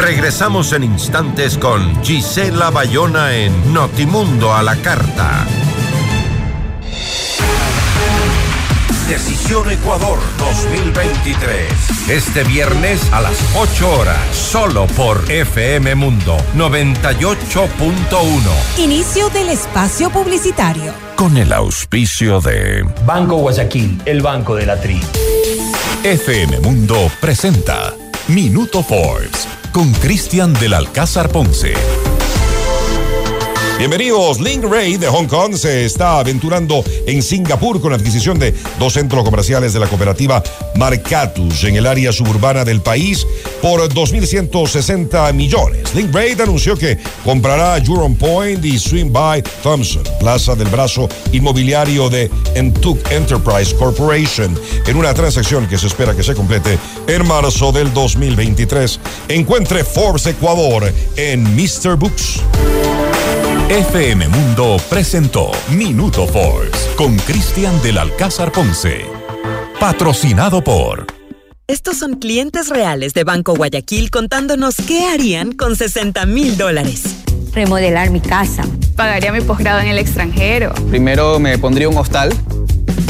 Regresamos 0.00 0.72
en 0.72 0.84
instantes 0.84 1.58
con 1.58 2.02
Gisela 2.02 2.70
Bayona 2.70 3.34
en 3.34 3.72
Notimundo 3.72 4.54
a 4.54 4.62
la 4.62 4.76
Carta. 4.76 5.46
Decisión 9.08 9.70
Ecuador 9.70 10.18
2023. 10.36 12.10
Este 12.10 12.44
viernes 12.44 13.00
a 13.10 13.22
las 13.22 13.38
8 13.56 13.90
horas, 13.90 14.18
solo 14.36 14.86
por 14.88 15.30
FM 15.30 15.94
Mundo 15.94 16.36
98.1. 16.54 17.78
Inicio 18.76 19.30
del 19.30 19.48
espacio 19.48 20.10
publicitario. 20.10 20.92
Con 21.16 21.38
el 21.38 21.54
auspicio 21.54 22.42
de 22.42 22.84
Banco 23.06 23.36
Guayaquil, 23.36 24.02
el 24.04 24.20
banco 24.20 24.54
de 24.54 24.66
la 24.66 24.78
tri. 24.78 25.00
FM 26.04 26.60
Mundo 26.60 27.10
presenta 27.18 27.94
Minuto 28.28 28.82
Forbes 28.82 29.48
con 29.72 29.90
Cristian 29.94 30.52
del 30.52 30.74
Alcázar 30.74 31.30
Ponce. 31.30 31.72
Bienvenidos. 33.78 34.40
Link 34.40 34.64
Ray 34.64 34.96
de 34.96 35.06
Hong 35.06 35.28
Kong 35.28 35.54
se 35.54 35.84
está 35.84 36.18
aventurando 36.18 36.82
en 37.06 37.22
Singapur 37.22 37.80
con 37.80 37.92
la 37.92 37.96
adquisición 37.96 38.36
de 38.36 38.52
dos 38.76 38.94
centros 38.94 39.22
comerciales 39.22 39.72
de 39.72 39.78
la 39.78 39.86
cooperativa 39.86 40.42
Marcatus 40.74 41.62
en 41.62 41.76
el 41.76 41.86
área 41.86 42.10
suburbana 42.10 42.64
del 42.64 42.80
país 42.80 43.24
por 43.62 43.80
2.160 43.88 45.32
millones. 45.32 45.94
Link 45.94 46.12
Ray 46.12 46.32
anunció 46.40 46.76
que 46.76 46.98
comprará 47.22 47.80
Jurong 47.80 48.16
Point 48.16 48.64
y 48.64 48.80
Swing 48.80 49.12
by 49.12 49.44
Thompson, 49.62 50.02
plaza 50.18 50.56
del 50.56 50.66
brazo 50.68 51.08
inmobiliario 51.30 52.10
de 52.10 52.28
Entuk 52.56 52.98
Enterprise 53.12 53.76
Corporation, 53.76 54.58
en 54.88 54.96
una 54.96 55.14
transacción 55.14 55.68
que 55.68 55.78
se 55.78 55.86
espera 55.86 56.16
que 56.16 56.24
se 56.24 56.34
complete 56.34 56.80
en 57.06 57.24
marzo 57.28 57.70
del 57.70 57.94
2023. 57.94 58.98
Encuentre 59.28 59.84
Forbes 59.84 60.26
Ecuador 60.26 60.92
en 61.14 61.44
Mr. 61.54 61.94
Books. 61.94 62.42
FM 63.70 64.28
Mundo 64.28 64.78
presentó 64.88 65.50
Minuto 65.76 66.26
Forbes 66.26 66.88
con 66.96 67.14
Cristian 67.18 67.82
del 67.82 67.98
Alcázar 67.98 68.50
Ponce. 68.50 69.04
Patrocinado 69.78 70.64
por... 70.64 71.04
Estos 71.66 71.98
son 71.98 72.14
clientes 72.14 72.70
reales 72.70 73.12
de 73.12 73.24
Banco 73.24 73.54
Guayaquil 73.54 74.10
contándonos 74.10 74.76
qué 74.76 75.04
harían 75.08 75.52
con 75.52 75.76
60 75.76 76.24
mil 76.24 76.56
dólares. 76.56 77.14
Remodelar 77.52 78.08
mi 78.08 78.22
casa. 78.22 78.64
Pagaría 78.96 79.32
mi 79.32 79.42
posgrado 79.42 79.80
en 79.80 79.88
el 79.88 79.98
extranjero. 79.98 80.72
Primero 80.88 81.38
me 81.38 81.58
pondría 81.58 81.90
un 81.90 81.98
hostal 81.98 82.32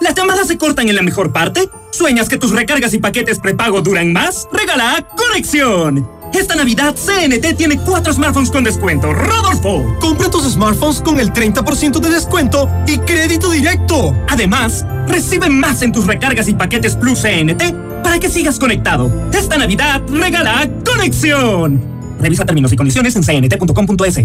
¿Las 0.00 0.14
llamadas 0.14 0.46
se 0.46 0.58
cortan 0.58 0.88
en 0.88 0.96
la 0.96 1.02
mejor 1.02 1.32
parte? 1.32 1.68
¿Sueñas 1.90 2.28
que 2.28 2.36
tus 2.36 2.50
recargas 2.50 2.92
y 2.92 2.98
paquetes 2.98 3.38
prepago 3.38 3.80
duran 3.80 4.12
más? 4.12 4.46
Regala 4.52 5.06
Conexión. 5.16 6.08
Esta 6.34 6.54
Navidad 6.54 6.94
CNT 6.94 7.56
tiene 7.56 7.78
cuatro 7.78 8.12
smartphones 8.12 8.50
con 8.50 8.64
descuento. 8.64 9.12
¡Rodolfo! 9.12 9.96
Compra 10.00 10.28
tus 10.28 10.44
smartphones 10.52 11.00
con 11.00 11.18
el 11.18 11.32
30% 11.32 11.98
de 11.98 12.10
descuento 12.10 12.68
y 12.86 12.98
crédito 12.98 13.50
directo. 13.50 14.14
Además, 14.28 14.84
recibe 15.08 15.48
más 15.48 15.80
en 15.80 15.92
tus 15.92 16.06
recargas 16.06 16.48
y 16.48 16.54
paquetes 16.54 16.94
Plus 16.94 17.22
CNT 17.22 18.02
para 18.02 18.18
que 18.18 18.28
sigas 18.28 18.58
conectado. 18.58 19.10
Esta 19.32 19.56
Navidad 19.56 20.02
regala 20.10 20.68
conexión. 20.84 21.80
Revisa 22.20 22.44
términos 22.44 22.72
y 22.72 22.76
condiciones 22.76 23.16
en 23.16 23.22
cnt.com.es. 23.22 24.20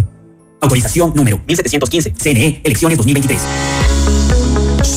Autorización 0.60 1.14
número 1.16 1.42
1715. 1.48 2.14
CNE, 2.18 2.62
elecciones 2.64 2.98
2023. 2.98 3.42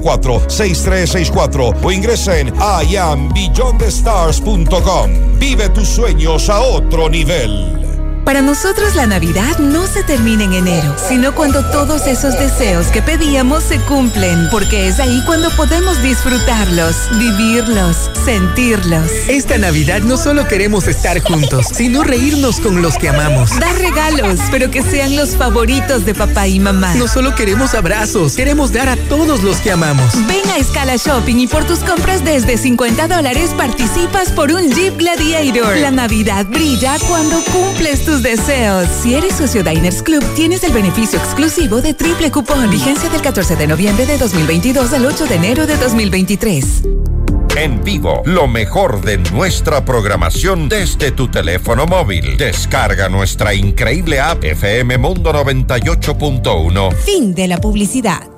6364 0.00 1.74
o 1.82 1.92
ingresa 1.92 2.38
en 2.38 2.52
iambeyondthestars.com. 2.90 5.38
Vive 5.38 5.68
tus 5.70 5.88
sueños 5.88 6.48
a 6.48 6.60
otro 6.60 7.08
nivel. 7.08 7.87
Para 8.28 8.42
nosotros 8.42 8.94
la 8.94 9.06
Navidad 9.06 9.56
no 9.58 9.86
se 9.86 10.02
termina 10.02 10.44
en 10.44 10.52
enero, 10.52 10.94
sino 10.98 11.34
cuando 11.34 11.64
todos 11.70 12.06
esos 12.06 12.38
deseos 12.38 12.88
que 12.88 13.00
pedíamos 13.00 13.64
se 13.64 13.80
cumplen, 13.80 14.48
porque 14.50 14.86
es 14.86 15.00
ahí 15.00 15.22
cuando 15.24 15.48
podemos 15.56 16.02
disfrutarlos, 16.02 16.94
vivirlos, 17.18 18.10
sentirlos. 18.26 19.10
Esta 19.28 19.56
Navidad 19.56 20.02
no 20.02 20.18
solo 20.18 20.46
queremos 20.46 20.88
estar 20.88 21.18
juntos, 21.22 21.68
sino 21.72 22.04
reírnos 22.04 22.60
con 22.60 22.82
los 22.82 22.98
que 22.98 23.08
amamos. 23.08 23.58
Dar 23.58 23.74
regalos, 23.78 24.38
pero 24.50 24.70
que 24.70 24.82
sean 24.82 25.16
los 25.16 25.34
favoritos 25.34 26.04
de 26.04 26.12
papá 26.12 26.48
y 26.48 26.60
mamá. 26.60 26.96
No 26.96 27.08
solo 27.08 27.34
queremos 27.34 27.72
abrazos, 27.72 28.36
queremos 28.36 28.72
dar 28.72 28.90
a 28.90 28.96
todos 29.08 29.42
los 29.42 29.56
que 29.56 29.72
amamos. 29.72 30.12
Ven 30.26 30.46
a 30.50 30.58
Escala 30.58 30.96
Shopping 30.96 31.36
y 31.36 31.46
por 31.46 31.64
tus 31.64 31.78
compras 31.78 32.22
desde 32.22 32.58
50 32.58 33.08
dólares 33.08 33.54
participas 33.56 34.32
por 34.32 34.52
un 34.52 34.70
Jeep 34.70 34.98
Gladiator. 34.98 35.78
La 35.78 35.90
Navidad 35.90 36.44
brilla 36.44 36.98
cuando 37.08 37.42
cumples 37.44 38.04
tus 38.04 38.17
deseos. 38.22 38.86
Si 39.02 39.14
eres 39.14 39.34
socio 39.34 39.62
Diners 39.62 40.02
Club, 40.02 40.24
tienes 40.34 40.64
el 40.64 40.72
beneficio 40.72 41.18
exclusivo 41.18 41.80
de 41.80 41.94
triple 41.94 42.30
cupón. 42.30 42.70
Vigencia 42.70 43.08
del 43.08 43.22
14 43.22 43.56
de 43.56 43.66
noviembre 43.66 44.06
de 44.06 44.18
2022 44.18 44.92
al 44.92 45.06
8 45.06 45.26
de 45.26 45.34
enero 45.34 45.66
de 45.66 45.76
2023. 45.76 46.82
En 47.56 47.82
vivo, 47.82 48.22
lo 48.24 48.46
mejor 48.46 49.00
de 49.00 49.18
nuestra 49.18 49.84
programación 49.84 50.68
desde 50.68 51.10
tu 51.10 51.28
teléfono 51.28 51.86
móvil. 51.86 52.36
Descarga 52.36 53.08
nuestra 53.08 53.52
increíble 53.52 54.20
app 54.20 54.44
FM 54.44 54.96
Mundo 54.98 55.32
98.1. 55.32 56.94
Fin 56.94 57.34
de 57.34 57.48
la 57.48 57.58
publicidad. 57.58 58.37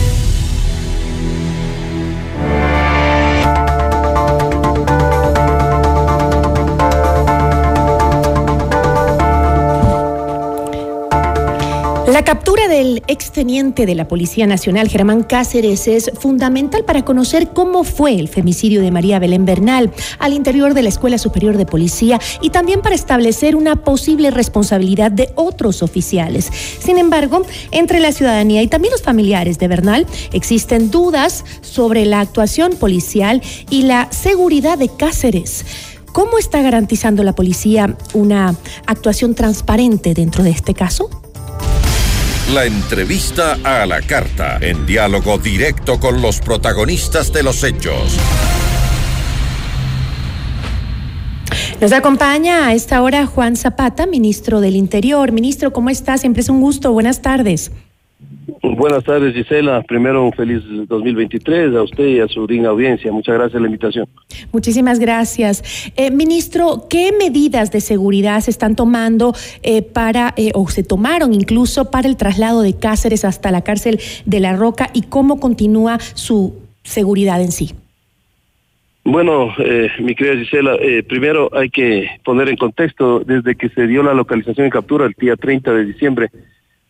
La 12.21 12.25
captura 12.25 12.67
del 12.67 13.01
exteniente 13.07 13.87
de 13.87 13.95
la 13.95 14.07
Policía 14.07 14.45
Nacional, 14.45 14.89
Germán 14.89 15.23
Cáceres, 15.23 15.87
es 15.87 16.11
fundamental 16.19 16.85
para 16.85 17.03
conocer 17.03 17.47
cómo 17.47 17.83
fue 17.83 18.13
el 18.13 18.27
femicidio 18.27 18.83
de 18.83 18.91
María 18.91 19.17
Belén 19.17 19.43
Bernal 19.43 19.91
al 20.19 20.33
interior 20.33 20.75
de 20.75 20.83
la 20.83 20.89
Escuela 20.89 21.17
Superior 21.17 21.57
de 21.57 21.65
Policía 21.65 22.19
y 22.39 22.51
también 22.51 22.83
para 22.83 22.93
establecer 22.93 23.55
una 23.55 23.77
posible 23.77 24.29
responsabilidad 24.29 25.09
de 25.09 25.31
otros 25.33 25.81
oficiales. 25.81 26.51
Sin 26.79 26.99
embargo, 26.99 27.41
entre 27.71 27.99
la 27.99 28.11
ciudadanía 28.11 28.61
y 28.61 28.67
también 28.67 28.91
los 28.91 29.01
familiares 29.01 29.57
de 29.57 29.67
Bernal 29.67 30.05
existen 30.31 30.91
dudas 30.91 31.43
sobre 31.61 32.05
la 32.05 32.19
actuación 32.19 32.73
policial 32.75 33.41
y 33.71 33.81
la 33.81 34.11
seguridad 34.11 34.77
de 34.77 34.89
Cáceres. 34.89 35.65
¿Cómo 36.11 36.37
está 36.37 36.61
garantizando 36.61 37.23
la 37.23 37.33
policía 37.33 37.97
una 38.13 38.55
actuación 38.85 39.33
transparente 39.33 40.13
dentro 40.13 40.43
de 40.43 40.51
este 40.51 40.75
caso? 40.75 41.09
La 42.53 42.65
entrevista 42.65 43.57
a 43.63 43.85
la 43.85 44.01
carta, 44.01 44.57
en 44.59 44.85
diálogo 44.85 45.37
directo 45.37 46.01
con 46.01 46.21
los 46.21 46.41
protagonistas 46.41 47.31
de 47.31 47.43
los 47.43 47.63
hechos. 47.63 48.17
Nos 51.79 51.93
acompaña 51.93 52.67
a 52.67 52.73
esta 52.73 53.01
hora 53.03 53.25
Juan 53.25 53.55
Zapata, 53.55 54.05
ministro 54.05 54.59
del 54.59 54.75
Interior. 54.75 55.31
Ministro, 55.31 55.71
¿cómo 55.71 55.89
está? 55.89 56.17
Siempre 56.17 56.41
es 56.41 56.49
un 56.49 56.59
gusto. 56.59 56.91
Buenas 56.91 57.21
tardes. 57.21 57.71
Buenas 58.81 59.03
tardes, 59.03 59.35
Gisela. 59.35 59.83
Primero, 59.83 60.25
un 60.25 60.33
feliz 60.33 60.63
2023 60.87 61.75
a 61.75 61.83
usted 61.83 62.03
y 62.03 62.19
a 62.19 62.27
su 62.27 62.47
digna 62.47 62.69
audiencia. 62.69 63.11
Muchas 63.11 63.35
gracias 63.35 63.51
por 63.51 63.61
la 63.61 63.67
invitación. 63.67 64.07
Muchísimas 64.51 64.97
gracias. 64.97 65.91
Eh, 65.95 66.09
ministro, 66.09 66.87
¿qué 66.89 67.11
medidas 67.11 67.71
de 67.71 67.79
seguridad 67.79 68.39
se 68.39 68.49
están 68.49 68.75
tomando 68.75 69.35
eh, 69.61 69.83
para, 69.83 70.33
eh, 70.35 70.49
o 70.55 70.67
se 70.67 70.81
tomaron 70.81 71.31
incluso 71.31 71.91
para 71.91 72.07
el 72.07 72.17
traslado 72.17 72.63
de 72.63 72.75
Cáceres 72.75 73.23
hasta 73.23 73.51
la 73.51 73.61
cárcel 73.61 73.99
de 74.25 74.39
La 74.39 74.55
Roca 74.55 74.89
y 74.95 75.03
cómo 75.03 75.39
continúa 75.39 75.99
su 75.99 76.55
seguridad 76.81 77.39
en 77.39 77.51
sí? 77.51 77.75
Bueno, 79.03 79.53
eh, 79.59 79.91
mi 79.99 80.15
querida 80.15 80.43
Gisela, 80.43 80.75
eh, 80.81 81.03
primero 81.03 81.51
hay 81.53 81.69
que 81.69 82.07
poner 82.23 82.49
en 82.49 82.57
contexto, 82.57 83.19
desde 83.19 83.55
que 83.55 83.69
se 83.69 83.85
dio 83.85 84.01
la 84.01 84.15
localización 84.15 84.65
y 84.65 84.71
captura 84.71 85.05
el 85.05 85.13
día 85.19 85.35
30 85.35 85.71
de 85.71 85.85
diciembre, 85.85 86.31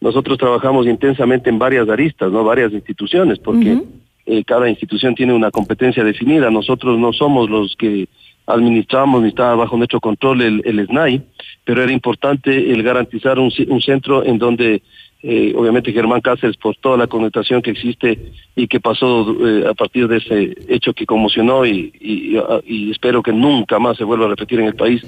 nosotros 0.01 0.37
trabajamos 0.37 0.87
intensamente 0.87 1.49
en 1.49 1.59
varias 1.59 1.87
aristas, 1.87 2.31
no 2.31 2.43
varias 2.43 2.73
instituciones, 2.73 3.39
porque 3.39 3.81
eh, 4.25 4.43
cada 4.43 4.67
institución 4.69 5.15
tiene 5.15 5.33
una 5.33 5.51
competencia 5.51 6.03
definida. 6.03 6.49
Nosotros 6.49 6.99
no 6.99 7.13
somos 7.13 7.49
los 7.49 7.75
que 7.77 8.07
administramos 8.47 9.21
ni 9.21 9.29
estaba 9.29 9.55
bajo 9.55 9.77
nuestro 9.77 9.99
control 9.99 10.41
el, 10.41 10.61
el 10.65 10.85
SNAI, 10.87 11.21
pero 11.63 11.83
era 11.83 11.91
importante 11.91 12.71
el 12.71 12.83
garantizar 12.83 13.39
un, 13.39 13.51
centro 13.81 14.25
en 14.25 14.37
donde 14.39 14.81
eh, 15.23 15.53
obviamente 15.55 15.93
Germán 15.93 16.21
Cáceres 16.21 16.57
por 16.57 16.75
toda 16.77 16.97
la 16.97 17.07
connotación 17.07 17.61
que 17.61 17.71
existe 17.71 18.17
y 18.55 18.67
que 18.67 18.79
pasó 18.79 19.35
eh, 19.47 19.67
a 19.69 19.73
partir 19.75 20.07
de 20.07 20.17
ese 20.17 20.57
hecho 20.67 20.93
que 20.93 21.05
conmocionó 21.05 21.65
y, 21.65 21.93
y, 21.99 22.37
y 22.65 22.91
espero 22.91 23.21
que 23.21 23.31
nunca 23.31 23.77
más 23.77 23.97
se 23.97 24.03
vuelva 24.03 24.25
a 24.25 24.29
repetir 24.29 24.59
en 24.59 24.65
el 24.65 24.75
país, 24.75 25.05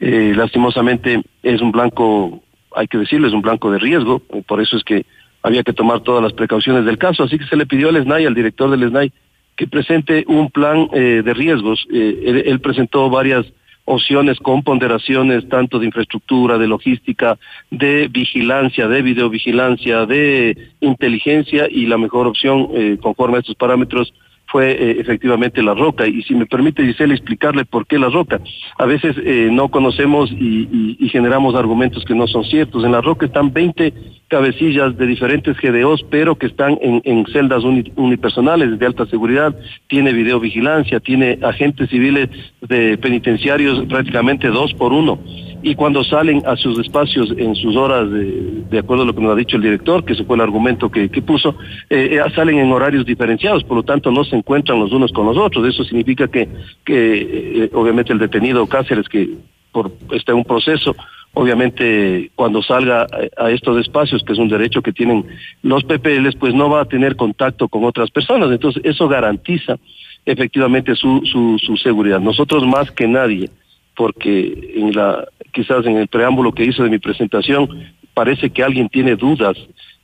eh, 0.00 0.32
lastimosamente 0.34 1.22
es 1.42 1.60
un 1.60 1.72
blanco, 1.72 2.42
hay 2.74 2.86
que 2.86 2.98
decirlo, 2.98 3.26
es 3.26 3.34
un 3.34 3.42
blanco 3.42 3.70
de 3.70 3.78
riesgo, 3.78 4.20
por 4.46 4.60
eso 4.60 4.76
es 4.76 4.84
que 4.84 5.04
había 5.42 5.62
que 5.62 5.72
tomar 5.72 6.00
todas 6.00 6.22
las 6.22 6.32
precauciones 6.32 6.84
del 6.84 6.98
caso, 6.98 7.24
así 7.24 7.38
que 7.38 7.46
se 7.46 7.56
le 7.56 7.66
pidió 7.66 7.88
al 7.88 8.02
SNAI, 8.02 8.26
al 8.26 8.34
director 8.34 8.70
del 8.70 8.88
SNAI, 8.88 9.12
que 9.56 9.66
presente 9.66 10.24
un 10.26 10.50
plan 10.50 10.88
eh, 10.92 11.22
de 11.24 11.34
riesgos. 11.34 11.86
Eh, 11.92 12.22
él, 12.26 12.42
él 12.46 12.60
presentó 12.60 13.10
varias 13.10 13.46
opciones 13.84 14.38
con 14.38 14.62
ponderaciones 14.62 15.48
tanto 15.48 15.78
de 15.78 15.86
infraestructura, 15.86 16.58
de 16.58 16.68
logística, 16.68 17.38
de 17.70 18.08
vigilancia, 18.08 18.86
de 18.86 19.02
videovigilancia, 19.02 20.06
de 20.06 20.56
inteligencia 20.80 21.66
y 21.68 21.86
la 21.86 21.98
mejor 21.98 22.26
opción 22.26 22.68
eh, 22.74 22.98
conforme 23.00 23.38
a 23.38 23.40
estos 23.40 23.56
parámetros 23.56 24.12
fue 24.50 24.72
eh, 24.72 24.96
efectivamente 24.98 25.62
la 25.62 25.74
roca. 25.74 26.06
Y 26.06 26.22
si 26.22 26.34
me 26.34 26.46
permite, 26.46 26.84
Giselle, 26.84 27.14
explicarle 27.14 27.64
por 27.64 27.86
qué 27.86 27.98
la 27.98 28.08
roca. 28.08 28.40
A 28.78 28.84
veces 28.84 29.16
eh, 29.24 29.48
no 29.50 29.68
conocemos 29.68 30.30
y, 30.32 31.08
generamos 31.10 31.56
argumentos 31.56 32.04
que 32.04 32.14
no 32.14 32.28
son 32.28 32.44
ciertos. 32.44 32.84
En 32.84 32.92
la 32.92 33.00
roca 33.00 33.26
están 33.26 33.52
20 33.52 33.92
cabecillas 34.28 34.96
de 34.96 35.06
diferentes 35.06 35.56
GDOs, 35.60 36.04
pero 36.08 36.36
que 36.36 36.46
están 36.46 36.78
en, 36.80 37.02
en 37.04 37.26
celdas 37.26 37.64
unipersonales 37.64 38.78
de 38.78 38.86
alta 38.86 39.06
seguridad. 39.06 39.56
Tiene 39.88 40.12
videovigilancia, 40.12 41.00
tiene 41.00 41.40
agentes 41.42 41.90
civiles 41.90 42.28
de 42.60 42.96
penitenciarios 42.98 43.84
prácticamente 43.86 44.48
dos 44.48 44.72
por 44.74 44.92
uno 44.92 45.18
y 45.62 45.74
cuando 45.74 46.02
salen 46.04 46.42
a 46.46 46.56
sus 46.56 46.78
espacios 46.78 47.32
en 47.36 47.54
sus 47.54 47.76
horas, 47.76 48.10
de, 48.10 48.62
de 48.70 48.78
acuerdo 48.78 49.02
a 49.02 49.06
lo 49.06 49.14
que 49.14 49.20
nos 49.20 49.32
ha 49.32 49.36
dicho 49.36 49.56
el 49.56 49.62
director, 49.62 50.04
que 50.04 50.14
ese 50.14 50.24
fue 50.24 50.36
el 50.36 50.42
argumento 50.42 50.90
que, 50.90 51.10
que 51.10 51.20
puso, 51.20 51.56
eh, 51.90 52.18
eh, 52.18 52.30
salen 52.34 52.58
en 52.58 52.72
horarios 52.72 53.04
diferenciados, 53.04 53.64
por 53.64 53.76
lo 53.76 53.82
tanto 53.82 54.10
no 54.10 54.24
se 54.24 54.36
encuentran 54.36 54.80
los 54.80 54.92
unos 54.92 55.12
con 55.12 55.26
los 55.26 55.36
otros. 55.36 55.66
Eso 55.68 55.84
significa 55.84 56.28
que, 56.28 56.48
que 56.84 57.64
eh, 57.64 57.70
obviamente 57.74 58.12
el 58.12 58.18
detenido 58.18 58.66
Cáceres, 58.66 59.08
que 59.08 59.28
por, 59.70 59.92
está 60.12 60.32
en 60.32 60.38
un 60.38 60.44
proceso, 60.44 60.96
obviamente 61.34 62.30
cuando 62.34 62.62
salga 62.62 63.06
a, 63.36 63.50
estos 63.50 63.78
espacios, 63.80 64.22
que 64.22 64.32
es 64.32 64.38
un 64.38 64.48
derecho 64.48 64.82
que 64.82 64.92
tienen 64.92 65.26
los 65.62 65.84
PPLs, 65.84 66.36
pues 66.36 66.54
no 66.54 66.70
va 66.70 66.82
a 66.82 66.86
tener 66.86 67.16
contacto 67.16 67.68
con 67.68 67.84
otras 67.84 68.10
personas. 68.10 68.50
Entonces 68.50 68.82
eso 68.84 69.08
garantiza 69.08 69.78
efectivamente 70.24 70.94
su, 70.96 71.20
su, 71.24 71.58
su 71.58 71.76
seguridad. 71.76 72.20
Nosotros 72.20 72.66
más 72.66 72.90
que 72.90 73.06
nadie, 73.06 73.50
porque 73.94 74.72
en 74.76 74.92
la 74.92 75.26
quizás 75.52 75.86
en 75.86 75.96
el 75.96 76.08
preámbulo 76.08 76.52
que 76.52 76.64
hizo 76.64 76.82
de 76.82 76.90
mi 76.90 76.98
presentación 76.98 77.68
parece 78.14 78.50
que 78.50 78.62
alguien 78.62 78.88
tiene 78.88 79.16
dudas 79.16 79.56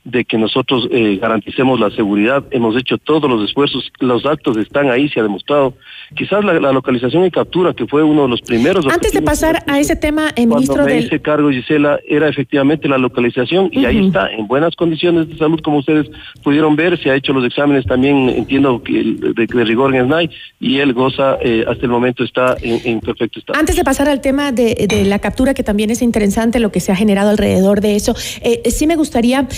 de 0.07 0.25
que 0.25 0.39
nosotros 0.39 0.89
eh, 0.93 1.19
garanticemos 1.21 1.81
la 1.81 1.91
seguridad. 1.91 2.45
Hemos 2.53 2.77
hecho 2.77 2.97
todos 2.97 3.29
los 3.29 3.43
esfuerzos, 3.45 3.91
los 3.99 4.25
actos 4.25 4.57
están 4.57 4.89
ahí, 4.89 5.09
se 5.09 5.19
ha 5.19 5.25
demostrado. 5.25 5.75
Quizás 6.15 6.45
la, 6.45 6.55
la 6.61 6.73
localización 6.73 7.25
y 7.25 7.31
captura, 7.33 7.75
que 7.75 7.87
fue 7.87 8.05
uno 8.05 8.23
de 8.23 8.29
los 8.29 8.41
primeros. 8.41 8.87
Antes 8.87 9.13
de 9.13 9.21
pasar 9.21 9.65
a 9.67 9.81
ese 9.81 9.97
tema, 9.97 10.31
eh, 10.37 10.47
ministro 10.47 10.77
Cuando 10.77 10.91
me 10.91 10.95
del... 10.95 11.07
hice 11.07 11.21
cargo, 11.21 11.51
Gisela, 11.51 11.99
era 12.09 12.29
efectivamente 12.29 12.89
la 12.89 12.99
localización 12.99 13.69
y 13.73 13.81
uh 13.81 13.83
-huh. 13.83 13.87
ahí 13.89 14.07
está, 14.07 14.31
en 14.31 14.47
buenas 14.47 14.77
condiciones 14.77 15.29
de 15.29 15.37
salud, 15.37 15.61
como 15.61 15.79
ustedes 15.79 16.09
pudieron 16.45 16.77
ver. 16.77 17.03
Se 17.03 17.11
ha 17.11 17.17
hecho 17.17 17.33
los 17.33 17.45
exámenes 17.45 17.85
también, 17.85 18.29
entiendo, 18.29 18.81
que 18.83 18.93
de, 18.93 19.47
de 19.47 19.65
rigor 19.65 19.93
en 19.95 20.07
SNAI 20.07 20.31
y 20.61 20.79
él 20.79 20.93
goza, 20.93 21.39
eh, 21.43 21.65
hasta 21.67 21.83
el 21.83 21.91
momento 21.91 22.23
está 22.23 22.57
en, 22.63 22.81
en, 22.85 23.01
perfecto 23.01 23.41
estado. 23.41 23.59
Antes 23.59 23.75
de 23.75 23.83
pasar 23.83 24.09
al 24.09 24.21
tema 24.21 24.53
de, 24.53 24.87
de, 24.89 25.05
la 25.05 25.19
captura, 25.19 25.53
que 25.53 25.65
también 25.65 25.91
es 25.91 26.01
interesante 26.01 26.61
lo 26.61 26.71
que 26.71 26.79
se 26.79 26.93
ha 26.93 26.97
generado 26.97 27.31
alrededor 27.31 27.81
de 27.81 27.97
eso, 27.97 28.15
eh, 28.41 28.71
sí 28.71 28.87
me 28.87 28.95
gustaría 28.95 29.49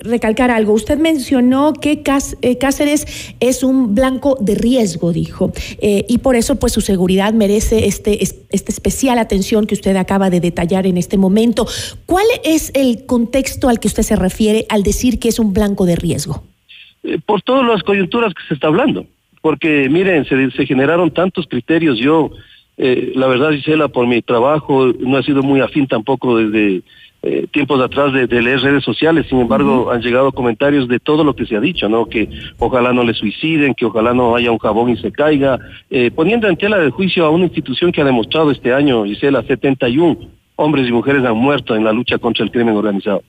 recalcar 0.00 0.50
algo. 0.50 0.72
Usted 0.72 0.98
mencionó 0.98 1.72
que 1.72 2.02
Cáceres 2.02 3.34
es 3.40 3.62
un 3.62 3.94
blanco 3.94 4.36
de 4.40 4.54
riesgo, 4.54 5.12
dijo, 5.12 5.52
eh, 5.80 6.04
y 6.08 6.18
por 6.18 6.36
eso 6.36 6.56
pues 6.56 6.72
su 6.72 6.80
seguridad 6.80 7.32
merece 7.32 7.86
este, 7.86 8.22
este 8.22 8.72
especial 8.72 9.18
atención 9.18 9.66
que 9.66 9.74
usted 9.74 9.96
acaba 9.96 10.30
de 10.30 10.40
detallar 10.40 10.86
en 10.86 10.96
este 10.96 11.18
momento. 11.18 11.66
¿Cuál 12.06 12.26
es 12.44 12.72
el 12.74 13.06
contexto 13.06 13.68
al 13.68 13.78
que 13.78 13.88
usted 13.88 14.02
se 14.02 14.16
refiere 14.16 14.66
al 14.68 14.82
decir 14.82 15.18
que 15.18 15.28
es 15.28 15.38
un 15.38 15.52
blanco 15.52 15.86
de 15.86 15.96
riesgo? 15.96 16.42
Eh, 17.02 17.18
por 17.24 17.42
todas 17.42 17.66
las 17.66 17.82
coyunturas 17.82 18.32
que 18.34 18.42
se 18.48 18.54
está 18.54 18.68
hablando, 18.68 19.06
porque 19.42 19.88
miren, 19.90 20.24
se, 20.24 20.50
se 20.50 20.66
generaron 20.66 21.10
tantos 21.10 21.46
criterios, 21.46 21.98
yo... 21.98 22.30
Eh, 22.82 23.12
la 23.14 23.26
verdad, 23.26 23.50
Gisela, 23.50 23.88
por 23.88 24.06
mi 24.06 24.22
trabajo 24.22 24.86
no 24.98 25.18
he 25.18 25.22
sido 25.22 25.42
muy 25.42 25.60
afín 25.60 25.86
tampoco 25.86 26.38
desde 26.38 26.82
eh, 27.22 27.46
tiempos 27.52 27.80
atrás 27.80 28.12
de, 28.12 28.26
de, 28.26 28.42
leer 28.42 28.60
redes 28.60 28.82
sociales, 28.82 29.26
sin 29.28 29.40
embargo, 29.40 29.82
uh 29.82 29.86
-huh. 29.86 29.94
han 29.94 30.00
llegado 30.00 30.32
comentarios 30.32 30.88
de 30.88 30.98
todo 30.98 31.22
lo 31.22 31.34
que 31.34 31.44
se 31.44 31.56
ha 31.56 31.60
dicho, 31.60 31.88
¿no? 31.88 32.06
Que 32.06 32.28
ojalá 32.58 32.92
no 32.92 33.04
le 33.04 33.12
suiciden, 33.12 33.74
que 33.74 33.84
ojalá 33.84 34.14
no 34.14 34.34
haya 34.34 34.50
un 34.50 34.58
jabón 34.58 34.90
y 34.90 34.96
se 34.96 35.12
caiga, 35.12 35.58
eh, 35.90 36.10
poniendo 36.10 36.48
en 36.48 36.56
tela 36.56 36.78
de 36.78 36.90
juicio 36.90 37.26
a 37.26 37.30
una 37.30 37.44
institución 37.44 37.92
que 37.92 38.00
ha 38.00 38.04
demostrado 38.04 38.50
este 38.50 38.72
año, 38.72 39.04
Gisela, 39.04 39.42
71 39.42 40.16
hombres 40.56 40.88
y 40.88 40.92
mujeres 40.92 41.24
han 41.24 41.36
muerto 41.36 41.74
en 41.74 41.84
la 41.84 41.92
lucha 41.92 42.18
contra 42.18 42.44
el 42.44 42.50
crimen 42.50 42.76
organizado. 42.76 43.22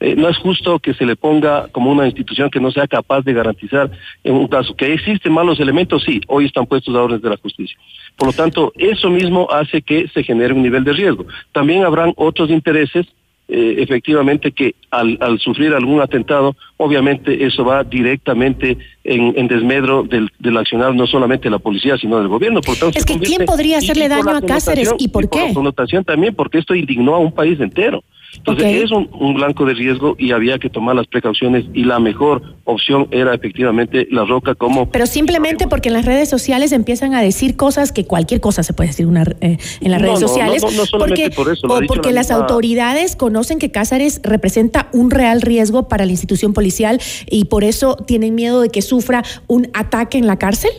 Eh, 0.00 0.14
no 0.14 0.28
es 0.28 0.36
justo 0.38 0.78
que 0.78 0.94
se 0.94 1.04
le 1.04 1.16
ponga 1.16 1.66
como 1.68 1.90
una 1.90 2.06
institución 2.06 2.50
que 2.50 2.60
no 2.60 2.70
sea 2.70 2.86
capaz 2.86 3.22
de 3.22 3.32
garantizar 3.32 3.90
en 4.22 4.34
un 4.34 4.46
caso 4.46 4.76
que 4.76 4.92
existen 4.92 5.32
malos 5.32 5.58
elementos, 5.58 6.04
sí, 6.04 6.20
hoy 6.28 6.46
están 6.46 6.66
puestos 6.66 6.94
a 6.94 7.02
órdenes 7.02 7.22
de 7.22 7.30
la 7.30 7.36
justicia. 7.36 7.76
Por 8.16 8.28
lo 8.28 8.32
tanto, 8.32 8.72
eso 8.76 9.10
mismo 9.10 9.48
hace 9.50 9.82
que 9.82 10.06
se 10.08 10.22
genere 10.22 10.54
un 10.54 10.62
nivel 10.62 10.84
de 10.84 10.92
riesgo. 10.92 11.26
También 11.52 11.84
habrán 11.84 12.12
otros 12.16 12.50
intereses 12.50 13.06
eh, 13.50 13.76
efectivamente 13.78 14.52
que 14.52 14.74
al, 14.90 15.16
al, 15.22 15.38
sufrir 15.38 15.72
algún 15.72 16.02
atentado, 16.02 16.54
obviamente 16.76 17.46
eso 17.46 17.64
va 17.64 17.82
directamente 17.82 18.76
en, 19.04 19.32
en 19.38 19.48
desmedro 19.48 20.02
del, 20.02 20.30
del, 20.38 20.56
accionar 20.58 20.94
no 20.94 21.06
solamente 21.06 21.44
de 21.44 21.52
la 21.52 21.58
policía, 21.58 21.96
sino 21.96 22.18
del 22.18 22.28
gobierno. 22.28 22.60
Por 22.60 22.76
tanto, 22.76 22.98
es 22.98 23.06
que 23.06 23.18
¿quién 23.18 23.46
podría 23.46 23.78
hacerle 23.78 24.08
daño 24.08 24.36
a 24.36 24.42
Cáceres 24.42 24.92
y 24.98 25.08
por 25.08 25.24
y 25.24 25.28
qué? 25.28 25.38
Por 25.46 25.54
connotación 25.54 26.04
también, 26.04 26.34
porque 26.34 26.58
esto 26.58 26.74
indignó 26.74 27.14
a 27.14 27.18
un 27.18 27.32
país 27.32 27.58
entero. 27.58 28.04
Entonces 28.36 28.64
okay. 28.64 28.82
es 28.82 28.90
un, 28.90 29.08
un, 29.12 29.34
blanco 29.34 29.64
de 29.64 29.74
riesgo 29.74 30.14
y 30.18 30.32
había 30.32 30.58
que 30.58 30.68
tomar 30.68 30.94
las 30.94 31.06
precauciones 31.06 31.64
y 31.72 31.84
la 31.84 31.98
mejor 31.98 32.42
opción 32.64 33.08
era 33.10 33.34
efectivamente 33.34 34.06
la 34.10 34.24
roca 34.24 34.54
como... 34.54 34.90
Pero 34.90 35.06
simplemente 35.06 35.66
porque 35.66 35.88
en 35.88 35.94
las 35.94 36.04
redes 36.04 36.28
sociales 36.28 36.72
empiezan 36.72 37.14
a 37.14 37.22
decir 37.22 37.56
cosas 37.56 37.92
que 37.92 38.04
cualquier 38.04 38.40
cosa 38.40 38.62
se 38.62 38.72
puede 38.72 38.88
decir 38.90 39.06
una, 39.06 39.22
eh, 39.40 39.58
en 39.80 39.90
las 39.90 40.00
no, 40.00 40.06
redes 40.06 40.20
no, 40.20 40.28
sociales. 40.28 40.62
No, 40.62 40.70
no, 40.70 40.86
solamente 40.86 41.30
porque, 41.30 41.36
por 41.36 41.52
eso. 41.52 41.66
O 41.66 41.80
porque 41.86 42.12
las 42.12 42.28
misma... 42.28 42.42
autoridades 42.42 43.16
conocen 43.16 43.58
que 43.58 43.70
Cázares 43.70 44.20
representa 44.22 44.88
un 44.92 45.10
real 45.10 45.40
riesgo 45.40 45.88
para 45.88 46.04
la 46.04 46.12
institución 46.12 46.52
policial 46.52 47.00
y 47.30 47.46
por 47.46 47.64
eso 47.64 47.96
tienen 47.96 48.34
miedo 48.34 48.60
de 48.60 48.68
que 48.68 48.82
sufra 48.82 49.24
un 49.46 49.68
ataque 49.72 50.18
en 50.18 50.26
la 50.26 50.38
cárcel. 50.38 50.70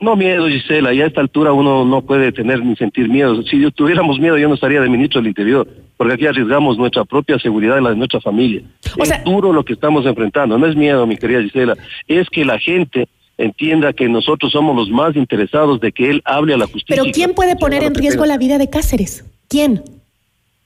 No 0.00 0.14
miedo, 0.14 0.46
Gisela, 0.46 0.94
y 0.94 1.00
a 1.00 1.06
esta 1.06 1.20
altura 1.20 1.52
uno 1.52 1.84
no 1.84 2.02
puede 2.02 2.30
tener 2.30 2.64
ni 2.64 2.76
sentir 2.76 3.08
miedo. 3.08 3.42
Si 3.42 3.68
tuviéramos 3.72 4.20
miedo, 4.20 4.38
yo 4.38 4.48
no 4.48 4.54
estaría 4.54 4.80
de 4.80 4.88
ministro 4.88 5.20
del 5.20 5.28
Interior, 5.28 5.66
porque 5.96 6.14
aquí 6.14 6.26
arriesgamos 6.26 6.78
nuestra 6.78 7.04
propia 7.04 7.38
seguridad 7.40 7.78
y 7.78 7.82
la 7.82 7.90
de 7.90 7.96
nuestra 7.96 8.20
familia. 8.20 8.62
O 8.96 9.02
es 9.02 9.08
sea, 9.08 9.22
duro 9.24 9.52
lo 9.52 9.64
que 9.64 9.72
estamos 9.72 10.06
enfrentando, 10.06 10.56
no 10.56 10.66
es 10.66 10.76
miedo, 10.76 11.04
mi 11.06 11.16
querida 11.16 11.42
Gisela, 11.42 11.76
es 12.06 12.28
que 12.30 12.44
la 12.44 12.60
gente 12.60 13.08
entienda 13.38 13.92
que 13.92 14.08
nosotros 14.08 14.52
somos 14.52 14.76
los 14.76 14.88
más 14.90 15.16
interesados 15.16 15.80
de 15.80 15.90
que 15.90 16.10
él 16.10 16.22
hable 16.24 16.54
a 16.54 16.58
la 16.58 16.66
justicia. 16.66 17.02
Pero 17.02 17.12
¿quién 17.12 17.34
puede 17.34 17.56
poner 17.56 17.82
en 17.82 17.94
riesgo 17.94 18.24
la 18.24 18.38
vida 18.38 18.58
de 18.58 18.70
Cáceres? 18.70 19.24
¿Quién? 19.48 19.82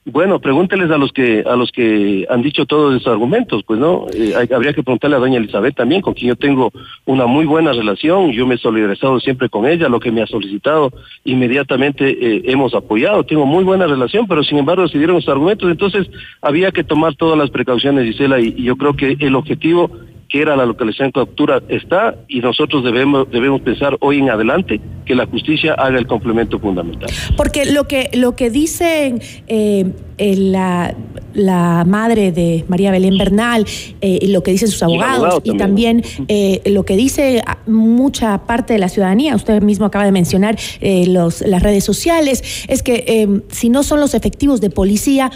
Bueno, 0.05 0.39
pregúnteles 0.39 0.91
a 0.91 0.97
los 0.97 1.13
que 1.13 1.45
a 1.47 1.55
los 1.55 1.71
que 1.71 2.25
han 2.29 2.41
dicho 2.41 2.65
todos 2.65 2.93
esos 2.93 3.07
argumentos, 3.07 3.63
pues 3.65 3.79
no, 3.79 4.07
eh, 4.13 4.33
hay, 4.35 4.49
habría 4.53 4.73
que 4.73 4.83
preguntarle 4.83 5.15
a 5.15 5.19
doña 5.19 5.37
Elizabeth 5.37 5.75
también, 5.75 6.01
con 6.01 6.13
quien 6.13 6.27
yo 6.27 6.35
tengo 6.35 6.73
una 7.05 7.25
muy 7.25 7.45
buena 7.45 7.71
relación, 7.71 8.31
yo 8.31 8.45
me 8.45 8.55
he 8.55 8.57
solidarizado 8.57 9.21
siempre 9.21 9.47
con 9.47 9.65
ella, 9.65 9.87
lo 9.87 10.01
que 10.01 10.11
me 10.11 10.21
ha 10.21 10.27
solicitado 10.27 10.91
inmediatamente 11.23 12.09
eh, 12.09 12.41
hemos 12.47 12.73
apoyado, 12.73 13.23
tengo 13.23 13.45
muy 13.45 13.63
buena 13.63 13.87
relación, 13.87 14.27
pero 14.27 14.43
sin 14.43 14.57
embargo 14.57 14.89
se 14.89 14.97
dieron 14.97 15.15
esos 15.15 15.29
argumentos, 15.29 15.71
entonces 15.71 16.09
había 16.41 16.71
que 16.71 16.83
tomar 16.83 17.15
todas 17.15 17.37
las 17.37 17.49
precauciones, 17.49 18.05
Gisela, 18.05 18.41
y, 18.41 18.53
y 18.57 18.63
yo 18.63 18.75
creo 18.75 18.97
que 18.97 19.15
el 19.17 19.35
objetivo 19.35 19.89
que 20.33 20.41
era 20.41 20.55
la 20.55 20.65
localización 20.65 21.09
de 21.09 21.13
captura 21.13 21.61
está 21.69 22.15
y 22.27 22.39
nosotros 22.39 22.83
debemos 22.83 23.29
debemos 23.29 23.61
pensar 23.61 23.95
hoy 23.99 24.17
en 24.17 24.31
adelante 24.31 24.81
que 25.05 25.13
la 25.13 25.27
justicia 25.27 25.75
haga 25.75 25.99
el 25.99 26.07
complemento 26.07 26.57
fundamental. 26.57 27.07
Porque 27.37 27.67
lo 27.71 27.87
que 27.87 28.09
lo 28.15 28.35
que 28.35 28.49
dicen 28.49 29.21
eh, 29.45 29.93
la, 30.17 30.95
la 31.35 31.83
madre 31.85 32.31
de 32.31 32.65
María 32.67 32.89
Belén 32.89 33.15
Bernal, 33.15 33.67
eh, 34.01 34.27
lo 34.29 34.41
que 34.41 34.49
dicen 34.49 34.69
sus 34.69 34.81
abogados 34.81 35.39
y, 35.43 35.55
también, 35.55 36.01
también 36.01 36.25
eh, 36.29 36.61
lo 36.65 36.83
que 36.83 36.95
dice 36.95 37.43
mucha 37.67 38.39
parte 38.47 38.73
de 38.73 38.79
la 38.79 38.89
ciudadanía, 38.89 39.35
usted 39.35 39.61
mismo 39.61 39.85
acaba 39.85 40.05
de 40.05 40.11
mencionar 40.11 40.57
eh, 40.81 41.05
los, 41.05 41.41
las 41.41 41.61
redes 41.61 41.83
sociales, 41.83 42.65
es 42.67 42.81
que 42.81 43.43
si 43.49 43.69
no 43.69 43.83
son 43.83 43.99
los 43.99 44.15
efectivos 44.15 44.61
de 44.61 44.71
policía, 44.71 45.29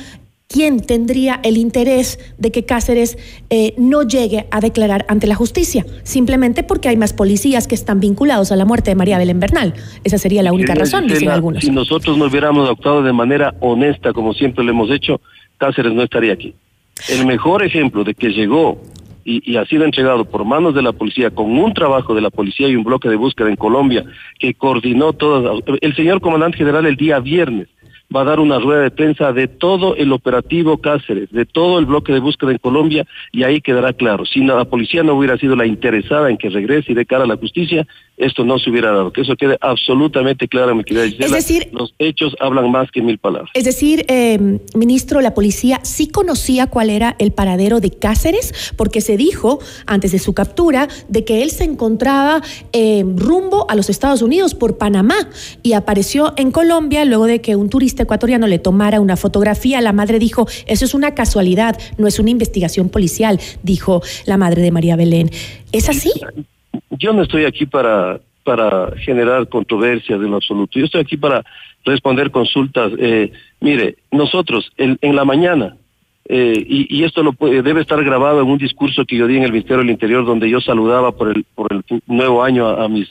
¿quién 0.47 0.79
tendría 0.79 1.39
el 1.43 1.57
interés 1.57 2.19
de 2.37 2.51
que 2.51 2.65
Cáceres 2.65 3.17
eh, 3.49 3.73
no 3.77 4.03
llegue 4.03 4.47
a 4.51 4.59
declarar 4.59 5.05
ante 5.09 5.27
la 5.27 5.35
justicia? 5.35 5.85
Simplemente 6.03 6.63
porque 6.63 6.89
hay 6.89 6.97
más 6.97 7.13
policías 7.13 7.67
que 7.67 7.75
están 7.75 7.99
vinculados 7.99 8.51
a 8.51 8.55
la 8.55 8.65
muerte 8.65 8.91
de 8.91 8.95
María 8.95 9.17
Belén 9.17 9.39
Bernal. 9.39 9.73
Esa 10.03 10.17
sería 10.17 10.43
la 10.43 10.53
única 10.53 10.75
razón, 10.75 11.07
dicen 11.07 11.29
algunos. 11.29 11.63
Si 11.63 11.71
nosotros 11.71 12.17
no 12.17 12.25
hubiéramos 12.25 12.69
actuado 12.69 13.03
de 13.03 13.13
manera 13.13 13.55
honesta, 13.59 14.13
como 14.13 14.33
siempre 14.33 14.63
lo 14.63 14.71
hemos 14.71 14.91
hecho, 14.91 15.21
Cáceres 15.57 15.93
no 15.93 16.03
estaría 16.03 16.33
aquí. 16.33 16.53
El 17.09 17.25
mejor 17.25 17.63
ejemplo 17.63 18.03
de 18.03 18.13
que 18.13 18.29
llegó 18.29 18.81
y, 19.23 19.51
y, 19.51 19.57
ha 19.57 19.65
sido 19.65 19.83
entregado 19.83 20.23
por 20.23 20.45
manos 20.45 20.73
de 20.73 20.81
la 20.81 20.93
policía, 20.93 21.31
con 21.31 21.51
un 21.59 21.73
trabajo 21.73 22.15
de 22.15 22.21
la 22.21 22.29
policía 22.29 22.69
y 22.69 22.75
un 22.75 22.85
bloque 22.85 23.09
de 23.09 23.17
búsqueda 23.17 23.49
en 23.49 23.57
Colombia 23.57 24.05
que 24.39 24.53
coordinó 24.53 25.11
todas. 25.13 25.61
El 25.81 25.95
señor 25.95 26.21
comandante 26.21 26.57
general 26.57 26.85
el 26.85 26.95
día 26.95 27.19
viernes 27.19 27.67
va 28.15 28.21
a 28.21 28.25
dar 28.25 28.39
una 28.39 28.59
rueda 28.59 28.81
de 28.81 28.91
prensa 28.91 29.33
de 29.33 29.47
todo 29.47 29.95
el 29.95 30.13
operativo 30.13 30.77
Cáceres, 30.77 31.29
de 31.31 31.45
todo 31.45 31.79
el 31.79 31.85
bloque 31.85 32.13
de 32.13 32.19
búsqueda 32.19 32.51
en 32.51 32.57
Colombia, 32.57 33.05
y 33.31 33.43
ahí 33.43 33.61
quedará 33.61 33.93
claro. 33.93 34.25
Si 34.25 34.41
la 34.41 34.65
policía 34.65 35.03
no 35.03 35.15
hubiera 35.15 35.37
sido 35.37 35.55
la 35.55 35.65
interesada 35.65 36.29
en 36.29 36.37
que 36.37 36.49
regrese 36.49 36.91
y 36.91 36.95
de 36.95 37.05
cara 37.05 37.23
a 37.25 37.27
la 37.27 37.37
justicia, 37.37 37.85
esto 38.17 38.43
no 38.43 38.57
se 38.57 38.69
hubiera 38.69 38.91
dado. 38.91 39.13
Que 39.13 39.21
eso 39.21 39.35
quede 39.35 39.57
absolutamente 39.61 40.47
claro, 40.47 40.75
mi 40.75 40.83
querida 40.83 41.05
Gisela. 41.05 41.25
Es 41.25 41.31
decir, 41.31 41.69
los 41.71 41.93
hechos 41.99 42.35
hablan 42.39 42.69
más 42.71 42.91
que 42.91 43.01
mil 43.01 43.19
palabras. 43.19 43.51
Es 43.53 43.63
decir, 43.63 44.05
eh, 44.07 44.59
ministro, 44.75 45.21
la 45.21 45.33
policía 45.33 45.79
sí 45.83 46.07
conocía 46.07 46.67
cuál 46.67 46.89
era 46.89 47.15
el 47.19 47.31
paradero 47.31 47.79
de 47.79 47.91
Cáceres, 47.91 48.73
porque 48.75 49.01
se 49.01 49.17
dijo 49.17 49.59
antes 49.85 50.11
de 50.11 50.19
su 50.19 50.33
captura 50.33 50.87
de 51.07 51.23
que 51.23 51.43
él 51.43 51.51
se 51.51 51.63
encontraba 51.63 52.41
eh, 52.73 53.03
rumbo 53.15 53.69
a 53.69 53.75
los 53.75 53.89
Estados 53.89 54.21
Unidos 54.21 54.55
por 54.55 54.77
Panamá 54.77 55.15
y 55.61 55.73
apareció 55.73 56.33
en 56.37 56.51
Colombia 56.51 57.05
luego 57.05 57.25
de 57.25 57.41
que 57.41 57.55
un 57.55 57.69
turista 57.69 58.03
ecuatoriano 58.03 58.47
le 58.47 58.59
tomara 58.59 58.99
una 58.99 59.15
fotografía. 59.15 59.79
La 59.81 59.93
madre 59.93 60.17
dijo, 60.17 60.47
eso 60.65 60.85
es 60.85 60.93
una 60.93 61.13
casualidad, 61.13 61.79
no 61.97 62.07
es 62.07 62.17
una 62.19 62.31
investigación 62.31 62.89
policial, 62.89 63.39
dijo 63.61 64.01
la 64.25 64.37
madre 64.37 64.61
de 64.63 64.71
María 64.71 64.95
Belén. 64.95 65.29
¿Es 65.71 65.89
así? 65.89 66.11
Yo 66.91 67.13
no 67.13 67.23
estoy 67.23 67.45
aquí 67.45 67.65
para, 67.65 68.19
para 68.43 68.91
generar 68.97 69.47
controversias 69.49 70.21
en 70.21 70.33
absoluto. 70.33 70.79
Yo 70.79 70.85
estoy 70.85 71.01
aquí 71.01 71.17
para 71.17 71.43
responder 71.85 72.31
consultas. 72.31 72.91
Eh, 72.97 73.31
mire, 73.59 73.97
nosotros 74.11 74.71
en, 74.77 75.15
la 75.15 75.25
mañana, 75.25 75.75
eh, 76.29 76.65
y, 76.67 77.03
esto 77.03 77.23
lo 77.23 77.33
puede, 77.33 77.61
debe 77.61 77.81
estar 77.81 78.03
grabado 78.03 78.41
en 78.41 78.47
un 78.47 78.57
discurso 78.57 79.05
que 79.05 79.17
yo 79.17 79.27
di 79.27 79.37
en 79.37 79.43
el 79.43 79.51
Ministerio 79.51 79.79
del 79.79 79.89
Interior, 79.89 80.25
donde 80.25 80.49
yo 80.49 80.61
saludaba 80.61 81.11
por 81.11 81.29
el, 81.29 81.45
por 81.55 81.71
el 81.71 81.83
nuevo 82.07 82.43
año 82.43 82.67
a 82.67 82.87
mis, 82.87 83.09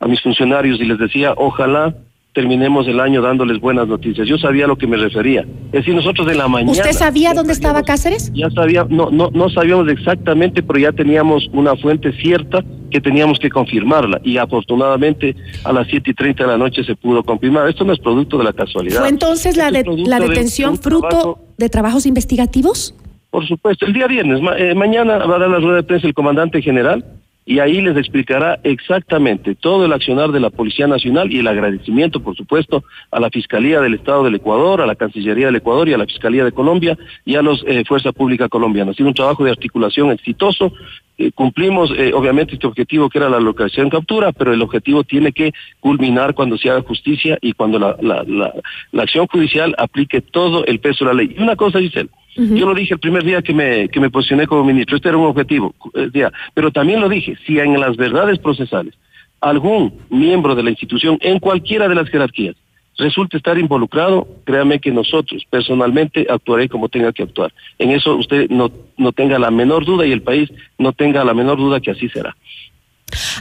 a 0.00 0.06
mis 0.06 0.20
funcionarios 0.20 0.80
y 0.80 0.84
les 0.84 0.98
decía, 0.98 1.34
ojalá 1.36 1.94
terminemos 2.32 2.86
el 2.86 3.00
año 3.00 3.20
dándoles 3.20 3.60
buenas 3.60 3.88
noticias. 3.88 4.28
Yo 4.28 4.38
sabía 4.38 4.66
a 4.66 4.68
lo 4.68 4.76
que 4.76 4.86
me 4.86 4.96
refería. 4.96 5.42
Es 5.66 5.72
decir, 5.72 5.94
nosotros 5.94 6.30
en 6.30 6.38
la 6.38 6.48
mañana... 6.48 6.72
¿Usted 6.72 6.92
sabía 6.92 7.34
dónde 7.34 7.52
estaba 7.52 7.82
Cáceres? 7.82 8.30
Ya 8.34 8.50
sabía, 8.50 8.86
no, 8.88 9.10
no, 9.10 9.30
no 9.32 9.50
sabíamos 9.50 9.88
exactamente, 9.88 10.62
pero 10.62 10.78
ya 10.78 10.92
teníamos 10.92 11.48
una 11.52 11.74
fuente 11.76 12.12
cierta 12.20 12.64
que 12.90 13.00
teníamos 13.00 13.38
que 13.38 13.50
confirmarla 13.50 14.20
y 14.24 14.38
afortunadamente 14.38 15.36
a 15.64 15.72
las 15.72 15.88
siete 15.88 16.10
y 16.10 16.14
treinta 16.14 16.44
de 16.44 16.50
la 16.50 16.58
noche 16.58 16.84
se 16.84 16.94
pudo 16.94 17.22
confirmar. 17.22 17.68
Esto 17.68 17.84
no 17.84 17.92
es 17.92 17.98
producto 17.98 18.38
de 18.38 18.44
la 18.44 18.52
casualidad. 18.52 19.00
¿Fue 19.00 19.08
entonces 19.08 19.56
la, 19.56 19.70
de, 19.70 19.84
la 20.06 20.20
detención 20.20 20.74
de 20.74 20.78
fruto 20.78 21.08
trabajo, 21.08 21.38
de 21.56 21.68
trabajos 21.68 22.06
investigativos? 22.06 22.94
Por 23.30 23.46
supuesto, 23.46 23.84
el 23.84 23.92
día 23.92 24.06
viernes, 24.06 24.40
ma 24.40 24.56
eh, 24.56 24.74
mañana 24.74 25.18
va 25.18 25.36
a 25.36 25.38
dar 25.38 25.50
la 25.50 25.58
rueda 25.58 25.76
de 25.76 25.82
prensa 25.82 26.06
el 26.06 26.14
comandante 26.14 26.62
general 26.62 27.04
y 27.48 27.60
ahí 27.60 27.80
les 27.80 27.96
explicará 27.96 28.60
exactamente 28.62 29.54
todo 29.54 29.86
el 29.86 29.94
accionar 29.94 30.32
de 30.32 30.38
la 30.38 30.50
Policía 30.50 30.86
Nacional 30.86 31.32
y 31.32 31.38
el 31.38 31.48
agradecimiento, 31.48 32.20
por 32.20 32.36
supuesto, 32.36 32.84
a 33.10 33.18
la 33.18 33.30
Fiscalía 33.30 33.80
del 33.80 33.94
Estado 33.94 34.24
del 34.24 34.34
Ecuador, 34.34 34.82
a 34.82 34.86
la 34.86 34.96
Cancillería 34.96 35.46
del 35.46 35.56
Ecuador 35.56 35.88
y 35.88 35.94
a 35.94 35.98
la 35.98 36.04
Fiscalía 36.04 36.44
de 36.44 36.52
Colombia 36.52 36.98
y 37.24 37.36
a 37.36 37.42
los 37.42 37.64
eh, 37.66 37.84
Fuerza 37.88 38.12
Pública 38.12 38.50
Colombiana. 38.50 38.90
Ha 38.90 38.94
sido 38.94 39.08
un 39.08 39.14
trabajo 39.14 39.44
de 39.44 39.50
articulación 39.50 40.10
exitoso. 40.10 40.74
Eh, 41.16 41.32
cumplimos, 41.32 41.90
eh, 41.96 42.12
obviamente, 42.12 42.52
este 42.52 42.66
objetivo 42.66 43.08
que 43.08 43.16
era 43.16 43.30
la 43.30 43.40
localización 43.40 43.88
captura, 43.88 44.30
pero 44.32 44.52
el 44.52 44.60
objetivo 44.60 45.02
tiene 45.04 45.32
que 45.32 45.54
culminar 45.80 46.34
cuando 46.34 46.58
se 46.58 46.68
haga 46.68 46.82
justicia 46.82 47.38
y 47.40 47.54
cuando 47.54 47.78
la 47.78 49.02
acción 49.02 49.26
judicial 49.26 49.74
aplique 49.78 50.20
todo 50.20 50.66
el 50.66 50.80
peso 50.80 51.06
de 51.06 51.14
la 51.14 51.22
ley. 51.22 51.34
Y 51.34 51.42
una 51.42 51.56
cosa, 51.56 51.80
Giselle, 51.80 52.10
Yo 52.38 52.66
lo 52.66 52.74
dije 52.74 52.94
el 52.94 53.00
primer 53.00 53.24
día 53.24 53.42
que 53.42 53.52
me, 53.52 53.88
que 53.88 53.98
me 53.98 54.10
posicioné 54.10 54.46
como 54.46 54.62
ministro, 54.62 54.96
este 54.96 55.08
era 55.08 55.18
un 55.18 55.26
objetivo, 55.26 55.74
eh, 55.94 56.30
pero 56.54 56.70
también 56.70 57.00
lo 57.00 57.08
dije, 57.08 57.36
si 57.44 57.58
en 57.58 57.78
las 57.80 57.96
verdades 57.96 58.38
procesales 58.38 58.94
algún 59.40 59.92
miembro 60.08 60.54
de 60.54 60.62
la 60.62 60.70
institución, 60.70 61.18
en 61.20 61.38
cualquiera 61.38 61.88
de 61.88 61.94
las 61.94 62.08
jerarquías, 62.08 62.56
resulta 62.96 63.36
estar 63.36 63.58
involucrado, 63.58 64.26
créame 64.44 64.80
que 64.80 64.90
nosotros 64.90 65.44
personalmente 65.48 66.26
actuaré 66.28 66.68
como 66.68 66.88
tenga 66.88 67.12
que 67.12 67.22
actuar. 67.22 67.52
En 67.78 67.90
eso 67.90 68.16
usted 68.16 68.48
no, 68.50 68.70
no 68.96 69.12
tenga 69.12 69.38
la 69.38 69.50
menor 69.50 69.84
duda 69.84 70.06
y 70.06 70.12
el 70.12 70.22
país 70.22 70.50
no 70.78 70.92
tenga 70.92 71.24
la 71.24 71.34
menor 71.34 71.58
duda 71.58 71.80
que 71.80 71.92
así 71.92 72.08
será. 72.08 72.36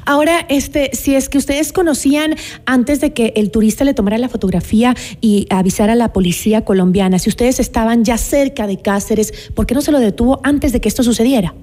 Ahora, 0.05 0.45
este, 0.49 0.91
si 0.93 1.15
es 1.15 1.30
que 1.30 1.38
ustedes 1.38 1.74
conocían 1.74 2.36
antes 2.65 3.01
de 3.01 3.13
que 3.13 3.34
el 3.36 3.51
turista 3.51 3.84
le 3.84 3.93
tomara 3.93 4.18
la 4.18 4.30
fotografía 4.30 4.93
y 5.22 5.47
avisara 5.49 5.93
a 5.93 5.95
la 5.95 6.13
policía 6.13 6.63
colombiana, 6.63 7.20
si 7.20 7.30
ustedes 7.30 7.59
estaban 7.59 8.03
ya 8.03 8.18
cerca 8.18 8.68
de 8.68 8.82
Cáceres, 8.82 9.51
¿por 9.55 9.65
qué 9.65 9.76
no 9.76 9.82
se 9.82 9.91
lo 9.91 9.99
detuvo 9.99 10.39
antes 10.43 10.72
de 10.72 10.82
que 10.82 10.89
esto 10.89 11.03
sucediera? 11.03 11.53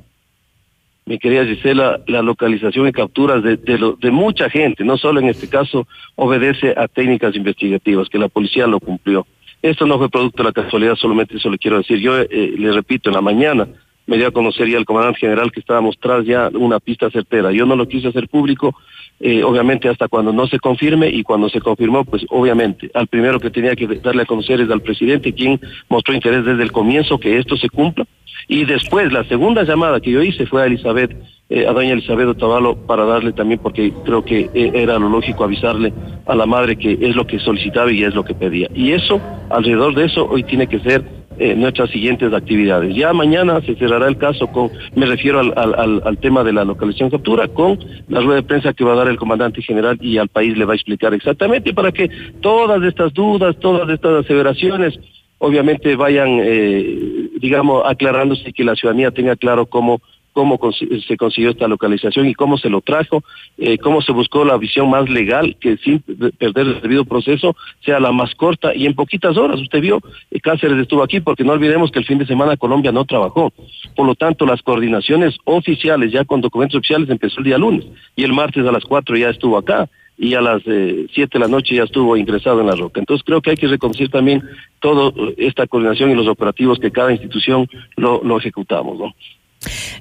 Mi 1.07 1.18
querida 1.18 1.44
Gisela, 1.44 2.00
la 2.07 2.22
localización 2.22 2.88
y 2.88 2.92
capturas 2.92 3.42
de, 3.42 3.57
de, 3.57 4.11
mucha 4.11 4.48
gente, 4.48 4.84
no 4.84 4.96
solo 4.96 5.20
en 5.20 5.28
este 5.28 5.48
caso, 5.48 5.86
obedece 6.16 6.74
a 6.76 6.88
técnicas 6.88 7.36
investigativas, 7.36 8.09
que 8.09 8.18
la 8.18 8.28
policía 8.28 8.66
lo 8.66 8.80
cumplió. 8.80 9.26
Esto 9.61 9.86
no 9.86 9.98
fue 9.98 10.09
producto 10.09 10.42
de 10.42 10.48
la 10.48 10.52
casualidad, 10.52 10.94
solamente 10.94 11.36
eso 11.36 11.50
le 11.50 11.59
quiero 11.59 11.78
decir. 11.78 11.98
Yo 11.98 12.18
eh, 12.18 12.55
le 12.57 12.72
repito, 12.72 13.11
en 13.11 13.14
la 13.14 13.20
mañana 13.20 13.68
me 14.07 14.16
dio 14.16 14.28
a 14.28 14.32
conocer 14.32 14.68
ya 14.68 14.78
el 14.78 14.84
comandante 14.84 15.20
general 15.20 15.50
que 15.50 15.61
estábamos 15.61 15.96
tras 15.98 16.24
ya 16.24 16.50
una 16.55 16.80
pista 16.80 17.11
certera. 17.11 17.52
Yo 17.52 17.66
no 17.66 17.76
lo 17.76 17.88
quise 17.88 18.09
hacer 18.09 18.28
público, 18.28 18.74
eh, 19.20 19.42
obviamente 19.42 19.88
hasta 19.88 20.09
cuando 20.09 20.32
no 20.32 20.46
se 20.46 20.59
confirme 20.59 21.09
y 21.09 21.22
cuando 21.22 21.48
se 21.48 21.61
confirmó, 21.61 22.05
pues 22.05 22.26
obviamente 22.28 22.90
al 22.94 23.07
primero 23.07 23.40
que 23.40 23.50
tenía 23.50 23.76
que 23.76 23.86
darle 23.86 24.22
a 24.22 24.26
conocer 24.26 24.61
es 24.61 24.70
al 24.70 24.82
presidente, 24.82 25.32
quien 25.32 25.61
mostró 25.88 26.14
interés 26.14 26.44
desde 26.44 26.62
el 26.62 26.72
comienzo 26.72 27.18
que 27.18 27.38
esto 27.38 27.57
se 27.57 27.68
cumpla. 27.68 28.07
Y 28.48 28.64
después 28.64 29.12
la 29.12 29.24
segunda 29.24 29.62
llamada 29.62 30.00
que 30.00 30.11
yo 30.11 30.22
hice 30.22 30.46
fue 30.46 30.62
a 30.62 30.66
Elizabeth, 30.66 31.16
eh, 31.48 31.66
a 31.66 31.72
doña 31.72 31.92
Elizabeth 31.92 32.28
Otavalo, 32.28 32.76
para 32.86 33.05
darle 33.05 33.32
también, 33.32 33.61
porque 33.62 33.92
creo 34.05 34.24
que 34.24 34.50
eh, 34.52 34.72
era 34.74 34.98
lo 34.98 35.09
lógico 35.09 35.44
avisarle 35.44 35.92
a 36.26 36.34
la 36.34 36.44
madre 36.44 36.76
que 36.76 36.98
es 37.00 37.16
lo 37.16 37.26
que 37.26 37.38
solicitaba 37.38 37.90
y 37.90 38.05
es 38.05 38.14
lo 38.14 38.24
que 38.24 38.34
pedía. 38.34 38.68
Y 38.74 38.92
eso, 38.92 39.20
alrededor 39.50 39.94
de 39.94 40.07
eso, 40.07 40.26
hoy 40.28 40.42
tiene 40.42 40.66
que 40.66 40.80
ser 40.80 41.23
eh, 41.39 41.55
nuestras 41.55 41.91
siguientes 41.91 42.32
actividades. 42.32 42.95
Ya 42.95 43.12
mañana 43.12 43.61
se 43.62 43.74
cerrará 43.76 44.09
el 44.09 44.16
caso 44.16 44.47
con, 44.49 44.70
me 44.95 45.07
refiero 45.07 45.41
al, 45.41 45.53
al, 45.57 46.03
al, 46.05 46.18
tema 46.18 46.45
de 46.45 46.53
la 46.53 46.64
localización 46.64 47.11
captura, 47.11 47.49
con 47.49 47.78
la 48.09 48.20
rueda 48.20 48.37
de 48.37 48.47
prensa 48.47 48.72
que 48.72 48.85
va 48.85 48.93
a 48.93 48.97
dar 48.97 49.09
el 49.09 49.16
comandante 49.16 49.62
general 49.62 49.99
y 50.01 50.18
al 50.18 50.28
país 50.28 50.57
le 50.57 50.64
va 50.64 50.72
a 50.72 50.76
explicar 50.76 51.12
exactamente 51.14 51.74
para 51.74 51.93
que 51.93 52.09
todas 52.41 52.82
estas 52.82 53.12
dudas, 53.12 53.57
todas 53.59 53.89
estas 53.89 54.24
aseveraciones, 54.24 54.99
obviamente 55.39 55.97
vayan, 55.97 56.41
eh, 56.43 57.30
digamos, 57.41 57.82
aclarándose 57.85 58.51
y 58.51 58.53
que 58.53 58.64
la 58.64 58.74
ciudadanía 58.74 59.11
tenga 59.11 59.37
claro 59.37 59.66
cómo 59.66 60.01
cómo 60.35 60.59
se 61.07 61.16
consiguió 61.16 61.51
esta 61.51 61.68
localización 61.68 62.26
y 62.26 62.35
cómo 62.35 62.59
se 62.59 62.68
lo 62.68 62.82
trajo, 62.82 63.22
eh, 63.57 63.78
cómo 63.78 64.03
se 64.03 64.12
buscó 64.12 64.45
la 64.45 64.59
visión 64.59 64.91
más 64.91 65.09
legal, 65.09 65.57
que 65.59 65.78
sin 65.78 66.01
perder 66.01 66.66
el 66.66 66.80
debido 66.82 67.05
proceso 67.05 67.57
sea 67.85 68.01
la 68.01 68.12
más 68.12 68.35
corta 68.35 68.74
y 68.74 68.85
en 68.85 68.95
poquitas 68.95 69.37
horas. 69.37 69.61
Usted 69.61 69.80
vio, 69.80 70.01
eh, 70.30 70.41
Cáceres 70.41 70.76
estuvo 70.78 71.03
aquí 71.03 71.20
porque 71.20 71.45
no 71.45 71.53
olvidemos 71.53 71.91
que 71.91 72.01
el 72.01 72.05
fin 72.05 72.18
de 72.18 72.26
semana 72.26 72.57
Colombia 72.57 72.93
no 72.93 73.05
trabajó. 73.05 73.53
Por 73.95 74.07
lo 74.07 74.14
tanto, 74.16 74.45
las 74.45 74.61
coordinaciones 74.61 75.37
oficiales 75.45 76.12
ya 76.12 76.24
con 76.24 76.41
documentos 76.41 76.78
oficiales 76.78 77.09
empezó 77.09 77.39
el 77.39 77.45
día 77.45 77.57
lunes 77.57 77.87
y 78.16 78.24
el 78.24 78.32
martes 78.32 78.66
a 78.66 78.72
las 78.72 78.85
cuatro 78.85 79.16
ya 79.16 79.30
estuvo 79.30 79.57
acá 79.57 79.89
y 80.18 80.35
a 80.35 80.41
las 80.41 80.62
eh, 80.66 81.07
siete 81.12 81.39
de 81.39 81.45
la 81.45 81.49
noche 81.49 81.76
ya 81.76 81.85
estuvo 81.85 82.16
ingresado 82.16 82.61
en 82.61 82.66
la 82.66 82.74
roca. 82.74 83.01
Entonces 83.01 83.24
creo 83.24 83.41
que 83.41 83.51
hay 83.51 83.57
que 83.57 83.68
reconocer 83.68 84.09
también 84.09 84.43
toda 84.80 85.12
esta 85.37 85.66
coordinación 85.68 86.11
y 86.11 86.14
los 86.14 86.26
operativos 86.26 86.78
que 86.80 86.91
cada 86.91 87.12
institución 87.12 87.68
lo, 87.97 88.20
lo 88.22 88.39
ejecutamos, 88.39 88.99
¿no? 88.99 89.14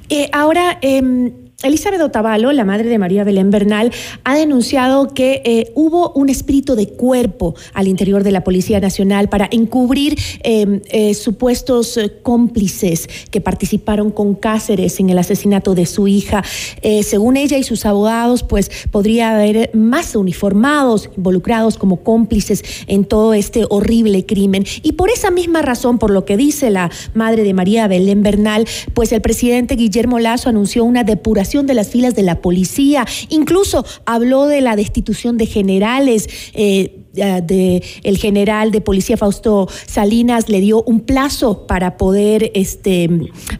Eh, 0.09 0.29
ahora, 0.31 0.77
eh, 0.81 1.33
Elizabeth 1.63 2.01
Otavalo, 2.01 2.51
la 2.51 2.65
madre 2.65 2.89
de 2.89 2.97
María 2.97 3.23
Belén 3.23 3.49
Bernal, 3.49 3.91
ha 4.23 4.35
denunciado 4.35 5.07
que 5.13 5.41
eh, 5.45 5.71
hubo 5.75 6.11
un 6.13 6.29
espíritu 6.29 6.75
de 6.75 6.87
cuerpo 6.87 7.55
al 7.73 7.87
interior 7.87 8.23
de 8.23 8.31
la 8.31 8.43
Policía 8.43 8.79
Nacional 8.79 9.29
para 9.29 9.47
encubrir 9.51 10.17
eh, 10.43 11.13
supuestos 11.13 11.99
cómplices 12.21 13.07
que 13.31 13.41
participaron 13.41 14.11
con 14.11 14.35
Cáceres 14.35 14.99
en 14.99 15.09
el 15.09 15.17
asesinato 15.17 15.75
de 15.75 15.85
su 15.85 16.07
hija. 16.07 16.43
Eh, 16.81 17.03
según 17.03 17.37
ella 17.37 17.57
y 17.57 17.63
sus 17.63 17.85
abogados, 17.85 18.43
pues 18.43 18.69
podría 18.91 19.35
haber 19.35 19.71
más 19.73 20.15
uniformados 20.15 21.09
involucrados 21.15 21.77
como 21.77 22.03
cómplices 22.03 22.63
en 22.87 23.05
todo 23.05 23.33
este 23.33 23.65
horrible 23.69 24.25
crimen. 24.25 24.65
Y 24.81 24.93
por 24.93 25.09
esa 25.09 25.31
misma 25.31 25.61
razón, 25.61 25.97
por 25.97 26.11
lo 26.11 26.25
que 26.25 26.37
dice 26.37 26.69
la 26.69 26.91
madre 27.13 27.43
de 27.43 27.53
María 27.53 27.87
Belén 27.87 28.23
Bernal, 28.23 28.67
pues 28.93 29.11
el 29.11 29.21
presidente 29.21 29.75
Guillermo 29.75 30.19
Lazo 30.19 30.49
anunció 30.49 30.83
una 30.83 31.03
depuración 31.03 31.52
de 31.61 31.73
las 31.75 31.89
filas 31.89 32.15
de 32.15 32.23
la 32.23 32.41
policía, 32.41 33.05
incluso 33.29 33.85
habló 34.05 34.47
de 34.47 34.61
la 34.61 34.75
destitución 34.75 35.37
de 35.37 35.45
generales. 35.45 36.27
Eh, 36.53 36.99
de 37.13 37.83
el 38.01 38.17
general 38.17 38.71
de 38.71 38.81
policía 38.81 39.17
Fausto 39.17 39.67
Salinas 39.85 40.49
le 40.49 40.59
dio 40.61 40.81
un 40.81 41.01
plazo 41.01 41.67
para 41.67 41.95
poder 41.95 42.49
este 42.55 43.07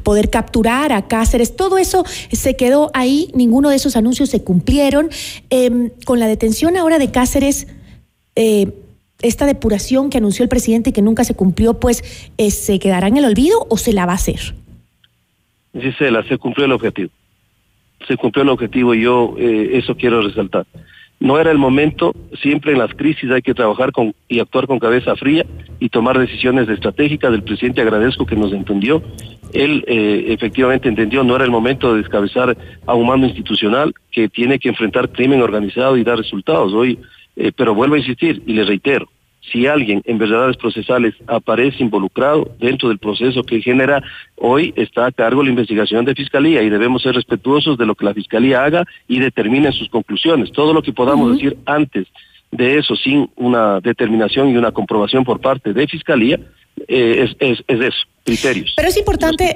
poder 0.02 0.32
capturar 0.32 0.92
a 0.92 1.08
Cáceres. 1.08 1.56
Todo 1.56 1.78
eso 1.78 2.04
se 2.32 2.56
quedó 2.56 2.90
ahí 2.96 3.30
ninguno 3.36 3.70
de 3.70 3.76
esos 3.76 3.96
anuncios 3.96 4.30
se 4.30 4.44
cumplieron. 4.44 5.10
Eh, 5.52 5.92
con 6.04 6.20
la 6.20 6.26
detención 6.26 6.78
ahora 6.78 6.98
de 6.98 7.12
Cáceres 7.12 7.68
eh, 8.36 8.74
esta 9.22 9.46
depuración 9.46 10.10
que 10.10 10.18
anunció 10.18 10.44
el 10.44 10.50
presidente 10.50 10.90
y 10.90 10.94
que 10.94 11.02
nunca 11.02 11.24
se 11.24 11.36
cumplió 11.36 11.80
pues 11.80 12.32
eh, 12.38 12.50
se 12.50 12.80
quedará 12.80 13.08
en 13.08 13.18
el 13.18 13.26
olvido 13.26 13.68
o 13.70 13.78
se 13.78 13.94
la 13.94 14.06
va 14.06 14.14
a 14.14 14.16
hacer 14.16 14.56
Gisela 15.80 16.24
se 16.28 16.38
cumplió 16.38 16.66
el 16.66 16.72
objetivo 16.72 17.12
se 18.08 18.18
cumplió 18.18 18.44
el 18.44 18.50
objetivo 18.50 18.94
y 18.94 19.02
yo 19.02 19.36
eh, 19.38 19.72
eso 19.74 19.96
quiero 19.96 20.22
resaltar. 20.22 20.66
no 21.20 21.40
era 21.40 21.52
el 21.52 21.58
momento, 21.58 22.14
siempre 22.42 22.74
en 22.74 22.80
las 22.80 22.94
crisis 22.94 23.32
hay 23.32 23.42
que 23.42 23.54
trabajar 23.54 23.92
con 23.92 24.14
y 24.28 24.40
actuar 24.40 24.68
con 24.68 24.80
cabeza 24.80 25.16
fría 25.16 25.46
y 25.80 25.90
tomar 25.90 26.20
decisiones 26.20 26.68
estratégicas. 26.68 27.32
Del 27.32 27.44
presidente 27.44 27.82
agradezco 27.82 28.26
que 28.26 28.36
nos 28.36 28.52
entendió. 28.52 29.02
Él 29.54 29.86
eh, 29.88 30.26
efectivamente 30.30 30.90
entendió, 30.90 31.24
no 31.24 31.36
era 31.36 31.46
el 31.46 31.52
momento 31.52 31.94
de 31.94 32.02
descabezar 32.02 32.58
a 32.86 32.94
un 32.94 33.08
mando 33.08 33.28
institucional 33.28 33.94
que 34.12 34.28
tiene 34.28 34.60
que 34.60 34.70
enfrentar 34.70 35.12
crimen 35.12 35.42
organizado 35.42 35.96
y 35.96 36.04
dar 36.04 36.18
resultados. 36.18 36.74
Hoy, 36.74 37.00
eh, 37.36 37.52
pero 37.56 37.74
vuelvo 37.74 37.96
a 37.96 38.00
insistir 38.00 38.42
y 38.46 38.54
le 38.54 38.64
reitero, 38.64 39.08
si 39.52 39.68
alguien 39.68 40.02
en 40.06 40.18
verdades 40.18 40.58
procesales 40.58 41.14
aparece 41.28 41.84
involucrado 41.84 42.52
dentro 42.60 42.90
del 42.90 42.98
proceso 42.98 43.44
que 43.44 43.62
genera, 43.62 44.02
hoy 44.36 44.74
está 44.76 45.06
a 45.06 45.12
cargo 45.12 45.44
la 45.44 45.50
investigación 45.50 46.06
de 46.06 46.16
Fiscalía 46.16 46.62
y 46.62 46.70
debemos 46.70 47.02
ser 47.02 47.16
respetuosos 47.16 47.78
de 47.78 47.86
lo 47.86 47.96
que 47.96 48.06
la 48.06 48.14
Fiscalía 48.14 48.64
haga 48.64 48.86
y 49.08 49.20
determine 49.20 49.72
sus 49.72 49.90
conclusiones. 49.90 50.52
Todo 50.52 50.74
lo 50.74 50.82
que 50.82 50.94
podamos 50.94 51.34
decir 51.34 51.58
antes 51.66 52.08
de 52.52 52.78
eso, 52.78 52.96
sin 52.96 53.30
una 53.36 53.80
determinación 53.80 54.50
y 54.50 54.58
una 54.58 54.72
comprobación 54.72 55.24
por 55.24 55.42
parte 55.42 55.74
de 55.74 55.88
Fiscalía, 55.88 56.40
eh, 56.88 57.26
es, 57.26 57.36
es, 57.40 57.64
es 57.68 57.82
eso, 57.82 58.08
criterios. 58.24 58.74
Pero 58.76 58.88
es 58.88 58.98
importante... 58.98 59.54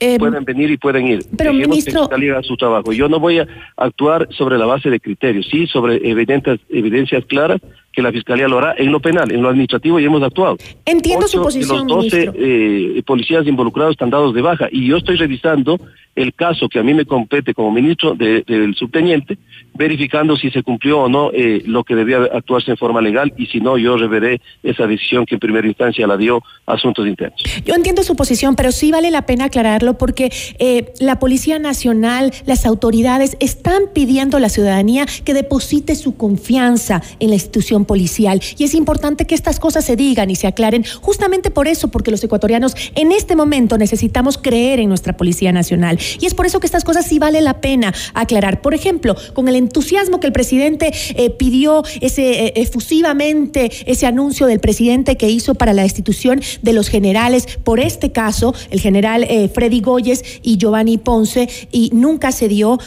Eh, 0.00 0.16
pueden 0.16 0.44
venir 0.44 0.70
y 0.70 0.76
pueden 0.76 1.08
ir. 1.08 1.20
Pero 1.36 1.52
ministro, 1.52 1.92
que 1.92 1.98
Fiscalía 2.00 2.32
haga 2.34 2.42
su 2.42 2.56
trabajo. 2.56 2.92
Yo 2.92 3.08
no 3.08 3.18
voy 3.18 3.40
a 3.40 3.48
actuar 3.76 4.28
sobre 4.30 4.56
la 4.56 4.64
base 4.64 4.90
de 4.90 5.00
criterios, 5.00 5.48
sí 5.50 5.66
sobre 5.66 5.96
evidentes, 6.08 6.60
evidencias 6.68 7.24
claras 7.24 7.60
que 7.98 8.02
la 8.02 8.12
Fiscalía 8.12 8.46
lo 8.46 8.58
hará 8.58 8.76
en 8.78 8.92
lo 8.92 9.00
penal, 9.00 9.28
en 9.32 9.42
lo 9.42 9.48
administrativo 9.48 9.98
y 9.98 10.04
hemos 10.04 10.22
actuado. 10.22 10.56
Entiendo 10.84 11.26
su 11.26 11.42
posición, 11.42 11.84
de 11.88 11.92
los 11.94 12.04
12 12.04 12.30
eh, 12.36 13.02
policías 13.04 13.44
involucrados 13.44 13.90
están 13.94 14.08
dados 14.08 14.32
de 14.34 14.40
baja 14.40 14.68
y 14.70 14.86
yo 14.86 14.98
estoy 14.98 15.16
revisando 15.16 15.80
el 16.14 16.32
caso 16.32 16.68
que 16.68 16.78
a 16.78 16.84
mí 16.84 16.94
me 16.94 17.04
compete 17.06 17.54
como 17.54 17.72
ministro 17.72 18.14
de- 18.14 18.44
del 18.46 18.76
subteniente, 18.76 19.36
verificando 19.78 20.36
si 20.36 20.50
se 20.50 20.62
cumplió 20.62 21.00
o 21.00 21.08
no 21.08 21.30
eh, 21.32 21.62
lo 21.64 21.84
que 21.84 21.94
debía 21.94 22.18
actuarse 22.32 22.72
en 22.72 22.76
forma 22.76 23.00
legal 23.00 23.32
y 23.36 23.46
si 23.46 23.60
no, 23.60 23.78
yo 23.78 23.96
reveré 23.96 24.40
esa 24.62 24.86
decisión 24.86 25.24
que 25.24 25.36
en 25.36 25.40
primera 25.40 25.66
instancia 25.66 26.06
la 26.06 26.16
dio 26.16 26.42
Asuntos 26.66 27.06
Internos. 27.06 27.40
Yo 27.64 27.74
entiendo 27.74 28.02
su 28.02 28.16
posición, 28.16 28.56
pero 28.56 28.72
sí 28.72 28.90
vale 28.90 29.10
la 29.10 29.22
pena 29.22 29.44
aclararlo 29.44 29.96
porque 29.96 30.32
eh, 30.58 30.92
la 30.98 31.18
Policía 31.20 31.58
Nacional, 31.58 32.32
las 32.44 32.66
autoridades 32.66 33.36
están 33.40 33.84
pidiendo 33.94 34.36
a 34.36 34.40
la 34.40 34.48
ciudadanía 34.48 35.06
que 35.24 35.32
deposite 35.32 35.94
su 35.94 36.16
confianza 36.16 37.00
en 37.20 37.28
la 37.28 37.34
institución 37.36 37.84
policial. 37.84 38.40
Y 38.58 38.64
es 38.64 38.74
importante 38.74 39.26
que 39.26 39.36
estas 39.36 39.60
cosas 39.60 39.84
se 39.84 39.94
digan 39.94 40.30
y 40.30 40.36
se 40.36 40.48
aclaren 40.48 40.84
justamente 41.00 41.50
por 41.50 41.68
eso, 41.68 41.88
porque 41.88 42.10
los 42.10 42.22
ecuatorianos 42.24 42.74
en 42.96 43.12
este 43.12 43.36
momento 43.36 43.78
necesitamos 43.78 44.38
creer 44.38 44.80
en 44.80 44.88
nuestra 44.88 45.16
Policía 45.16 45.52
Nacional. 45.52 45.98
Y 46.20 46.26
es 46.26 46.34
por 46.34 46.46
eso 46.46 46.58
que 46.58 46.66
estas 46.66 46.84
cosas 46.84 47.06
sí 47.06 47.20
vale 47.20 47.40
la 47.40 47.60
pena 47.60 47.94
aclarar. 48.14 48.60
Por 48.60 48.74
ejemplo, 48.74 49.14
con 49.34 49.46
el 49.46 49.54
entusiasmo 49.68 50.18
que 50.18 50.26
el 50.26 50.32
presidente 50.32 50.92
eh, 51.14 51.30
pidió 51.30 51.84
ese 52.00 52.46
eh, 52.46 52.52
efusivamente 52.56 53.70
ese 53.86 54.06
anuncio 54.06 54.46
del 54.46 54.60
presidente 54.60 55.16
que 55.16 55.28
hizo 55.28 55.54
para 55.54 55.72
la 55.72 55.82
destitución 55.82 56.40
de 56.62 56.72
los 56.72 56.88
generales, 56.88 57.46
por 57.64 57.80
este 57.80 58.10
caso, 58.10 58.54
el 58.70 58.80
general 58.80 59.24
eh, 59.24 59.48
Freddy 59.48 59.80
Goyes 59.80 60.24
y 60.42 60.56
Giovanni 60.56 60.98
Ponce, 60.98 61.48
y 61.70 61.90
nunca 61.92 62.32
se 62.32 62.48
dio. 62.48 62.78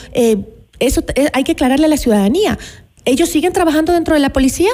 eso 0.80 1.04
hay 1.34 1.44
que 1.44 1.52
aclararle 1.54 1.86
a 1.86 1.90
la 1.90 1.98
ciudadanía. 1.98 2.58
¿Ellos 3.06 3.30
siguen 3.30 3.54
trabajando 3.54 3.94
dentro 3.94 4.14
de 4.14 4.20
la 4.20 4.34
policía? 4.34 4.70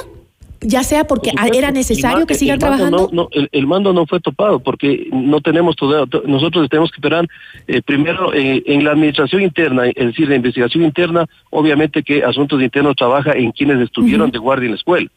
Ya 0.60 0.82
sea 0.82 1.04
porque 1.06 1.30
supuesto, 1.30 1.56
era 1.58 1.70
necesario 1.70 2.26
que 2.26 2.34
sigan 2.34 2.58
trabajando. 2.58 3.08
No, 3.12 3.22
no, 3.24 3.28
el, 3.32 3.48
el 3.52 3.66
mando 3.66 3.92
no 3.92 4.06
fue 4.06 4.18
topado 4.20 4.58
porque 4.60 5.08
no 5.12 5.40
tenemos 5.40 5.76
todo. 5.76 6.06
to- 6.06 6.24
Nosotros 6.26 6.68
tenemos 6.68 6.90
que 6.90 6.96
esperar 6.96 7.28
eh, 7.68 7.80
primero 7.82 8.34
eh, 8.34 8.62
en 8.66 8.82
la 8.84 8.90
administración 8.92 9.42
interna, 9.42 9.86
es 9.86 9.94
decir, 10.06 10.28
la 10.28 10.36
investigación 10.36 10.82
interna, 10.84 11.26
obviamente 11.50 12.02
que 12.02 12.24
Asuntos 12.24 12.60
Internos 12.60 12.96
trabaja 12.96 13.32
en 13.32 13.52
quienes 13.52 13.80
estuvieron 13.80 14.30
de 14.30 14.38
guardia 14.38 14.66
en 14.66 14.72
la 14.72 14.76
escuela. 14.78 15.08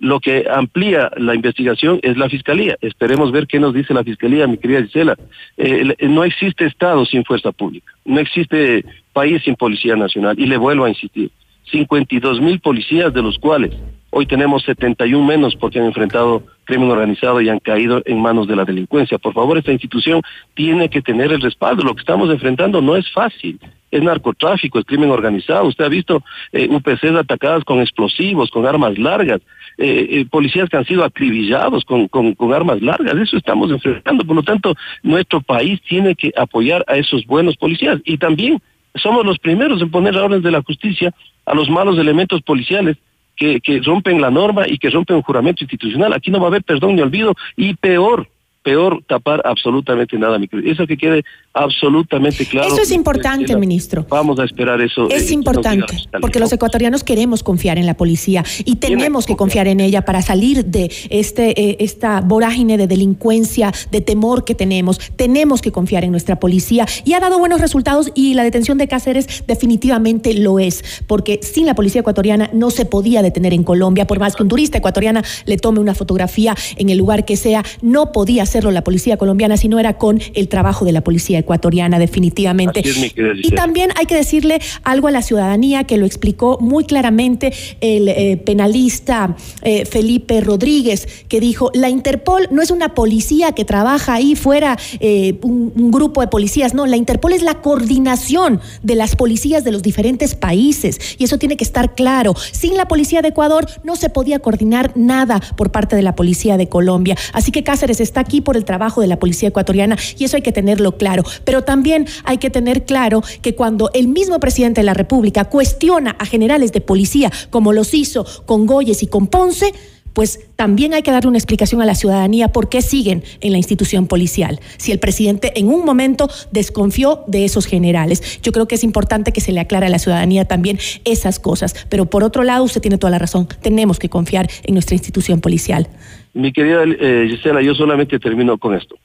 Lo 0.00 0.18
que 0.18 0.46
amplía 0.50 1.10
la 1.18 1.34
investigación 1.34 2.00
es 2.02 2.16
la 2.16 2.28
fiscalía. 2.30 2.76
Esperemos 2.80 3.32
ver 3.32 3.46
qué 3.46 3.60
nos 3.60 3.74
dice 3.74 3.92
la 3.92 4.02
fiscalía, 4.04 4.46
mi 4.46 4.56
querida 4.56 4.82
Gisela. 4.82 5.14
Eh, 5.58 5.94
no 6.08 6.24
existe 6.24 6.64
Estado 6.64 7.04
sin 7.04 7.22
fuerza 7.24 7.52
pública. 7.52 7.92
No 8.06 8.18
existe 8.18 8.84
país 9.12 9.42
sin 9.44 9.56
policía 9.56 9.96
nacional. 9.96 10.38
Y 10.40 10.46
le 10.46 10.56
vuelvo 10.56 10.84
a 10.84 10.88
insistir. 10.88 11.30
52 11.70 12.40
mil 12.40 12.60
policías, 12.60 13.12
de 13.12 13.22
los 13.22 13.38
cuales 13.38 13.72
hoy 14.10 14.26
tenemos 14.26 14.62
71 14.64 15.24
menos 15.24 15.56
porque 15.56 15.78
han 15.78 15.86
enfrentado 15.86 16.42
crimen 16.64 16.90
organizado 16.90 17.40
y 17.40 17.48
han 17.48 17.58
caído 17.58 18.02
en 18.04 18.20
manos 18.20 18.46
de 18.46 18.56
la 18.56 18.64
delincuencia. 18.64 19.18
Por 19.18 19.34
favor, 19.34 19.58
esta 19.58 19.72
institución 19.72 20.22
tiene 20.54 20.88
que 20.88 21.02
tener 21.02 21.32
el 21.32 21.40
respaldo. 21.40 21.82
Lo 21.82 21.94
que 21.94 22.00
estamos 22.00 22.30
enfrentando 22.30 22.80
no 22.80 22.96
es 22.96 23.10
fácil. 23.12 23.58
Es 23.90 24.02
narcotráfico, 24.02 24.78
es 24.78 24.84
crimen 24.84 25.10
organizado. 25.10 25.66
Usted 25.66 25.84
ha 25.84 25.88
visto 25.88 26.22
eh, 26.52 26.68
UPCs 26.70 27.16
atacadas 27.18 27.64
con 27.64 27.80
explosivos, 27.80 28.50
con 28.50 28.66
armas 28.66 28.96
largas, 28.98 29.40
eh, 29.78 30.06
eh, 30.10 30.26
policías 30.30 30.68
que 30.68 30.76
han 30.76 30.84
sido 30.84 31.02
acribillados 31.02 31.84
con, 31.84 32.06
con, 32.06 32.34
con 32.34 32.52
armas 32.52 32.80
largas. 32.82 33.16
Eso 33.16 33.36
estamos 33.36 33.70
enfrentando. 33.70 34.24
Por 34.24 34.36
lo 34.36 34.42
tanto, 34.42 34.76
nuestro 35.02 35.40
país 35.40 35.80
tiene 35.88 36.14
que 36.14 36.32
apoyar 36.36 36.84
a 36.86 36.96
esos 36.96 37.26
buenos 37.26 37.56
policías. 37.56 38.00
Y 38.04 38.18
también 38.18 38.62
somos 38.94 39.24
los 39.24 39.38
primeros 39.38 39.82
en 39.82 39.90
poner 39.90 40.16
a 40.16 40.24
órdenes 40.24 40.44
de 40.44 40.50
la 40.52 40.62
justicia 40.62 41.12
a 41.46 41.54
los 41.54 41.68
malos 41.68 41.98
elementos 41.98 42.42
policiales 42.42 42.96
que, 43.40 43.80
rompen 43.82 44.20
la 44.20 44.30
norma 44.30 44.64
y 44.68 44.78
que 44.78 44.90
rompen 44.90 45.16
un 45.16 45.22
juramento 45.22 45.64
institucional. 45.64 46.12
Aquí 46.12 46.30
no 46.30 46.38
va 46.38 46.46
a 46.46 46.48
haber 46.48 46.62
perdón 46.62 46.96
ni 46.96 47.02
olvido 47.02 47.34
y 47.56 47.74
peor, 47.74 48.28
peor 48.62 49.02
tapar 49.06 49.42
absolutamente 49.44 50.18
nada. 50.18 50.38
mi 50.38 50.48
querido. 50.48 50.70
Eso 50.72 50.86
que 50.86 50.96
quede 50.96 51.24
absolutamente 51.52 52.44
claro. 52.46 52.68
Eso 52.68 52.82
es 52.82 52.90
importante, 52.90 53.52
Eh, 53.52 53.56
ministro. 53.56 54.06
Vamos 54.08 54.38
a 54.38 54.44
esperar 54.44 54.80
eso. 54.80 55.04
eh, 55.10 55.14
Es 55.16 55.28
la 55.28 55.34
importante, 55.34 55.96
porque 56.20 56.38
los 56.38 56.52
ecuatorianos 56.52 57.02
queremos 57.04 57.42
confiar 57.42 57.78
en 57.78 57.86
la 57.86 57.94
policía 57.94 58.44
y 58.64 58.76
tenemos 58.76 59.26
que 59.26 59.36
confiar 59.36 59.66
en 59.68 59.80
ella 59.80 60.02
para 60.02 60.22
salir 60.22 60.64
de 60.66 60.90
este, 61.10 61.60
eh, 61.60 61.76
esta 61.80 62.20
vorágine 62.20 62.76
de 62.76 62.86
delincuencia, 62.86 63.72
de 63.90 64.00
temor 64.00 64.44
que 64.44 64.54
tenemos. 64.54 64.98
Tenemos 65.16 65.62
que 65.62 65.72
confiar 65.72 66.04
en 66.04 66.10
nuestra 66.10 66.38
policía 66.38 66.86
y 67.04 67.14
ha 67.14 67.20
dado 67.20 67.38
buenos 67.38 67.60
resultados 67.60 68.10
y 68.14 68.34
la 68.34 68.44
detención 68.44 68.78
de 68.78 68.88
Cáceres 68.88 69.44
definitivamente 69.46 70.34
lo 70.34 70.58
es, 70.58 71.02
porque 71.06 71.40
sin 71.42 71.66
la 71.66 71.74
policía 71.74 72.00
ecuatoriana 72.02 72.50
no 72.52 72.70
se 72.70 72.84
podía 72.84 73.22
detener 73.22 73.54
en 73.54 73.64
Colombia, 73.64 74.06
por 74.06 74.18
más 74.18 74.36
que 74.36 74.42
un 74.42 74.48
turista 74.48 74.78
ecuatoriana 74.78 75.24
le 75.46 75.56
tome 75.56 75.80
una 75.80 75.94
fotografía 75.94 76.54
en 76.76 76.90
el 76.90 76.98
lugar 76.98 77.24
que 77.24 77.36
sea, 77.36 77.64
no 77.82 78.12
podía 78.12 78.46
hacerlo 78.50 78.70
la 78.72 78.82
policía 78.82 79.16
colombiana 79.16 79.56
si 79.56 79.68
no 79.68 79.78
era 79.78 79.96
con 79.96 80.20
el 80.34 80.48
trabajo 80.48 80.84
de 80.84 80.92
la 80.92 81.02
policía 81.02 81.38
ecuatoriana 81.38 81.98
definitivamente. 81.98 82.80
Es, 82.80 82.96
Y 83.42 83.50
también 83.52 83.90
hay 83.96 84.06
que 84.06 84.16
decirle 84.16 84.60
algo 84.82 85.08
a 85.08 85.10
la 85.12 85.22
ciudadanía 85.22 85.84
que 85.84 85.96
lo 85.96 86.04
explicó 86.06 86.58
muy 86.60 86.84
claramente 86.84 87.52
el 87.80 88.08
eh, 88.08 88.36
penalista 88.44 89.36
eh, 89.62 89.84
Felipe 89.84 90.40
Rodríguez, 90.40 91.06
que 91.28 91.40
dijo, 91.40 91.70
la 91.74 91.88
Interpol 91.88 92.48
no 92.50 92.60
es 92.60 92.70
una 92.70 92.94
policía 92.94 93.52
que 93.52 93.64
trabaja 93.64 94.14
ahí 94.14 94.34
fuera, 94.34 94.76
eh, 94.98 95.38
un, 95.42 95.72
un 95.76 95.90
grupo 95.90 96.20
de 96.20 96.26
policías, 96.26 96.74
no, 96.74 96.86
la 96.86 96.96
Interpol 96.96 97.32
es 97.32 97.42
la 97.42 97.62
coordinación 97.62 98.60
de 98.82 98.94
las 98.96 99.14
policías 99.14 99.62
de 99.62 99.70
los 99.70 99.82
diferentes 99.82 100.34
países 100.34 101.16
y 101.18 101.24
eso 101.24 101.38
tiene 101.38 101.56
que 101.56 101.64
estar 101.64 101.94
claro. 101.94 102.34
Sin 102.52 102.76
la 102.76 102.88
policía 102.88 103.22
de 103.22 103.28
Ecuador 103.28 103.66
no 103.84 103.94
se 103.94 104.10
podía 104.10 104.40
coordinar 104.40 104.92
nada 104.96 105.40
por 105.56 105.70
parte 105.70 105.94
de 105.94 106.02
la 106.02 106.16
policía 106.16 106.56
de 106.56 106.68
Colombia. 106.68 107.16
Así 107.32 107.52
que 107.52 107.62
Cáceres 107.62 108.00
está 108.00 108.20
aquí 108.20 108.39
por 108.42 108.56
el 108.56 108.64
trabajo 108.64 109.00
de 109.00 109.06
la 109.06 109.18
policía 109.18 109.48
ecuatoriana 109.48 109.96
y 110.18 110.24
eso 110.24 110.36
hay 110.36 110.42
que 110.42 110.52
tenerlo 110.52 110.96
claro. 110.96 111.22
Pero 111.44 111.62
también 111.62 112.06
hay 112.24 112.38
que 112.38 112.50
tener 112.50 112.84
claro 112.84 113.22
que 113.42 113.54
cuando 113.54 113.90
el 113.94 114.08
mismo 114.08 114.40
presidente 114.40 114.80
de 114.80 114.86
la 114.86 114.94
República 114.94 115.44
cuestiona 115.44 116.16
a 116.18 116.26
generales 116.26 116.72
de 116.72 116.80
policía, 116.80 117.30
como 117.50 117.72
los 117.72 117.94
hizo 117.94 118.24
con 118.46 118.66
Goyes 118.66 119.02
y 119.02 119.06
con 119.06 119.26
Ponce, 119.26 119.72
pues 120.12 120.40
también 120.56 120.94
hay 120.94 121.02
que 121.02 121.10
darle 121.10 121.28
una 121.28 121.38
explicación 121.38 121.80
a 121.82 121.86
la 121.86 121.94
ciudadanía 121.94 122.48
por 122.48 122.68
qué 122.68 122.82
siguen 122.82 123.22
en 123.40 123.52
la 123.52 123.58
institución 123.58 124.06
policial. 124.06 124.60
Si 124.76 124.92
el 124.92 124.98
presidente 124.98 125.58
en 125.58 125.68
un 125.68 125.84
momento 125.84 126.28
desconfió 126.50 127.24
de 127.26 127.44
esos 127.44 127.66
generales. 127.66 128.40
Yo 128.42 128.52
creo 128.52 128.66
que 128.66 128.74
es 128.74 128.84
importante 128.84 129.32
que 129.32 129.40
se 129.40 129.52
le 129.52 129.60
aclare 129.60 129.86
a 129.86 129.90
la 129.90 129.98
ciudadanía 129.98 130.46
también 130.46 130.78
esas 131.04 131.38
cosas. 131.38 131.74
Pero 131.88 132.06
por 132.06 132.24
otro 132.24 132.42
lado, 132.44 132.64
usted 132.64 132.80
tiene 132.80 132.98
toda 132.98 133.10
la 133.10 133.18
razón. 133.18 133.48
Tenemos 133.62 133.98
que 133.98 134.08
confiar 134.08 134.50
en 134.64 134.74
nuestra 134.74 134.94
institución 134.94 135.40
policial. 135.40 135.88
Mi 136.32 136.52
querida 136.52 136.84
eh, 136.84 137.26
Gisela, 137.28 137.62
yo 137.62 137.74
solamente 137.74 138.18
termino 138.18 138.58
con 138.58 138.74
esto. 138.74 138.96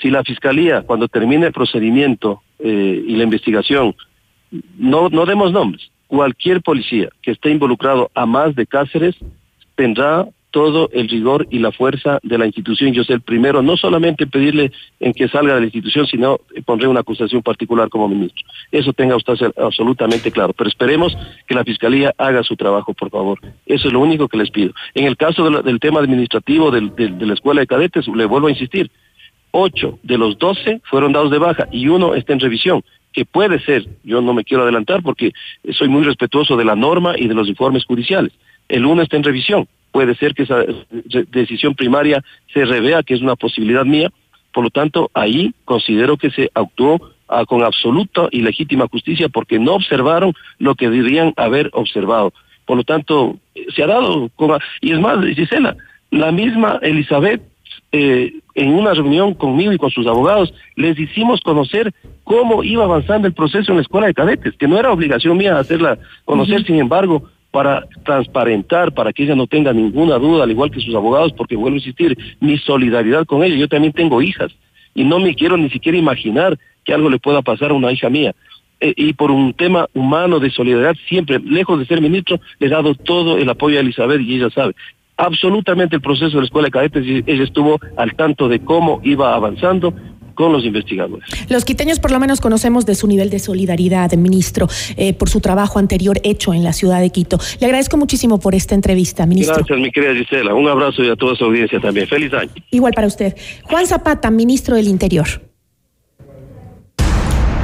Si 0.00 0.10
la 0.10 0.24
fiscalía, 0.24 0.82
cuando 0.82 1.08
termine 1.08 1.46
el 1.46 1.52
procedimiento 1.52 2.42
eh, 2.58 3.04
y 3.06 3.16
la 3.16 3.24
investigación, 3.24 3.94
no, 4.76 5.08
no 5.08 5.24
demos 5.26 5.52
nombres, 5.52 5.90
cualquier 6.08 6.60
policía 6.60 7.08
que 7.22 7.30
esté 7.30 7.50
involucrado 7.50 8.10
a 8.14 8.26
más 8.26 8.54
de 8.54 8.66
Cáceres 8.66 9.16
tendrá 9.76 10.26
todo 10.52 10.88
el 10.92 11.08
rigor 11.08 11.48
y 11.50 11.58
la 11.58 11.72
fuerza 11.72 12.20
de 12.22 12.38
la 12.38 12.46
institución. 12.46 12.92
Yo 12.92 13.02
soy 13.02 13.16
el 13.16 13.20
primero, 13.22 13.60
no 13.62 13.76
solamente 13.76 14.28
pedirle 14.28 14.70
en 15.00 15.12
que 15.12 15.26
salga 15.26 15.54
de 15.54 15.60
la 15.60 15.66
institución, 15.66 16.06
sino 16.06 16.38
pondré 16.64 16.86
una 16.86 17.00
acusación 17.00 17.42
particular 17.42 17.88
como 17.88 18.06
ministro. 18.08 18.44
Eso 18.70 18.92
tenga 18.92 19.16
usted 19.16 19.34
absolutamente 19.56 20.30
claro. 20.30 20.52
Pero 20.52 20.68
esperemos 20.68 21.16
que 21.48 21.54
la 21.56 21.64
Fiscalía 21.64 22.14
haga 22.16 22.44
su 22.44 22.54
trabajo, 22.54 22.94
por 22.94 23.10
favor. 23.10 23.40
Eso 23.66 23.88
es 23.88 23.92
lo 23.92 23.98
único 23.98 24.28
que 24.28 24.36
les 24.36 24.50
pido. 24.50 24.72
En 24.94 25.06
el 25.06 25.16
caso 25.16 25.50
del 25.62 25.80
tema 25.80 25.98
administrativo 25.98 26.70
del- 26.70 26.94
de 26.94 27.26
la 27.26 27.34
Escuela 27.34 27.62
de 27.62 27.66
Cadetes, 27.66 28.06
le 28.06 28.26
vuelvo 28.26 28.46
a 28.46 28.50
insistir, 28.52 28.90
ocho 29.50 29.98
de 30.02 30.18
los 30.18 30.38
doce 30.38 30.80
fueron 30.84 31.12
dados 31.12 31.30
de 31.30 31.38
baja 31.38 31.66
y 31.72 31.88
uno 31.88 32.14
está 32.14 32.32
en 32.32 32.40
revisión. 32.40 32.82
que 33.14 33.26
puede 33.26 33.60
ser, 33.60 33.86
yo 34.04 34.22
no 34.22 34.32
me 34.32 34.42
quiero 34.42 34.62
adelantar 34.62 35.02
porque 35.02 35.32
soy 35.72 35.88
muy 35.88 36.02
respetuoso 36.02 36.56
de 36.56 36.64
la 36.64 36.74
norma 36.74 37.12
y 37.14 37.28
de 37.28 37.34
los 37.34 37.46
informes 37.46 37.84
judiciales. 37.84 38.32
El 38.70 38.84
lunes 38.84 39.02
está 39.02 39.18
en 39.18 39.22
revisión. 39.22 39.68
Puede 39.92 40.14
ser 40.16 40.34
que 40.34 40.44
esa 40.44 40.64
decisión 41.30 41.74
primaria 41.74 42.24
se 42.52 42.64
revea 42.64 43.02
que 43.02 43.14
es 43.14 43.20
una 43.20 43.36
posibilidad 43.36 43.84
mía. 43.84 44.10
Por 44.52 44.64
lo 44.64 44.70
tanto, 44.70 45.10
ahí 45.14 45.54
considero 45.64 46.16
que 46.16 46.30
se 46.30 46.50
actuó 46.54 47.12
ah, 47.28 47.44
con 47.44 47.62
absoluta 47.62 48.28
y 48.30 48.40
legítima 48.40 48.88
justicia 48.90 49.28
porque 49.28 49.58
no 49.58 49.74
observaron 49.74 50.34
lo 50.58 50.74
que 50.74 50.90
deberían 50.90 51.32
haber 51.36 51.70
observado. 51.72 52.32
Por 52.64 52.76
lo 52.78 52.84
tanto, 52.84 53.38
se 53.74 53.82
ha 53.82 53.86
dado, 53.86 54.30
con, 54.34 54.58
y 54.80 54.92
es 54.92 55.00
más, 55.00 55.24
Gisela, 55.34 55.76
la 56.10 56.32
misma 56.32 56.78
Elizabeth 56.82 57.42
eh, 57.94 58.32
en 58.54 58.70
una 58.70 58.94
reunión 58.94 59.34
conmigo 59.34 59.72
y 59.72 59.78
con 59.78 59.90
sus 59.90 60.06
abogados, 60.06 60.54
les 60.76 60.98
hicimos 60.98 61.42
conocer 61.42 61.92
cómo 62.24 62.64
iba 62.64 62.84
avanzando 62.84 63.28
el 63.28 63.34
proceso 63.34 63.72
en 63.72 63.76
la 63.76 63.82
escuela 63.82 64.06
de 64.06 64.14
cadetes, 64.14 64.54
que 64.56 64.66
no 64.66 64.78
era 64.78 64.92
obligación 64.92 65.36
mía 65.36 65.58
hacerla 65.58 65.98
conocer, 66.24 66.64
sin 66.64 66.78
embargo, 66.78 67.28
para 67.52 67.86
transparentar, 68.04 68.92
para 68.92 69.12
que 69.12 69.22
ella 69.22 69.36
no 69.36 69.46
tenga 69.46 69.72
ninguna 69.72 70.18
duda, 70.18 70.42
al 70.42 70.50
igual 70.50 70.70
que 70.70 70.80
sus 70.80 70.94
abogados, 70.94 71.32
porque 71.34 71.54
vuelvo 71.54 71.76
a 71.76 71.78
insistir, 71.78 72.16
mi 72.40 72.58
solidaridad 72.58 73.26
con 73.26 73.44
ella, 73.44 73.54
yo 73.54 73.68
también 73.68 73.92
tengo 73.92 74.20
hijas 74.20 74.50
y 74.94 75.04
no 75.04 75.20
me 75.20 75.34
quiero 75.34 75.56
ni 75.56 75.70
siquiera 75.70 75.96
imaginar 75.96 76.58
que 76.84 76.92
algo 76.92 77.08
le 77.08 77.18
pueda 77.18 77.42
pasar 77.42 77.70
a 77.70 77.74
una 77.74 77.92
hija 77.92 78.10
mía. 78.10 78.34
Eh, 78.80 78.94
y 78.96 79.12
por 79.12 79.30
un 79.30 79.54
tema 79.54 79.86
humano 79.94 80.40
de 80.40 80.50
solidaridad, 80.50 80.96
siempre, 81.08 81.38
lejos 81.38 81.78
de 81.78 81.86
ser 81.86 82.00
ministro, 82.00 82.40
le 82.58 82.66
he 82.66 82.70
dado 82.70 82.94
todo 82.94 83.38
el 83.38 83.48
apoyo 83.48 83.78
a 83.78 83.82
Elizabeth 83.82 84.20
y 84.20 84.36
ella 84.36 84.50
sabe 84.50 84.74
absolutamente 85.16 85.96
el 85.96 86.02
proceso 86.02 86.30
de 86.30 86.38
la 86.38 86.44
escuela 86.44 86.66
de 86.66 86.72
cadetes 86.72 87.04
ella 87.26 87.44
estuvo 87.44 87.78
al 87.96 88.14
tanto 88.14 88.48
de 88.48 88.60
cómo 88.60 89.00
iba 89.04 89.34
avanzando 89.34 89.94
con 90.34 90.52
los 90.52 90.64
investigadores. 90.64 91.28
Los 91.48 91.64
quiteños 91.64 92.00
por 92.00 92.10
lo 92.10 92.20
menos 92.20 92.40
conocemos 92.40 92.86
de 92.86 92.94
su 92.94 93.06
nivel 93.06 93.30
de 93.30 93.38
solidaridad, 93.38 94.12
ministro, 94.12 94.68
eh, 94.96 95.12
por 95.12 95.28
su 95.28 95.40
trabajo 95.40 95.78
anterior 95.78 96.20
hecho 96.22 96.54
en 96.54 96.64
la 96.64 96.72
ciudad 96.72 97.00
de 97.00 97.10
Quito. 97.10 97.38
Le 97.60 97.66
agradezco 97.66 97.96
muchísimo 97.96 98.40
por 98.40 98.54
esta 98.54 98.74
entrevista, 98.74 99.26
ministro. 99.26 99.56
Gracias, 99.56 99.78
mi 99.78 99.90
querida 99.90 100.14
Gisela. 100.14 100.54
Un 100.54 100.68
abrazo 100.68 101.02
y 101.02 101.10
a 101.10 101.16
toda 101.16 101.34
su 101.36 101.44
audiencia 101.44 101.80
también. 101.80 102.06
Feliz 102.06 102.32
año. 102.32 102.50
Igual 102.70 102.92
para 102.94 103.06
usted. 103.06 103.36
Juan 103.64 103.86
Zapata, 103.86 104.30
ministro 104.30 104.76
del 104.76 104.88
Interior. 104.88 105.28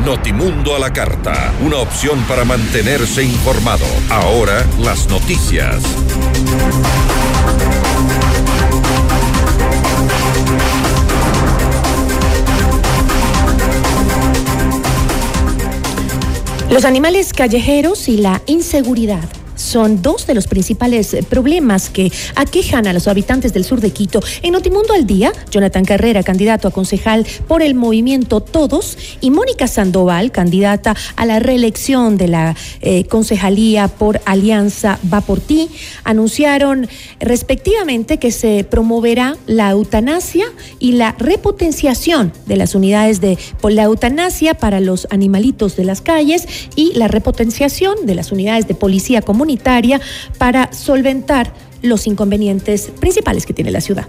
Notimundo 0.04 0.74
a 0.74 0.78
la 0.78 0.92
carta, 0.92 1.52
una 1.60 1.78
opción 1.78 2.18
para 2.28 2.44
mantenerse 2.44 3.22
informado. 3.24 3.84
Ahora 4.10 4.64
las 4.80 5.08
noticias. 5.10 5.82
Los 16.70 16.84
animales 16.84 17.32
callejeros 17.32 18.08
y 18.08 18.18
la 18.18 18.42
inseguridad 18.44 19.26
son 19.68 20.00
dos 20.00 20.26
de 20.26 20.34
los 20.34 20.46
principales 20.46 21.12
eh, 21.12 21.22
problemas 21.22 21.90
que 21.90 22.10
aquejan 22.34 22.86
a 22.86 22.92
los 22.92 23.06
habitantes 23.06 23.52
del 23.52 23.64
sur 23.64 23.80
de 23.80 23.90
Quito. 23.90 24.20
En 24.42 24.52
Notimundo 24.52 24.94
al 24.94 25.06
Día, 25.06 25.32
Jonathan 25.50 25.84
Carrera, 25.84 26.22
candidato 26.22 26.68
a 26.68 26.70
concejal 26.70 27.26
por 27.46 27.62
el 27.62 27.74
movimiento 27.74 28.40
Todos, 28.40 28.96
y 29.20 29.30
Mónica 29.30 29.68
Sandoval, 29.68 30.32
candidata 30.32 30.96
a 31.16 31.26
la 31.26 31.38
reelección 31.38 32.16
de 32.16 32.28
la 32.28 32.56
eh, 32.80 33.04
concejalía 33.04 33.88
por 33.88 34.20
Alianza 34.24 34.98
Va 35.12 35.20
por 35.20 35.40
Ti, 35.40 35.68
anunciaron 36.04 36.88
respectivamente 37.20 38.18
que 38.18 38.32
se 38.32 38.64
promoverá 38.64 39.36
la 39.46 39.70
eutanasia 39.70 40.46
y 40.78 40.92
la 40.92 41.14
repotenciación 41.18 42.32
de 42.46 42.56
las 42.56 42.74
unidades 42.74 43.20
de 43.20 43.38
la 43.62 43.82
eutanasia 43.82 44.54
para 44.54 44.80
los 44.80 45.06
animalitos 45.10 45.76
de 45.76 45.84
las 45.84 46.00
calles 46.00 46.46
y 46.74 46.94
la 46.94 47.08
repotenciación 47.08 48.06
de 48.06 48.14
las 48.14 48.32
unidades 48.32 48.66
de 48.66 48.74
policía 48.74 49.20
comunitaria 49.20 49.57
para 50.38 50.72
solventar 50.72 51.52
los 51.82 52.06
inconvenientes 52.06 52.90
principales 52.98 53.46
que 53.46 53.54
tiene 53.54 53.70
la 53.70 53.80
ciudad. 53.80 54.06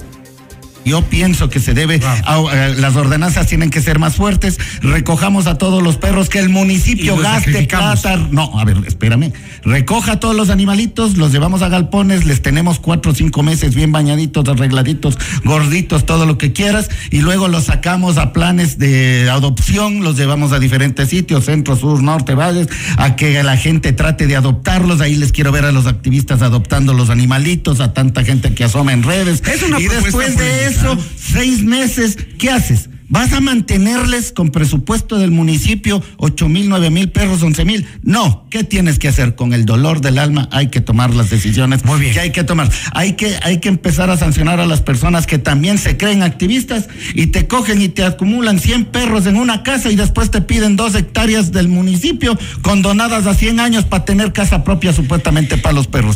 Yo 0.86 1.04
pienso 1.04 1.50
que 1.50 1.60
se 1.60 1.74
debe, 1.74 1.96
eh, 1.98 2.76
las 2.78 2.96
ordenanzas 2.96 3.48
tienen 3.48 3.70
que 3.70 3.82
ser 3.82 4.00
más 4.00 4.16
fuertes, 4.16 4.58
recojamos 4.82 5.46
a 5.48 5.58
todos 5.58 5.84
los 5.84 5.98
perros, 5.98 6.30
que 6.30 6.40
el 6.40 6.50
municipio 6.50 7.18
gaste 7.18 7.68
plata. 7.68 8.18
No, 8.32 8.60
a 8.60 8.66
ver, 8.66 8.78
espérame. 8.88 9.32
Recoja 9.64 10.14
a 10.14 10.20
todos 10.20 10.36
los 10.36 10.50
animalitos, 10.50 11.18
los 11.18 11.32
llevamos 11.32 11.62
a 11.62 11.70
galpones, 11.70 12.26
les 12.26 12.42
tenemos 12.42 12.80
cuatro 12.80 13.12
o 13.12 13.16
cinco 13.16 13.44
meses 13.44 13.76
bien 13.76 13.92
bañaditos, 13.92 14.48
arregladitos, 14.48 15.18
gorditos, 15.44 16.06
todo 16.06 16.26
lo 16.26 16.38
que 16.38 16.54
quieras, 16.54 16.90
y 17.12 17.20
luego 17.20 17.48
los 17.48 17.66
sacamos 17.66 18.18
a 18.18 18.34
planes 18.34 18.80
de 18.80 19.30
adopción, 19.30 20.04
los 20.04 20.18
llevamos 20.18 20.54
a 20.54 20.60
diferentes 20.60 21.10
sitios, 21.10 21.46
centro, 21.46 21.76
sur, 21.76 22.02
norte, 22.02 22.34
valles, 22.34 22.68
a 22.98 23.16
que 23.16 23.44
la 23.44 23.58
gente 23.58 23.94
trate 23.94 24.28
de 24.28 24.36
adoptarlos. 24.36 25.02
Ahí 25.02 25.16
les 25.16 25.32
quiero 25.32 25.52
ver 25.52 25.66
a 25.66 25.72
los 25.72 25.86
activistas 25.88 26.42
adoptando 26.42 26.94
los 26.94 27.10
animalitos, 27.10 27.80
a 27.80 27.94
tanta 27.94 28.24
gente 28.24 28.54
que 28.54 28.64
asoma 28.64 28.94
en 28.94 29.04
redes. 29.04 29.44
y 29.78 29.88
después 29.88 30.38
de 30.38 30.66
eso, 30.66 30.79
seis 31.16 31.64
meses, 31.64 32.18
¿qué 32.38 32.50
haces? 32.50 32.90
¿Vas 33.12 33.34
a 33.34 33.42
mantenerles 33.42 34.32
con 34.32 34.52
presupuesto 34.52 35.18
del 35.18 35.32
municipio 35.32 36.04
ocho 36.18 36.48
mil, 36.48 36.70
nueve 36.70 36.92
mil 36.92 37.10
perros, 37.10 37.42
once 37.42 37.66
mil? 37.66 37.88
No. 38.04 38.46
¿Qué 38.52 38.64
tienes 38.64 39.00
que 39.00 39.08
hacer? 39.08 39.34
Con 39.34 39.54
el 39.54 39.66
dolor 39.66 40.00
del 40.00 40.20
alma 40.20 40.48
hay 40.52 40.68
que 40.68 40.80
tomar 40.80 41.16
las 41.16 41.32
decisiones 41.32 41.84
Muy 41.86 42.00
bien. 42.00 42.14
que 42.14 42.20
hay 42.20 42.32
que 42.32 42.44
tomar. 42.44 42.70
Hay 42.94 43.14
que, 43.14 43.36
hay 43.42 43.60
que 43.60 43.68
empezar 43.68 44.12
a 44.12 44.18
sancionar 44.18 44.60
a 44.60 44.68
las 44.68 44.82
personas 44.82 45.26
que 45.26 45.40
también 45.40 45.80
se 45.80 45.98
creen 45.98 46.22
activistas 46.22 46.88
y 47.16 47.28
te 47.28 47.48
cogen 47.48 47.82
y 47.82 47.90
te 47.90 48.04
acumulan 48.04 48.60
100 48.60 48.86
perros 48.86 49.26
en 49.26 49.38
una 49.38 49.64
casa 49.64 49.90
y 49.92 49.96
después 49.96 50.30
te 50.30 50.42
piden 50.42 50.76
dos 50.76 50.94
hectáreas 50.94 51.52
del 51.52 51.68
municipio 51.68 52.38
condonadas 52.62 53.26
a 53.26 53.34
100 53.34 53.60
años 53.60 53.86
para 53.86 54.06
tener 54.06 54.34
casa 54.34 54.64
propia 54.64 54.94
supuestamente 54.94 55.58
para 55.58 55.74
los 55.74 55.88
perros. 55.88 56.16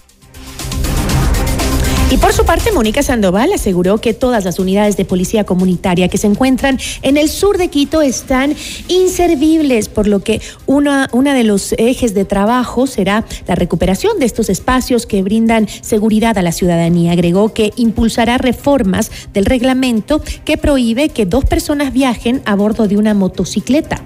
Y 2.13 2.17
por 2.17 2.31
su 2.31 2.45
parte, 2.45 2.71
Mónica 2.71 3.01
Sandoval 3.01 3.51
aseguró 3.53 3.97
que 3.97 4.13
todas 4.13 4.45
las 4.45 4.59
unidades 4.59 4.97
de 4.97 5.03
policía 5.03 5.45
comunitaria 5.45 6.09
que 6.09 6.19
se 6.19 6.27
encuentran 6.27 6.77
en 7.01 7.17
el 7.17 7.27
sur 7.27 7.57
de 7.57 7.69
Quito 7.69 8.03
están 8.03 8.55
inservibles, 8.87 9.89
por 9.89 10.05
lo 10.05 10.19
que 10.19 10.39
una, 10.67 11.09
una 11.11 11.33
de 11.33 11.43
los 11.43 11.73
ejes 11.79 12.13
de 12.13 12.23
trabajo 12.23 12.85
será 12.85 13.25
la 13.47 13.55
recuperación 13.55 14.19
de 14.19 14.27
estos 14.27 14.51
espacios 14.51 15.07
que 15.07 15.23
brindan 15.23 15.67
seguridad 15.67 16.37
a 16.37 16.43
la 16.43 16.51
ciudadanía. 16.51 17.13
Agregó 17.13 17.51
que 17.51 17.73
impulsará 17.77 18.37
reformas 18.37 19.09
del 19.33 19.45
reglamento 19.45 20.21
que 20.45 20.59
prohíbe 20.59 21.09
que 21.09 21.25
dos 21.25 21.45
personas 21.45 21.93
viajen 21.93 22.43
a 22.45 22.53
bordo 22.53 22.87
de 22.87 22.97
una 22.97 23.15
motocicleta. 23.15 24.03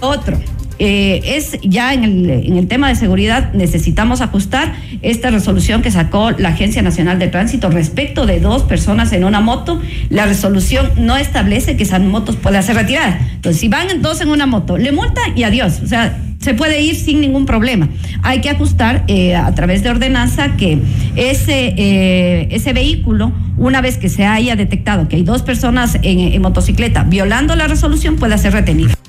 Otro, 0.00 0.38
eh, 0.82 1.36
es 1.36 1.58
ya 1.62 1.92
en 1.92 2.04
el, 2.04 2.30
en 2.30 2.56
el 2.56 2.66
tema 2.66 2.88
de 2.88 2.94
seguridad 2.94 3.52
necesitamos 3.52 4.22
ajustar 4.22 4.72
esta 5.02 5.30
resolución 5.30 5.82
que 5.82 5.90
sacó 5.90 6.30
la 6.30 6.48
Agencia 6.50 6.80
Nacional 6.80 7.18
de 7.18 7.28
Tránsito 7.28 7.68
respecto 7.68 8.24
de 8.24 8.40
dos 8.40 8.62
personas 8.62 9.12
en 9.12 9.24
una 9.24 9.40
moto. 9.40 9.78
La 10.08 10.24
resolución 10.24 10.90
no 10.96 11.18
establece 11.18 11.76
que 11.76 11.82
esas 11.82 12.00
motos 12.00 12.36
puedan 12.36 12.62
ser 12.62 12.76
retiradas. 12.76 13.20
Entonces, 13.34 13.60
si 13.60 13.68
van 13.68 14.00
dos 14.00 14.22
en 14.22 14.30
una 14.30 14.46
moto, 14.46 14.78
le 14.78 14.90
multa 14.90 15.20
y 15.36 15.42
adiós. 15.42 15.80
O 15.84 15.86
sea, 15.86 16.18
se 16.40 16.54
puede 16.54 16.80
ir 16.80 16.96
sin 16.96 17.20
ningún 17.20 17.44
problema. 17.44 17.90
Hay 18.22 18.40
que 18.40 18.48
ajustar 18.48 19.04
eh, 19.06 19.36
a 19.36 19.54
través 19.54 19.82
de 19.82 19.90
ordenanza 19.90 20.56
que 20.56 20.78
ese, 21.14 21.74
eh, 21.76 22.48
ese 22.52 22.72
vehículo, 22.72 23.32
una 23.58 23.82
vez 23.82 23.98
que 23.98 24.08
se 24.08 24.24
haya 24.24 24.56
detectado 24.56 25.08
que 25.08 25.16
hay 25.16 25.22
dos 25.24 25.42
personas 25.42 25.96
en, 26.02 26.20
en 26.20 26.40
motocicleta 26.40 27.04
violando 27.04 27.54
la 27.54 27.68
resolución, 27.68 28.16
pueda 28.16 28.38
ser 28.38 28.54
retenido. 28.54 28.99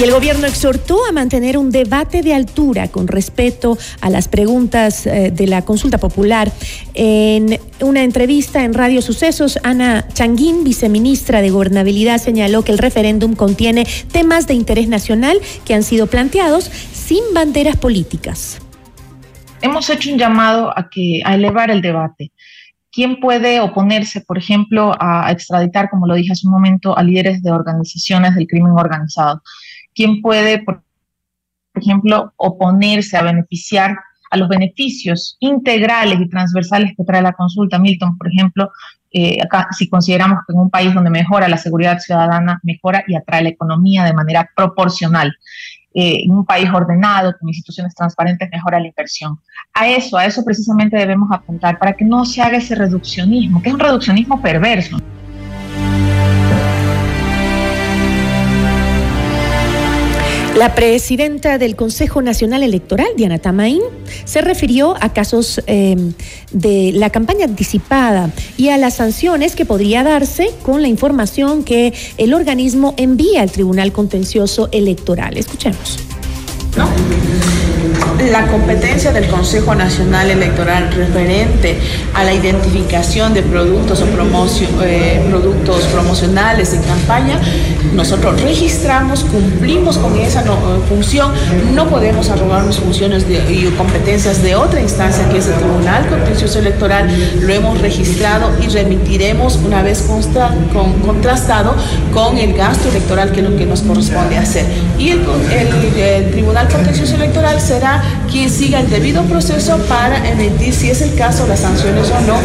Y 0.00 0.02
el 0.02 0.12
gobierno 0.12 0.46
exhortó 0.46 1.04
a 1.04 1.12
mantener 1.12 1.58
un 1.58 1.70
debate 1.70 2.22
de 2.22 2.32
altura 2.32 2.88
con 2.88 3.06
respeto 3.06 3.76
a 4.00 4.08
las 4.08 4.28
preguntas 4.28 5.06
eh, 5.06 5.30
de 5.30 5.46
la 5.46 5.60
consulta 5.60 5.98
popular. 5.98 6.50
En 6.94 7.60
una 7.82 8.02
entrevista 8.02 8.64
en 8.64 8.72
Radio 8.72 9.02
Sucesos, 9.02 9.58
Ana 9.62 10.08
Changuín, 10.14 10.64
viceministra 10.64 11.42
de 11.42 11.50
Gobernabilidad, 11.50 12.16
señaló 12.16 12.64
que 12.64 12.72
el 12.72 12.78
referéndum 12.78 13.34
contiene 13.34 13.86
temas 14.10 14.46
de 14.46 14.54
interés 14.54 14.88
nacional 14.88 15.38
que 15.66 15.74
han 15.74 15.82
sido 15.82 16.06
planteados 16.06 16.64
sin 16.64 17.22
banderas 17.34 17.76
políticas. 17.76 18.58
Hemos 19.60 19.90
hecho 19.90 20.10
un 20.12 20.18
llamado 20.18 20.72
a 20.78 20.88
que 20.88 21.20
a 21.26 21.34
elevar 21.34 21.70
el 21.70 21.82
debate. 21.82 22.32
¿Quién 22.90 23.20
puede 23.20 23.60
oponerse, 23.60 24.22
por 24.22 24.38
ejemplo, 24.38 24.94
a 24.98 25.30
extraditar, 25.30 25.90
como 25.90 26.06
lo 26.06 26.14
dije 26.14 26.32
hace 26.32 26.46
un 26.46 26.54
momento, 26.54 26.96
a 26.96 27.02
líderes 27.02 27.42
de 27.42 27.50
organizaciones 27.50 28.34
del 28.34 28.46
crimen 28.46 28.72
organizado? 28.72 29.42
Quién 29.94 30.20
puede, 30.22 30.62
por 30.62 30.82
ejemplo, 31.74 32.32
oponerse 32.36 33.16
a 33.16 33.22
beneficiar 33.22 33.96
a 34.30 34.36
los 34.36 34.48
beneficios 34.48 35.36
integrales 35.40 36.20
y 36.20 36.28
transversales 36.28 36.92
que 36.96 37.04
trae 37.04 37.22
la 37.22 37.32
consulta. 37.32 37.78
Milton, 37.78 38.16
por 38.16 38.28
ejemplo, 38.28 38.70
eh, 39.12 39.38
acá 39.42 39.68
si 39.76 39.88
consideramos 39.88 40.38
que 40.46 40.52
en 40.52 40.60
un 40.60 40.70
país 40.70 40.94
donde 40.94 41.10
mejora 41.10 41.48
la 41.48 41.56
seguridad 41.56 41.98
ciudadana, 41.98 42.60
mejora 42.62 43.04
y 43.08 43.16
atrae 43.16 43.42
la 43.42 43.48
economía 43.48 44.04
de 44.04 44.14
manera 44.14 44.48
proporcional. 44.54 45.36
Eh, 45.92 46.22
en 46.24 46.30
un 46.30 46.46
país 46.46 46.70
ordenado, 46.72 47.34
con 47.36 47.48
instituciones 47.48 47.92
transparentes, 47.96 48.48
mejora 48.52 48.78
la 48.78 48.86
inversión. 48.86 49.40
A 49.74 49.88
eso, 49.88 50.16
a 50.16 50.24
eso 50.24 50.44
precisamente 50.44 50.96
debemos 50.96 51.28
apuntar, 51.32 51.80
para 51.80 51.94
que 51.94 52.04
no 52.04 52.24
se 52.24 52.40
haga 52.40 52.58
ese 52.58 52.76
reduccionismo, 52.76 53.60
que 53.60 53.70
es 53.70 53.74
un 53.74 53.80
reduccionismo 53.80 54.40
perverso. 54.40 54.98
La 60.56 60.74
presidenta 60.74 61.58
del 61.58 61.76
Consejo 61.76 62.22
Nacional 62.22 62.62
Electoral, 62.62 63.08
Diana 63.16 63.38
Tamaín, 63.38 63.80
se 64.24 64.40
refirió 64.40 64.96
a 65.00 65.12
casos 65.12 65.62
eh, 65.66 65.96
de 66.50 66.90
la 66.92 67.10
campaña 67.10 67.44
anticipada 67.44 68.30
y 68.56 68.68
a 68.70 68.76
las 68.76 68.94
sanciones 68.94 69.54
que 69.54 69.64
podría 69.64 70.02
darse 70.02 70.50
con 70.62 70.82
la 70.82 70.88
información 70.88 71.62
que 71.62 71.94
el 72.18 72.34
organismo 72.34 72.94
envía 72.96 73.42
al 73.42 73.50
Tribunal 73.52 73.92
Contencioso 73.92 74.68
Electoral. 74.72 75.36
Escuchemos. 75.36 75.98
La 78.30 78.46
competencia 78.46 79.12
del 79.12 79.26
Consejo 79.28 79.74
Nacional 79.74 80.30
Electoral 80.30 80.92
referente 80.92 81.78
a 82.14 82.24
la 82.24 82.34
identificación 82.34 83.32
de 83.34 83.42
productos 83.42 84.02
o 84.02 84.84
eh, 84.84 85.24
productos 85.28 85.84
promocionales 85.84 86.74
en 86.74 86.82
campaña, 86.82 87.40
nosotros 87.94 88.40
registramos, 88.42 89.24
cumplimos 89.24 89.98
con 89.98 90.18
esa 90.18 90.44
función, 90.88 91.32
no 91.74 91.88
podemos 91.88 92.28
arrogarnos 92.30 92.78
funciones 92.78 93.24
y 93.28 93.64
competencias 93.76 94.42
de 94.42 94.54
otra 94.54 94.80
instancia 94.80 95.28
que 95.28 95.38
es 95.38 95.46
el 95.46 95.54
Tribunal 95.54 96.06
Contencioso 96.08 96.58
Electoral, 96.58 97.08
lo 97.40 97.52
hemos 97.52 97.80
registrado 97.80 98.50
y 98.62 98.68
remitiremos 98.68 99.56
una 99.64 99.82
vez 99.82 100.04
contrastado 101.04 101.74
con 102.12 102.36
el 102.38 102.52
gasto 102.54 102.88
electoral 102.88 103.32
que 103.32 103.40
es 103.40 103.48
lo 103.48 103.56
que 103.56 103.66
nos 103.66 103.82
corresponde 103.82 104.36
hacer. 104.36 104.66
Y 104.98 105.10
el 105.10 106.30
Tribunal 106.30 106.68
Contencioso 106.68 107.14
Electoral 107.14 107.60
será 107.80 108.02
quien 108.30 108.50
siga 108.50 108.80
el 108.80 108.90
debido 108.90 109.22
proceso 109.24 109.78
para 109.88 110.16
emitir, 110.28 110.74
si 110.74 110.90
es 110.90 111.00
el 111.00 111.14
caso, 111.14 111.46
las 111.46 111.60
sanciones 111.60 112.10
o 112.10 112.20
no, 112.26 112.36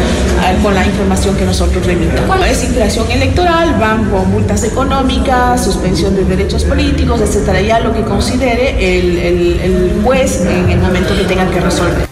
con 0.62 0.74
la 0.74 0.84
información 0.86 1.36
que 1.36 1.44
nosotros 1.44 1.84
remitamos. 1.84 2.46
Es 2.46 2.64
infracción 2.64 3.10
electoral, 3.10 3.76
van 3.78 4.08
con 4.10 4.30
multas 4.30 4.64
económicas, 4.64 5.62
suspensión 5.62 6.16
de 6.16 6.24
derechos 6.24 6.64
políticos, 6.64 7.20
etcétera, 7.20 7.60
ya 7.60 7.80
lo 7.80 7.92
que 7.92 8.02
considere 8.02 8.98
el, 8.98 9.18
el 9.60 10.00
juez 10.02 10.40
en 10.40 10.70
el 10.70 10.78
momento 10.80 11.14
que 11.14 11.24
tenga 11.24 11.48
que 11.50 11.60
resolver. 11.60 12.05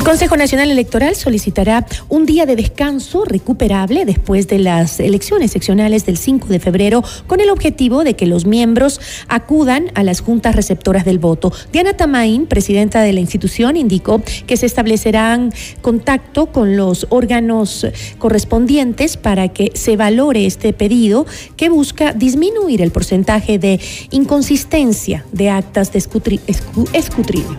El 0.00 0.06
Consejo 0.06 0.38
Nacional 0.38 0.70
Electoral 0.70 1.14
solicitará 1.14 1.86
un 2.08 2.24
día 2.24 2.46
de 2.46 2.56
descanso 2.56 3.26
recuperable 3.26 4.06
después 4.06 4.48
de 4.48 4.58
las 4.58 4.98
elecciones 4.98 5.50
seccionales 5.50 6.06
del 6.06 6.16
5 6.16 6.48
de 6.48 6.58
febrero 6.58 7.04
con 7.26 7.38
el 7.40 7.50
objetivo 7.50 8.02
de 8.02 8.14
que 8.16 8.24
los 8.24 8.46
miembros 8.46 8.98
acudan 9.28 9.92
a 9.94 10.02
las 10.02 10.22
juntas 10.22 10.56
receptoras 10.56 11.04
del 11.04 11.18
voto. 11.18 11.52
Diana 11.70 11.98
Tamaín, 11.98 12.46
presidenta 12.46 13.02
de 13.02 13.12
la 13.12 13.20
institución, 13.20 13.76
indicó 13.76 14.22
que 14.46 14.56
se 14.56 14.64
establecerán 14.64 15.52
contacto 15.82 16.46
con 16.46 16.78
los 16.78 17.06
órganos 17.10 17.86
correspondientes 18.16 19.18
para 19.18 19.48
que 19.48 19.70
se 19.74 19.98
valore 19.98 20.46
este 20.46 20.72
pedido 20.72 21.26
que 21.58 21.68
busca 21.68 22.14
disminuir 22.14 22.80
el 22.80 22.90
porcentaje 22.90 23.58
de 23.58 23.78
inconsistencia 24.10 25.26
de 25.30 25.50
actas 25.50 25.92
de 25.92 25.98
escrutinio. 25.98 27.58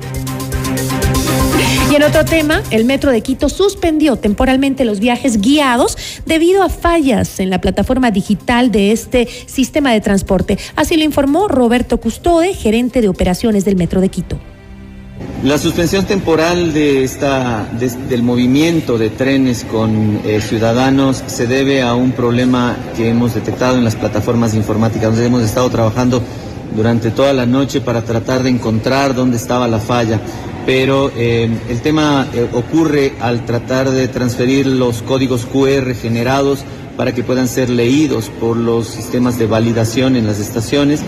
Y 1.92 1.96
en 1.96 2.04
otro 2.04 2.24
tema, 2.24 2.64
el 2.72 2.86
Metro 2.86 3.12
de 3.12 3.22
Quito 3.22 3.50
suspendió 3.50 4.16
temporalmente 4.16 4.86
los 4.86 5.00
viajes 5.00 5.42
guiados 5.42 5.98
debido 6.26 6.64
a 6.64 6.70
fallas 6.70 7.40
en 7.40 7.50
la 7.50 7.60
plataforma 7.60 8.12
digital 8.12 8.72
de 8.72 8.92
este 8.92 9.28
sistema 9.46 9.92
de 9.92 10.00
transporte. 10.00 10.58
Así 10.76 10.96
lo 10.96 11.04
informó 11.04 11.48
Roberto 11.48 11.98
Custode, 11.98 12.54
gerente 12.54 13.02
de 13.02 13.10
operaciones 13.10 13.66
del 13.66 13.76
Metro 13.76 14.00
de 14.00 14.10
Quito. 14.10 14.40
La 15.44 15.58
suspensión 15.58 16.06
temporal 16.06 16.72
de 16.72 17.04
esta, 17.04 17.68
del 17.74 18.22
movimiento 18.22 18.98
de 18.98 19.10
trenes 19.10 19.64
con 19.64 20.22
eh, 20.24 20.40
ciudadanos 20.40 21.24
se 21.26 21.48
debe 21.48 21.82
a 21.82 21.96
un 21.96 22.12
problema 22.12 22.78
que 22.96 23.10
hemos 23.10 23.34
detectado 23.34 23.78
en 23.78 23.84
las 23.84 23.96
plataformas 23.96 24.54
informáticas, 24.54 25.10
donde 25.10 25.26
hemos 25.26 25.42
estado 25.42 25.70
trabajando 25.70 26.22
durante 26.76 27.12
toda 27.12 27.34
la 27.34 27.46
noche 27.46 27.82
para 27.82 28.04
tratar 28.04 28.44
de 28.44 28.50
encontrar 28.50 29.16
dónde 29.16 29.38
estaba 29.38 29.68
la 29.68 29.80
falla 29.80 30.22
pero 30.66 31.12
eh, 31.16 31.50
el 31.70 31.82
tema 31.82 32.28
eh, 32.34 32.48
ocurre 32.54 33.14
al 33.20 33.46
tratar 33.46 33.90
de 33.92 34.08
transferir 34.08 34.68
los 34.68 35.02
códigos 35.02 35.46
QR 35.46 35.94
generados 35.96 36.64
para 36.98 37.14
que 37.14 37.24
puedan 37.24 37.48
ser 37.48 37.70
leídos 37.70 38.30
por 38.30 38.58
los 38.58 38.88
sistemas 38.88 39.40
de 39.40 39.48
validación 39.48 40.16
en 40.16 40.28
las 40.28 40.40
estaciones. 40.40 41.02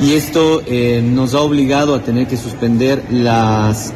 Y 0.00 0.14
esto 0.14 0.62
eh, 0.66 1.02
nos 1.04 1.34
ha 1.34 1.40
obligado 1.40 1.94
a 1.94 2.02
tener 2.02 2.26
que 2.26 2.36
suspender 2.36 3.02
las, 3.10 3.92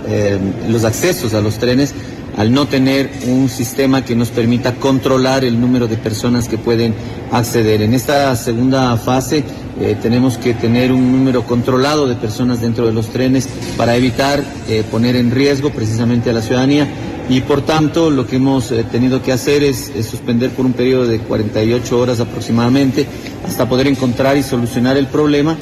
los 0.68 0.84
accesos 0.84 1.34
a 1.34 1.40
los 1.40 1.58
trenes 1.58 1.92
al 2.38 2.52
no 2.52 2.68
tener 2.68 3.10
un 3.26 3.48
sistema 3.48 4.04
que 4.04 4.14
nos 4.14 4.30
permita 4.30 4.76
controlar 4.76 5.44
el 5.44 5.60
número 5.60 5.88
de 5.88 5.96
personas 5.96 6.46
que 6.46 6.56
pueden 6.56 6.94
acceder. 7.32 7.82
En 7.82 7.94
esta 7.94 8.34
segunda 8.36 8.96
fase 8.96 9.42
eh, 9.80 9.96
tenemos 10.00 10.38
que 10.38 10.54
tener 10.54 10.92
un 10.92 11.10
número 11.10 11.42
controlado 11.42 12.06
de 12.06 12.14
personas 12.14 12.60
dentro 12.60 12.86
de 12.86 12.92
los 12.92 13.08
trenes 13.08 13.48
para 13.76 13.96
evitar 13.96 14.44
eh, 14.68 14.84
poner 14.88 15.16
en 15.16 15.32
riesgo 15.32 15.70
precisamente 15.70 16.30
a 16.30 16.32
la 16.32 16.40
ciudadanía 16.40 16.86
y 17.28 17.40
por 17.40 17.62
tanto 17.62 18.08
lo 18.08 18.24
que 18.24 18.36
hemos 18.36 18.70
eh, 18.70 18.84
tenido 18.84 19.20
que 19.20 19.32
hacer 19.32 19.64
es, 19.64 19.88
es, 19.88 20.06
suspender 20.06 20.50
por 20.50 20.64
un 20.64 20.74
periodo 20.74 21.08
de 21.08 21.18
48 21.18 21.98
horas 21.98 22.20
aproximadamente 22.20 23.04
hasta 23.44 23.68
poder 23.68 23.88
encontrar 23.88 24.36
y 24.36 24.44
solucionar 24.44 24.96
el 24.96 25.08
problema. 25.08 25.58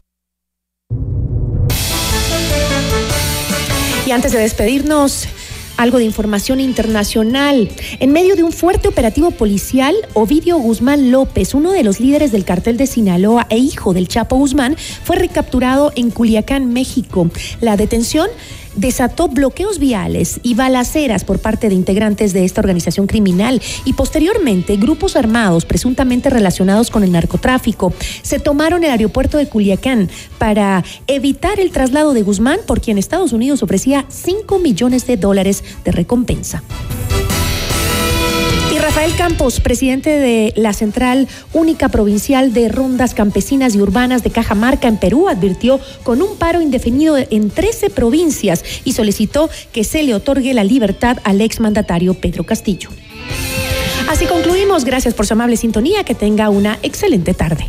Y 4.07 4.11
antes 4.11 4.33
de 4.33 4.39
despedirnos, 4.41 5.27
algo 5.77 5.99
de 5.99 6.05
información 6.05 6.61
internacional. 6.61 7.69
En 8.01 8.13
medio 8.13 8.37
de 8.37 8.43
un 8.43 8.53
fuerte 8.53 8.89
operativo 8.89 9.31
policial, 9.31 9.95
Ovidio 10.15 10.59
Guzmán 10.59 11.11
López, 11.11 11.55
uno 11.55 11.73
de 11.73 11.83
los 11.83 12.01
líderes 12.01 12.33
del 12.33 12.45
cartel 12.45 12.77
de 12.77 12.87
Sinaloa 12.87 13.47
e 13.51 13.59
hijo 13.59 13.95
del 13.95 14.09
Chapo 14.09 14.37
Guzmán, 14.37 14.77
fue 15.05 15.17
recapturado 15.17 15.93
en 15.97 16.11
Culiacán, 16.11 16.73
México. 16.73 17.31
La 17.61 17.77
detención 17.77 18.29
desató 18.77 19.29
bloqueos 19.29 19.79
viales 19.79 20.41
y 20.43 20.55
balaceras 20.55 21.25
por 21.25 21.39
parte 21.39 21.69
de 21.69 21.75
integrantes 21.75 22.33
de 22.33 22.45
esta 22.45 22.61
organización 22.61 23.07
criminal 23.07 23.61
y 23.85 23.95
posteriormente 23.95 24.77
grupos 24.77 25.17
armados 25.17 25.65
presuntamente 25.65 26.31
relacionados 26.31 26.91
con 26.91 27.03
el 27.03 27.13
narcotráfico 27.13 27.93
se 28.23 28.39
tomaron 28.39 28.85
el 28.85 28.91
aeropuerto 28.91 29.39
de 29.39 29.49
Culiacán 29.49 30.09
para 30.39 30.85
evitar 31.07 31.59
el 31.61 31.71
traslado 31.71 32.15
de 32.15 32.23
Guzmán 32.23 32.61
por 32.67 32.81
quien 32.81 32.99
Estados 32.99 33.33
Unidos 33.33 33.63
ofrecía 33.63 34.05
5 34.09 34.59
millones 34.59 35.07
de 35.07 35.17
dólares 35.17 35.65
de 35.85 35.93
recompensa. 35.93 36.63
Rafael 39.07 39.29
Campos, 39.29 39.61
presidente 39.61 40.11
de 40.11 40.53
la 40.57 40.73
Central 40.73 41.29
Única 41.53 41.89
Provincial 41.89 42.53
de 42.53 42.69
Rondas 42.69 43.15
Campesinas 43.15 43.77
y 43.77 43.81
Urbanas 43.81 44.25
de 44.25 44.31
Cajamarca 44.31 44.89
en 44.89 44.97
Perú, 44.97 45.29
advirtió 45.29 45.79
con 46.03 46.23
un 46.23 46.37
paro 46.37 46.61
indefinido 46.61 47.17
en 47.17 47.51
13 47.51 47.91
provincias 47.91 48.65
y 48.85 48.95
solicitó 48.95 49.49
que 49.73 49.85
se 49.85 50.03
le 50.03 50.13
otorgue 50.13 50.55
la 50.55 50.65
libertad 50.65 51.19
al 51.23 51.41
exmandatario 51.41 52.15
Pedro 52.15 52.43
Castillo. 52.43 52.89
Así 54.09 54.27
concluimos. 54.27 54.85
Gracias 54.85 55.15
por 55.15 55.25
su 55.25 55.35
amable 55.35 55.57
sintonía. 55.57 56.03
Que 56.03 56.17
tenga 56.17 56.51
una 56.51 56.81
excelente 56.83 57.33
tarde. 57.33 57.69